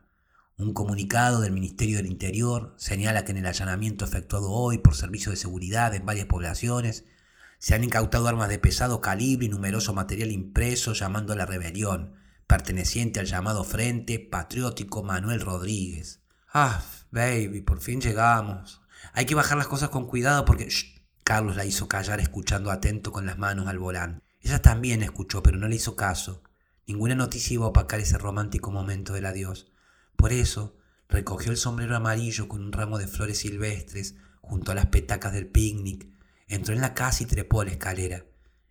Un 0.61 0.75
comunicado 0.75 1.41
del 1.41 1.53
Ministerio 1.53 1.97
del 1.97 2.05
Interior 2.05 2.75
señala 2.77 3.25
que 3.25 3.33
en 3.33 3.39
el 3.39 3.47
allanamiento 3.47 4.05
efectuado 4.05 4.51
hoy 4.51 4.77
por 4.77 4.95
servicios 4.95 5.33
de 5.33 5.41
seguridad 5.41 5.95
en 5.95 6.05
varias 6.05 6.27
poblaciones 6.27 7.07
se 7.59 7.75
han 7.75 7.83
incautado 7.83 8.29
armas 8.29 8.51
de 8.51 8.59
pesado 8.59 9.01
calibre 9.01 9.47
y 9.47 9.49
numeroso 9.49 9.95
material 9.95 10.31
impreso 10.31 10.93
llamando 10.93 11.33
a 11.33 11.37
la 11.37 11.47
rebelión, 11.47 12.15
perteneciente 12.47 13.21
al 13.21 13.25
llamado 13.25 13.65
Frente 13.65 14.19
Patriótico 14.19 15.03
Manuel 15.03 15.41
Rodríguez. 15.41 16.21
Ah, 16.53 16.83
baby, 17.11 17.63
por 17.63 17.81
fin 17.81 18.03
llegamos. 18.03 18.83
Hay 19.15 19.25
que 19.25 19.35
bajar 19.35 19.57
las 19.57 19.67
cosas 19.67 19.89
con 19.89 20.07
cuidado 20.07 20.45
porque... 20.45 20.69
Carlos 21.25 21.57
la 21.57 21.65
hizo 21.65 21.89
callar 21.89 22.21
escuchando 22.21 22.71
atento 22.71 23.13
con 23.13 23.25
las 23.25 23.39
manos 23.39 23.67
al 23.67 23.79
volante. 23.79 24.23
Ella 24.43 24.61
también 24.61 25.03
escuchó, 25.03 25.43
pero 25.43 25.57
no 25.57 25.69
le 25.69 25.77
hizo 25.77 25.97
caso. 25.97 26.43
Ninguna 26.87 27.15
noticia 27.15 27.55
iba 27.55 27.65
a 27.65 27.69
opacar 27.69 28.01
ese 28.01 28.19
romántico 28.19 28.71
momento 28.71 29.15
del 29.15 29.25
adiós. 29.25 29.70
Por 30.21 30.35
eso, 30.35 30.77
recogió 31.09 31.51
el 31.51 31.57
sombrero 31.57 31.97
amarillo 31.97 32.47
con 32.47 32.62
un 32.62 32.73
ramo 32.73 32.99
de 32.99 33.07
flores 33.07 33.39
silvestres 33.39 34.16
junto 34.43 34.71
a 34.71 34.75
las 34.75 34.85
petacas 34.85 35.33
del 35.33 35.47
picnic, 35.47 36.11
entró 36.47 36.75
en 36.75 36.83
la 36.83 36.93
casa 36.93 37.23
y 37.23 37.27
trepó 37.27 37.64
la 37.64 37.71
escalera, 37.71 38.27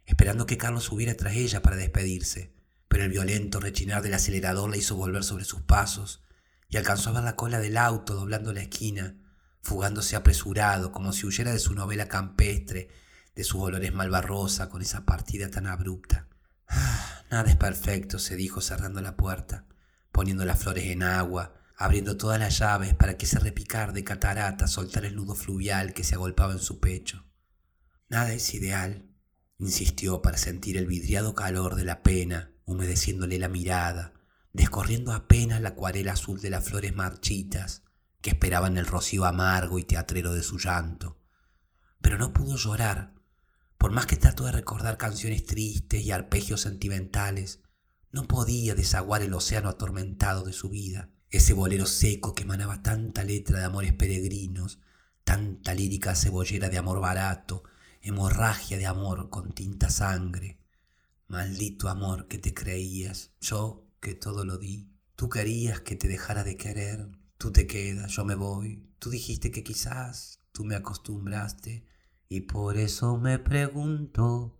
esperando 0.06 0.45
que 0.45 0.60
Carlos 0.60 0.84
subiera 0.84 1.16
tras 1.16 1.34
ella 1.34 1.64
para 1.64 1.76
despedirse. 1.76 2.54
Pero 2.88 3.04
el 3.04 3.10
violento 3.10 3.60
rechinar 3.60 4.04
del 4.04 4.14
acelerador 4.14 4.70
la 4.70 4.78
hizo 4.78 4.95
volver 4.95 5.24
sobre 5.24 5.43
sus 5.43 5.62
pasos 5.62 6.24
y 6.68 6.78
alcanzó 6.78 7.10
a 7.10 7.14
ver 7.14 7.24
la 7.24 7.36
cola 7.36 7.58
del 7.58 7.78
auto 7.78 8.14
doblando 8.14 8.54
la 8.54 8.62
esquina, 8.62 9.18
fugándose 9.64 10.16
apresurado 10.16 10.91
como 10.91 11.14
si 11.14 11.26
huyera 11.26 11.52
de 11.52 11.58
su 11.58 11.74
novela 11.74 12.08
campestre, 12.08 12.89
de 13.34 13.43
sus 13.43 13.60
olores 13.60 13.91
malvarrosa 13.91 14.70
con 14.70 14.84
esa 14.84 15.04
partida 15.04 15.50
tan 15.50 15.66
abrupta. 15.66 16.28
Ah, 16.68 17.24
nada 17.32 17.50
es 17.50 17.56
perfecto, 17.56 18.20
se 18.20 18.36
dijo 18.36 18.62
cerrando 18.62 19.02
la 19.02 19.18
puerta, 19.18 19.66
poniendo 20.12 20.45
las 20.45 20.60
flores 20.60 20.86
en 20.86 21.03
agua, 21.03 21.55
abriendo 21.78 22.18
todas 22.18 22.39
las 22.39 22.60
llaves 22.60 22.93
para 22.93 23.18
que 23.18 23.26
ese 23.26 23.39
repicar 23.39 23.93
de 23.93 24.03
catarata 24.03 24.68
soltara 24.68 25.07
el 25.07 25.16
nudo 25.16 25.36
fluvial 25.36 25.93
que 25.93 26.03
se 26.03 26.16
agolpaba 26.16 26.53
en 26.53 26.60
su 26.60 26.80
pecho. 26.80 27.26
Nada 28.10 28.34
es 28.34 28.53
ideal, 28.53 29.10
insistió 29.60 30.22
para 30.22 30.38
sentir 30.38 30.78
el 30.78 30.88
vidriado 30.88 31.36
calor 31.36 31.76
de 31.76 31.86
la 31.86 32.03
pena 32.03 32.51
humedeciéndole 32.66 33.39
la 33.39 33.47
mirada, 33.47 34.14
descorriendo 34.53 35.14
apenas 35.14 35.62
la 35.62 35.70
acuarela 35.70 36.14
azul 36.14 36.41
de 36.41 36.49
las 36.49 36.66
flores 36.66 36.95
marchitas 36.95 37.84
que 38.22 38.32
esperaban 38.32 38.78
el 38.78 38.86
rocío 38.86 39.26
amargo 39.26 39.80
y 39.80 39.84
teatrero 39.84 40.34
de 40.34 40.43
su 40.43 40.57
llanto. 40.57 41.18
Pero 42.01 42.18
no 42.18 42.34
pudo 42.34 42.57
llorar, 42.57 43.16
por 43.78 43.91
más 43.91 44.05
que 44.05 44.18
trató 44.18 44.45
de 44.45 44.51
recordar 44.51 44.97
canciones 44.97 45.45
tristes 45.45 46.03
y 46.03 46.12
arpegios 46.12 46.62
sentimentales, 46.62 47.62
no 48.12 48.28
podía 48.28 48.76
desaguar 48.76 49.22
el 49.22 49.34
océano 49.34 49.70
atormentado 49.70 50.43
de 50.43 50.53
su 50.53 50.70
vida, 50.70 51.10
ese 51.30 51.53
bolero 51.53 51.86
seco 51.86 52.34
que 52.34 52.43
emanaba 52.43 52.82
tanta 52.82 53.24
letra 53.24 53.60
de 53.60 53.66
amores 53.66 53.93
peregrinos, 53.93 54.80
tanta 55.24 55.74
lírica 55.74 56.16
cebollera 56.16 56.70
de 56.70 56.78
amor 56.78 56.99
barato, 56.99 57.64
hemorragia 58.01 58.78
de 58.78 58.88
amor 58.88 59.30
con 59.30 59.51
tinta 59.51 59.89
sangre. 59.89 60.60
Maldito 61.28 61.89
amor 61.89 62.28
que 62.28 62.39
te 62.39 62.53
creías, 62.53 63.32
yo 63.39 63.86
que 63.99 64.16
todo 64.16 64.43
lo 64.45 64.57
di. 64.57 64.89
Tú 65.16 65.30
querías 65.30 65.82
que 65.82 65.95
te 65.95 66.07
dejara 66.07 66.43
de 66.43 66.57
querer, 66.57 67.12
tú 67.38 67.51
te 67.51 67.68
quedas, 67.68 68.12
yo 68.14 68.26
me 68.26 68.36
voy. 68.36 68.89
Tú 68.97 69.12
dijiste 69.12 69.51
que 69.51 69.64
quizás, 69.64 70.41
tú 70.51 70.66
me 70.66 70.76
acostumbraste, 70.76 71.86
y 72.28 72.41
por 72.41 72.78
eso 72.78 73.18
me 73.18 73.38
pregunto. 73.38 74.59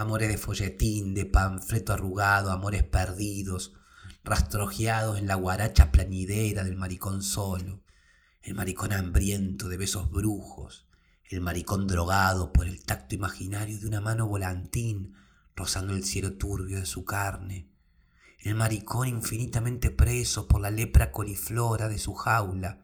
Amores 0.00 0.30
de 0.30 0.38
folletín, 0.38 1.12
de 1.12 1.26
panfleto 1.26 1.92
arrugado, 1.92 2.52
amores 2.52 2.84
perdidos, 2.84 3.74
rastrojeados 4.24 5.18
en 5.18 5.26
la 5.26 5.34
guaracha 5.34 5.92
planidera 5.92 6.64
del 6.64 6.74
maricón 6.74 7.22
solo, 7.22 7.82
el 8.40 8.54
maricón 8.54 8.94
hambriento 8.94 9.68
de 9.68 9.76
besos 9.76 10.10
brujos, 10.10 10.86
el 11.28 11.42
maricón 11.42 11.86
drogado 11.86 12.50
por 12.50 12.66
el 12.66 12.82
tacto 12.82 13.14
imaginario 13.14 13.78
de 13.78 13.86
una 13.86 14.00
mano 14.00 14.26
volantín 14.26 15.16
rozando 15.54 15.92
el 15.92 16.02
cielo 16.02 16.32
turbio 16.32 16.78
de 16.78 16.86
su 16.86 17.04
carne, 17.04 17.68
el 18.38 18.54
maricón 18.54 19.06
infinitamente 19.06 19.90
preso 19.90 20.48
por 20.48 20.62
la 20.62 20.70
lepra 20.70 21.12
coliflora 21.12 21.90
de 21.90 21.98
su 21.98 22.14
jaula, 22.14 22.78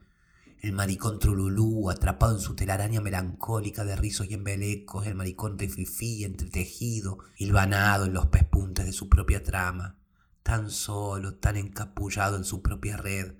el 0.67 0.73
maricón 0.73 1.21
trululú 1.21 1.91
atrapado 1.91 2.35
en 2.35 2.41
su 2.41 2.57
telaraña 2.57 3.01
melancólica 3.01 3.85
de 3.85 3.95
rizos 3.95 4.27
y 4.29 4.35
embelecos, 4.35 5.07
el 5.07 5.15
maricón 5.15 5.57
rififí 5.57 6.25
entretejido, 6.25 7.19
hilvanado 7.37 8.07
en 8.07 8.13
los 8.13 8.27
pespuntes 8.27 8.85
de 8.85 8.93
su 8.93 9.09
propia 9.09 9.45
trama, 9.45 9.97
tan 10.43 10.71
solo, 10.71 11.35
tan 11.35 11.57
encapullado 11.57 12.37
en 12.37 12.45
su 12.45 12.63
propia 12.63 12.97
red, 12.97 13.35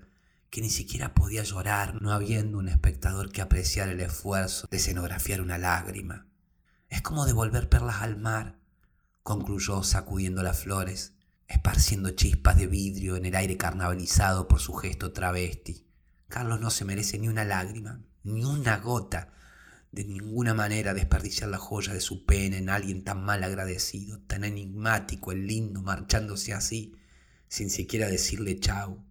que 0.49 0.61
ni 0.61 0.69
siquiera 0.69 1.13
podía 1.13 1.43
llorar, 1.43 2.01
no 2.01 2.13
habiendo 2.13 2.59
un 2.59 2.69
espectador 2.69 3.29
que 3.29 3.41
apreciara 3.41 3.91
el 3.91 3.99
esfuerzo 3.99 4.65
de 4.71 4.77
escenografiar 4.77 5.41
una 5.41 5.57
lágrima. 5.57 6.27
Es 6.87 7.01
como 7.01 7.25
devolver 7.25 7.67
perlas 7.67 8.01
al 8.03 8.15
mar, 8.15 8.57
concluyó 9.21 9.83
sacudiendo 9.83 10.43
las 10.43 10.59
flores, 10.59 11.13
esparciendo 11.49 12.11
chispas 12.11 12.55
de 12.55 12.67
vidrio 12.67 13.17
en 13.17 13.25
el 13.25 13.35
aire 13.35 13.57
carnavalizado 13.57 14.47
por 14.47 14.61
su 14.61 14.73
gesto 14.73 15.11
travesti. 15.11 15.86
Carlos 16.27 16.59
no 16.59 16.69
se 16.69 16.85
merece 16.85 17.17
ni 17.19 17.27
una 17.27 17.45
lágrima, 17.45 18.01
ni 18.23 18.43
una 18.43 18.77
gota, 18.77 19.33
de 19.91 20.03
ninguna 20.03 20.53
manera 20.53 20.93
desperdiciar 20.93 21.49
la 21.49 21.57
joya 21.57 21.93
de 21.93 22.01
su 22.01 22.25
pena 22.25 22.57
en 22.57 22.69
alguien 22.69 23.03
tan 23.03 23.23
mal 23.23 23.43
agradecido, 23.43 24.19
tan 24.27 24.43
enigmático, 24.43 25.31
el 25.31 25.47
lindo, 25.47 25.81
marchándose 25.81 26.53
así, 26.53 26.95
sin 27.47 27.69
siquiera 27.69 28.07
decirle 28.07 28.59
chau, 28.59 29.03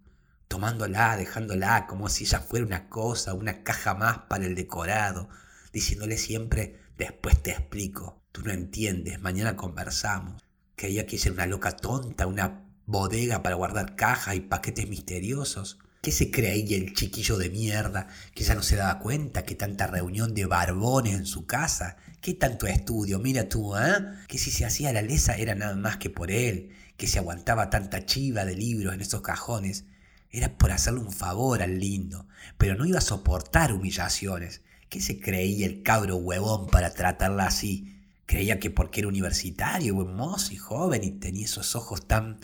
tomándola, 0.49 1.17
dejándola 1.17 1.87
como 1.87 2.09
si 2.09 2.25
ella 2.25 2.41
fuera 2.41 2.67
una 2.67 2.89
cosa, 2.89 3.35
una 3.35 3.63
caja 3.63 3.95
más 3.95 4.19
para 4.29 4.45
el 4.45 4.55
decorado, 4.55 5.29
diciéndole 5.73 6.19
siempre 6.19 6.81
después 6.99 7.43
te 7.43 7.51
explico, 7.51 8.23
Tú 8.37 8.43
no 8.43 8.53
entiendes, 8.53 9.19
mañana 9.23 9.57
conversamos. 9.57 10.43
Creía 10.75 11.07
que 11.07 11.17
era 11.17 11.33
una 11.33 11.47
loca 11.47 11.75
tonta, 11.75 12.27
una 12.27 12.67
bodega 12.85 13.43
para 13.43 13.57
guardar 13.57 13.97
cajas 13.97 14.35
y 14.35 14.41
paquetes 14.41 14.91
misteriosos. 14.91 15.79
¿Qué 16.07 16.13
se 16.13 16.31
creía 16.31 16.77
el 16.77 16.95
chiquillo 16.95 17.37
de 17.37 17.51
mierda 17.51 18.07
que 18.33 18.45
ya 18.45 18.55
no 18.55 18.63
se 18.63 18.77
daba 18.77 19.01
cuenta 19.01 19.45
que 19.45 19.57
tanta 19.57 19.89
reunión 19.89 20.35
de 20.35 20.47
barbones 20.47 21.15
en 21.15 21.27
su 21.27 21.47
casa? 21.47 21.97
¿Qué 22.21 22.33
tanto 22.33 22.69
estudio? 22.69 23.19
Mira 23.19 23.49
tú, 23.49 23.77
¿eh? 23.77 24.05
Que 24.29 24.39
si 24.39 24.53
se 24.53 24.65
hacía 24.65 24.93
la 24.93 25.03
lesa 25.03 25.35
era 25.37 25.57
nada 25.57 25.75
más 25.75 25.97
que 25.97 26.09
por 26.09 26.31
él, 26.31 26.71
que 26.97 27.09
se 27.09 27.19
aguantaba 27.19 27.71
tanta 27.71 28.07
chiva 28.07 28.45
de 28.45 28.55
libros 28.55 28.95
en 28.95 29.01
esos 29.01 29.21
cajones. 29.21 29.85
Era 30.31 30.57
por 30.57 30.71
hacerle 30.71 31.01
un 31.01 31.11
favor 31.11 31.61
al 31.61 31.81
lindo, 31.81 32.29
pero 32.57 32.77
no 32.77 32.87
iba 32.87 32.99
a 32.99 33.01
soportar 33.01 33.73
humillaciones. 33.73 34.63
¿Qué 34.89 35.01
se 35.01 35.19
creía 35.19 35.67
el 35.67 35.83
cabro 35.83 36.19
huevón 36.19 36.69
para 36.69 36.95
tratarla 36.95 37.47
así? 37.47 38.01
Creía 38.27 38.61
que 38.61 38.71
porque 38.71 39.01
era 39.01 39.09
universitario, 39.09 39.97
buen 39.97 40.15
mozo 40.15 40.53
y 40.53 40.57
joven 40.57 41.03
y 41.03 41.11
tenía 41.11 41.47
esos 41.47 41.75
ojos 41.75 42.07
tan... 42.07 42.39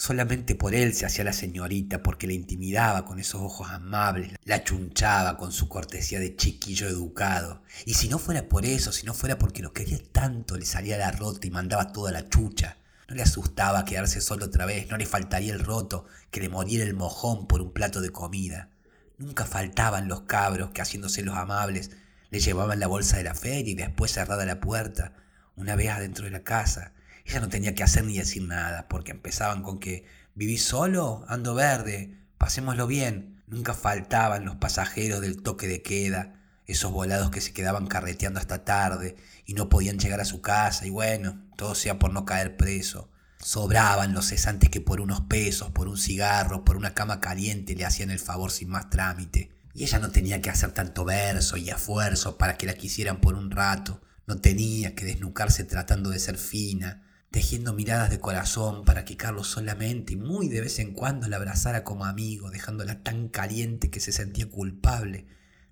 Solamente 0.00 0.54
por 0.54 0.76
él 0.76 0.94
se 0.94 1.06
hacía 1.06 1.24
la 1.24 1.32
señorita, 1.32 2.04
porque 2.04 2.28
le 2.28 2.34
intimidaba 2.34 3.04
con 3.04 3.18
esos 3.18 3.40
ojos 3.40 3.68
amables, 3.68 4.30
la 4.44 4.62
chunchaba 4.62 5.36
con 5.36 5.50
su 5.50 5.68
cortesía 5.68 6.20
de 6.20 6.36
chiquillo 6.36 6.86
educado. 6.86 7.64
Y 7.84 7.94
si 7.94 8.08
no 8.08 8.20
fuera 8.20 8.48
por 8.48 8.64
eso, 8.64 8.92
si 8.92 9.04
no 9.04 9.12
fuera 9.12 9.40
porque 9.40 9.60
lo 9.60 9.72
quería 9.72 9.98
tanto, 10.12 10.56
le 10.56 10.66
salía 10.66 10.98
la 10.98 11.10
rota 11.10 11.48
y 11.48 11.50
mandaba 11.50 11.92
toda 11.92 12.12
la 12.12 12.28
chucha. 12.28 12.76
No 13.08 13.16
le 13.16 13.22
asustaba 13.22 13.84
quedarse 13.84 14.20
solo 14.20 14.46
otra 14.46 14.66
vez, 14.66 14.88
no 14.88 14.96
le 14.96 15.04
faltaría 15.04 15.52
el 15.52 15.64
roto, 15.64 16.06
que 16.30 16.38
le 16.38 16.48
moriera 16.48 16.84
el 16.84 16.94
mojón 16.94 17.48
por 17.48 17.60
un 17.60 17.72
plato 17.72 18.00
de 18.00 18.10
comida. 18.10 18.70
Nunca 19.18 19.46
faltaban 19.46 20.06
los 20.06 20.20
cabros 20.20 20.70
que 20.70 20.80
haciéndose 20.80 21.24
los 21.24 21.36
amables 21.36 21.90
le 22.30 22.38
llevaban 22.38 22.78
la 22.78 22.86
bolsa 22.86 23.16
de 23.16 23.24
la 23.24 23.34
feria 23.34 23.72
y 23.72 23.74
después 23.74 24.12
cerrada 24.12 24.46
la 24.46 24.60
puerta, 24.60 25.14
una 25.56 25.74
vez 25.74 25.88
adentro 25.88 26.24
de 26.24 26.30
la 26.30 26.44
casa. 26.44 26.92
Ella 27.28 27.40
no 27.40 27.50
tenía 27.50 27.74
que 27.74 27.82
hacer 27.82 28.04
ni 28.04 28.16
decir 28.16 28.42
nada, 28.42 28.88
porque 28.88 29.10
empezaban 29.10 29.62
con 29.62 29.78
que 29.78 30.06
viví 30.34 30.56
solo, 30.56 31.26
ando 31.28 31.54
verde, 31.54 32.16
pasémoslo 32.38 32.86
bien. 32.86 33.42
Nunca 33.46 33.74
faltaban 33.74 34.46
los 34.46 34.56
pasajeros 34.56 35.20
del 35.20 35.42
toque 35.42 35.68
de 35.68 35.82
queda, 35.82 36.40
esos 36.64 36.90
volados 36.90 37.30
que 37.30 37.42
se 37.42 37.52
quedaban 37.52 37.86
carreteando 37.86 38.40
hasta 38.40 38.64
tarde 38.64 39.16
y 39.44 39.52
no 39.52 39.68
podían 39.68 39.98
llegar 39.98 40.22
a 40.22 40.24
su 40.24 40.40
casa, 40.40 40.86
y 40.86 40.90
bueno, 40.90 41.44
todo 41.56 41.74
sea 41.74 41.98
por 41.98 42.14
no 42.14 42.24
caer 42.24 42.56
preso. 42.56 43.10
Sobraban 43.40 44.14
los 44.14 44.28
cesantes 44.28 44.70
que 44.70 44.80
por 44.80 45.02
unos 45.02 45.20
pesos, 45.20 45.70
por 45.70 45.86
un 45.86 45.98
cigarro, 45.98 46.64
por 46.64 46.78
una 46.78 46.94
cama 46.94 47.20
caliente 47.20 47.76
le 47.76 47.84
hacían 47.84 48.10
el 48.10 48.18
favor 48.18 48.50
sin 48.50 48.70
más 48.70 48.88
trámite. 48.88 49.50
Y 49.74 49.84
ella 49.84 49.98
no 49.98 50.10
tenía 50.10 50.40
que 50.40 50.48
hacer 50.48 50.72
tanto 50.72 51.04
verso 51.04 51.58
y 51.58 51.68
esfuerzo 51.68 52.38
para 52.38 52.56
que 52.56 52.66
la 52.66 52.74
quisieran 52.74 53.20
por 53.20 53.34
un 53.34 53.50
rato. 53.50 54.00
No 54.26 54.38
tenía 54.38 54.94
que 54.94 55.04
desnucarse 55.04 55.64
tratando 55.64 56.08
de 56.08 56.18
ser 56.18 56.38
fina, 56.38 57.02
tejiendo 57.30 57.74
miradas 57.74 58.10
de 58.10 58.20
corazón 58.20 58.84
para 58.84 59.04
que 59.04 59.16
Carlos 59.16 59.48
solamente 59.48 60.14
y 60.14 60.16
muy 60.16 60.48
de 60.48 60.62
vez 60.62 60.78
en 60.78 60.94
cuando 60.94 61.28
la 61.28 61.36
abrazara 61.36 61.84
como 61.84 62.04
amigo, 62.04 62.50
dejándola 62.50 63.02
tan 63.02 63.28
caliente 63.28 63.90
que 63.90 64.00
se 64.00 64.12
sentía 64.12 64.48
culpable 64.48 65.26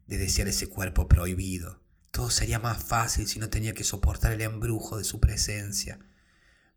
de 0.06 0.18
desear 0.18 0.48
ese 0.48 0.68
cuerpo 0.68 1.08
prohibido. 1.08 1.80
Todo 2.10 2.30
sería 2.30 2.58
más 2.58 2.82
fácil 2.82 3.26
si 3.26 3.38
no 3.38 3.48
tenía 3.48 3.74
que 3.74 3.84
soportar 3.84 4.32
el 4.32 4.40
embrujo 4.40 4.98
de 4.98 5.04
su 5.04 5.20
presencia. 5.20 5.98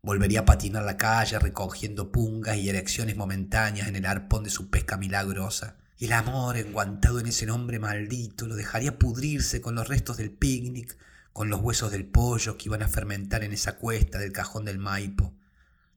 Volvería 0.02 0.40
a 0.40 0.44
patinar 0.46 0.84
la 0.84 0.96
calle 0.96 1.38
recogiendo 1.38 2.10
pungas 2.10 2.56
y 2.56 2.68
erecciones 2.68 3.16
momentáneas 3.16 3.88
en 3.88 3.96
el 3.96 4.06
arpón 4.06 4.44
de 4.44 4.50
su 4.50 4.70
pesca 4.70 4.96
milagrosa. 4.96 5.76
Y 5.98 6.06
el 6.06 6.12
amor 6.12 6.56
enguantado 6.56 7.20
en 7.20 7.26
ese 7.26 7.44
nombre 7.44 7.78
maldito 7.78 8.46
lo 8.46 8.56
dejaría 8.56 8.98
pudrirse 8.98 9.60
con 9.60 9.74
los 9.74 9.88
restos 9.88 10.16
del 10.16 10.30
picnic, 10.30 10.96
con 11.40 11.48
los 11.48 11.62
huesos 11.62 11.90
del 11.90 12.04
pollo 12.04 12.58
que 12.58 12.66
iban 12.66 12.82
a 12.82 12.88
fermentar 12.88 13.42
en 13.44 13.54
esa 13.54 13.78
cuesta 13.78 14.18
del 14.18 14.30
cajón 14.30 14.66
del 14.66 14.78
Maipo, 14.78 15.34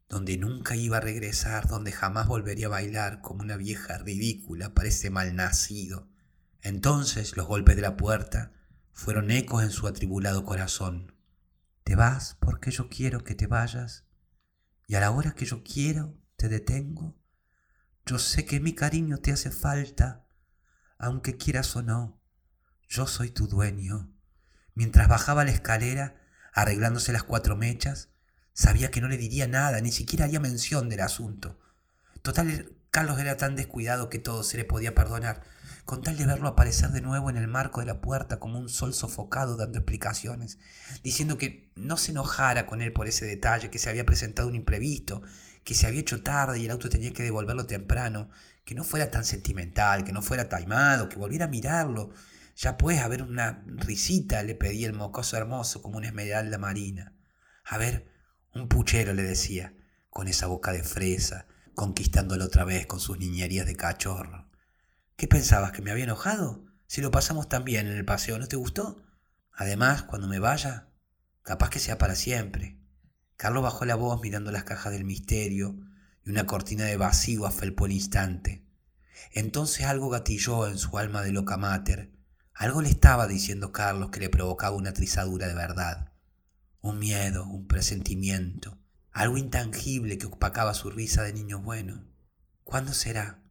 donde 0.07 0.37
nunca 0.37 0.77
iba 0.77 0.95
a 0.95 1.01
regresar, 1.01 1.67
donde 1.67 1.91
jamás 1.91 2.27
volvería 2.27 2.67
a 2.67 2.69
bailar 2.69 3.19
como 3.19 3.41
una 3.41 3.57
vieja 3.57 3.97
ridícula 3.97 4.73
para 4.73 4.87
ese 4.87 5.09
mal 5.09 5.35
nacido, 5.35 6.07
Entonces 6.61 7.35
los 7.35 7.45
golpes 7.45 7.75
de 7.75 7.81
la 7.81 7.97
puerta 7.97 8.53
fueron 8.93 9.31
ecos 9.31 9.63
en 9.63 9.71
su 9.71 9.85
atribulado 9.85 10.45
corazón. 10.45 11.13
Te 11.83 11.97
vas 11.97 12.37
porque 12.39 12.71
yo 12.71 12.87
quiero 12.87 13.25
que 13.25 13.35
te 13.35 13.45
vayas, 13.45 14.05
y 14.87 14.95
a 14.95 15.01
la 15.01 15.11
hora 15.11 15.35
que 15.35 15.43
yo 15.43 15.61
quiero 15.61 16.17
te 16.37 16.47
detengo. 16.47 17.17
Yo 18.05 18.17
sé 18.17 18.45
que 18.45 18.61
mi 18.61 18.75
cariño 18.75 19.17
te 19.17 19.33
hace 19.33 19.51
falta, 19.51 20.25
aunque 20.97 21.35
quieras 21.35 21.75
o 21.75 21.81
no, 21.81 22.21
yo 22.87 23.07
soy 23.07 23.29
tu 23.29 23.47
dueño. 23.47 24.13
Mientras 24.75 25.07
bajaba 25.07 25.43
la 25.43 25.51
escalera, 25.51 26.15
arreglándose 26.53 27.11
las 27.11 27.23
cuatro 27.23 27.55
mechas, 27.55 28.09
sabía 28.53 28.91
que 28.91 29.01
no 29.01 29.07
le 29.07 29.17
diría 29.17 29.47
nada, 29.47 29.81
ni 29.81 29.91
siquiera 29.91 30.25
haría 30.25 30.39
mención 30.39 30.89
del 30.89 31.01
asunto. 31.01 31.59
Total, 32.21 32.71
Carlos 32.89 33.19
era 33.19 33.37
tan 33.37 33.55
descuidado 33.55 34.09
que 34.09 34.19
todo 34.19 34.43
se 34.43 34.57
le 34.57 34.65
podía 34.65 34.95
perdonar, 34.95 35.41
con 35.85 36.01
tal 36.01 36.15
de 36.15 36.25
verlo 36.25 36.47
aparecer 36.47 36.91
de 36.91 37.01
nuevo 37.01 37.29
en 37.29 37.37
el 37.37 37.47
marco 37.47 37.81
de 37.81 37.87
la 37.87 38.01
puerta 38.01 38.39
como 38.39 38.59
un 38.59 38.69
sol 38.69 38.93
sofocado 38.93 39.57
dando 39.57 39.79
explicaciones, 39.79 40.57
diciendo 41.03 41.37
que 41.37 41.71
no 41.75 41.97
se 41.97 42.11
enojara 42.11 42.65
con 42.65 42.81
él 42.81 42.93
por 42.93 43.07
ese 43.07 43.25
detalle, 43.25 43.69
que 43.69 43.79
se 43.79 43.89
había 43.89 44.05
presentado 44.05 44.47
un 44.47 44.55
imprevisto, 44.55 45.23
que 45.63 45.75
se 45.75 45.87
había 45.87 46.01
hecho 46.01 46.21
tarde 46.23 46.59
y 46.59 46.65
el 46.65 46.71
auto 46.71 46.89
tenía 46.89 47.11
que 47.11 47.23
devolverlo 47.23 47.65
temprano, 47.65 48.29
que 48.63 48.75
no 48.75 48.83
fuera 48.83 49.11
tan 49.11 49.25
sentimental, 49.25 50.03
que 50.03 50.13
no 50.13 50.21
fuera 50.21 50.47
taimado, 50.47 51.09
que 51.09 51.17
volviera 51.17 51.45
a 51.45 51.49
mirarlo. 51.49 52.11
Ya 52.55 52.77
a 52.77 53.07
ver 53.07 53.23
una 53.23 53.63
risita, 53.65 54.43
le 54.43 54.55
pedía 54.55 54.87
el 54.87 54.93
mocoso 54.93 55.37
hermoso 55.37 55.81
como 55.81 55.97
una 55.97 56.07
esmeralda 56.07 56.57
marina. 56.57 57.13
A 57.65 57.77
ver, 57.77 58.07
un 58.53 58.67
puchero, 58.67 59.13
le 59.13 59.23
decía, 59.23 59.73
con 60.09 60.27
esa 60.27 60.47
boca 60.47 60.71
de 60.71 60.83
fresa, 60.83 61.47
conquistándolo 61.73 62.45
otra 62.45 62.63
vez 62.63 62.85
con 62.85 62.99
sus 62.99 63.17
niñerías 63.17 63.65
de 63.65 63.75
cachorro. 63.75 64.47
¿Qué 65.15 65.27
pensabas, 65.27 65.71
que 65.71 65.81
me 65.81 65.91
había 65.91 66.03
enojado? 66.03 66.65
Si 66.85 67.01
lo 67.01 67.09
pasamos 67.09 67.49
tan 67.49 67.63
bien 67.63 67.87
en 67.87 67.97
el 67.97 68.05
paseo, 68.05 68.37
¿no 68.37 68.47
te 68.47 68.55
gustó? 68.55 69.03
Además, 69.51 70.03
cuando 70.03 70.27
me 70.27 70.39
vaya, 70.39 70.89
capaz 71.41 71.69
que 71.69 71.79
sea 71.79 71.97
para 71.97 72.15
siempre. 72.15 72.79
Carlos 73.35 73.63
bajó 73.63 73.85
la 73.85 73.95
voz 73.95 74.21
mirando 74.21 74.51
las 74.51 74.63
cajas 74.63 74.93
del 74.93 75.03
misterio 75.03 75.75
y 76.23 76.29
una 76.29 76.45
cortina 76.45 76.85
de 76.85 76.97
vacío 76.97 77.45
afelpó 77.45 77.87
el 77.87 77.93
instante. 77.93 78.63
Entonces 79.31 79.85
algo 79.85 80.09
gatilló 80.09 80.67
en 80.67 80.77
su 80.77 80.97
alma 80.97 81.23
de 81.23 81.31
loca 81.31 81.57
mater. 81.57 82.12
Algo 82.53 82.81
le 82.81 82.89
estaba 82.89 83.27
diciendo 83.27 83.71
Carlos 83.71 84.11
que 84.11 84.19
le 84.19 84.29
provocaba 84.29 84.75
una 84.75 84.93
trizadura 84.93 85.47
de 85.47 85.55
verdad. 85.55 86.13
Un 86.81 86.99
miedo, 86.99 87.45
un 87.45 87.67
presentimiento, 87.67 88.77
algo 89.11 89.37
intangible 89.37 90.17
que 90.17 90.27
opacaba 90.27 90.73
su 90.73 90.91
risa 90.91 91.23
de 91.23 91.33
niño 91.33 91.61
bueno. 91.61 92.05
¿Cuándo 92.63 92.93
será? 92.93 93.43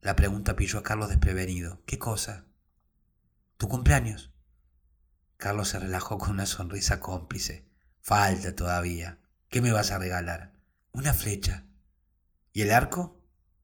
La 0.00 0.16
pregunta 0.16 0.56
pilló 0.56 0.78
a 0.78 0.82
Carlos 0.82 1.08
desprevenido. 1.08 1.82
¿Qué 1.86 1.98
cosa? 1.98 2.46
¿Tu 3.56 3.68
cumpleaños? 3.68 4.32
Carlos 5.36 5.68
se 5.68 5.78
relajó 5.78 6.18
con 6.18 6.30
una 6.30 6.46
sonrisa 6.46 7.00
cómplice. 7.00 7.68
Falta 8.00 8.54
todavía. 8.54 9.18
¿Qué 9.48 9.62
me 9.62 9.72
vas 9.72 9.90
a 9.90 9.98
regalar? 9.98 10.52
Una 10.92 11.14
flecha. 11.14 11.64
¿Y 12.52 12.62
el 12.62 12.72
arco? 12.72 13.20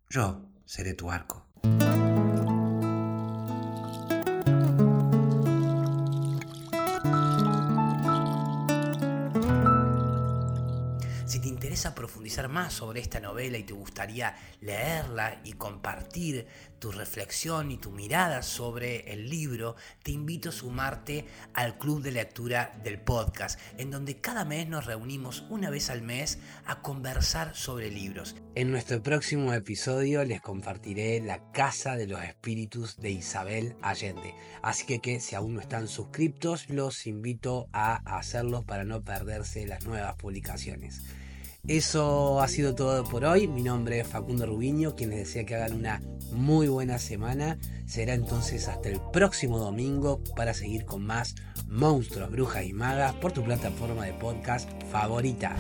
Yo 0.09 0.51
seré 0.65 0.95
tu 0.95 1.11
arco. 1.11 1.50
A 11.87 11.95
profundizar 11.95 12.49
más 12.49 12.75
sobre 12.75 13.01
esta 13.01 13.21
novela 13.21 13.59
y 13.59 13.63
te 13.63 13.73
gustaría 13.73 14.37
leerla 14.61 15.41
y 15.45 15.53
compartir 15.53 16.47
tu 16.79 16.91
reflexión 16.91 17.71
y 17.71 17.77
tu 17.77 17.91
mirada 17.91 18.43
sobre 18.43 19.13
el 19.13 19.29
libro, 19.29 19.77
te 20.03 20.11
invito 20.13 20.49
a 20.49 20.53
sumarte 20.53 21.27
al 21.55 21.79
club 21.79 22.03
de 22.03 22.11
lectura 22.11 22.79
del 22.83 23.01
podcast, 23.01 23.61
en 23.77 23.91
donde 23.91 24.21
cada 24.21 24.45
mes 24.45 24.69
nos 24.69 24.87
reunimos 24.87 25.45
una 25.51 25.71
vez 25.71 25.91
al 25.91 26.03
mes 26.03 26.39
a 26.65 26.81
conversar 26.81 27.55
sobre 27.55 27.91
libros. 27.91 28.35
En 28.55 28.71
nuestro 28.71 29.03
próximo 29.03 29.53
episodio 29.53 30.25
les 30.25 30.41
compartiré 30.41 31.21
La 31.21 31.53
Casa 31.53 31.97
de 31.97 32.07
los 32.07 32.23
Espíritus 32.23 32.97
de 32.97 33.11
Isabel 33.11 33.77
Allende. 33.83 34.35
Así 34.63 34.87
que, 34.87 35.01
que 35.01 35.21
si 35.21 35.35
aún 35.35 35.55
no 35.55 35.61
están 35.61 35.87
suscriptos, 35.87 36.69
los 36.71 37.07
invito 37.07 37.69
a 37.73 37.97
hacerlo 38.17 38.63
para 38.63 38.85
no 38.85 39.03
perderse 39.03 39.67
las 39.67 39.85
nuevas 39.85 40.17
publicaciones. 40.17 41.03
Eso 41.67 42.41
ha 42.41 42.49
sido 42.49 42.75
todo 42.75 43.05
por 43.05 43.25
hoy. 43.25 43.47
Mi 43.47 43.63
nombre 43.63 44.01
es 44.01 44.07
Facundo 44.09 44.47
Rubiño, 44.47 44.97
quien 44.97 45.11
les 45.11 45.21
desea 45.21 45.45
que 45.45 45.55
hagan 45.55 45.75
una 45.75 46.03
muy 46.33 46.69
buena 46.69 46.99
semana. 46.99 47.59
Será 47.87 48.15
entonces 48.15 48.67
hasta 48.69 48.89
el 48.89 49.01
próximo 49.13 49.59
domingo 49.59 50.23
para 50.37 50.55
seguir 50.55 50.85
con 50.85 51.05
más 51.05 51.35
monstruos, 51.69 52.31
brujas 52.31 52.65
y 52.65 52.73
magas 52.73 53.15
por 53.15 53.33
tu 53.33 53.45
plataforma 53.45 54.05
de 54.05 54.15
podcast 54.15 54.69
favorita. 54.91 55.57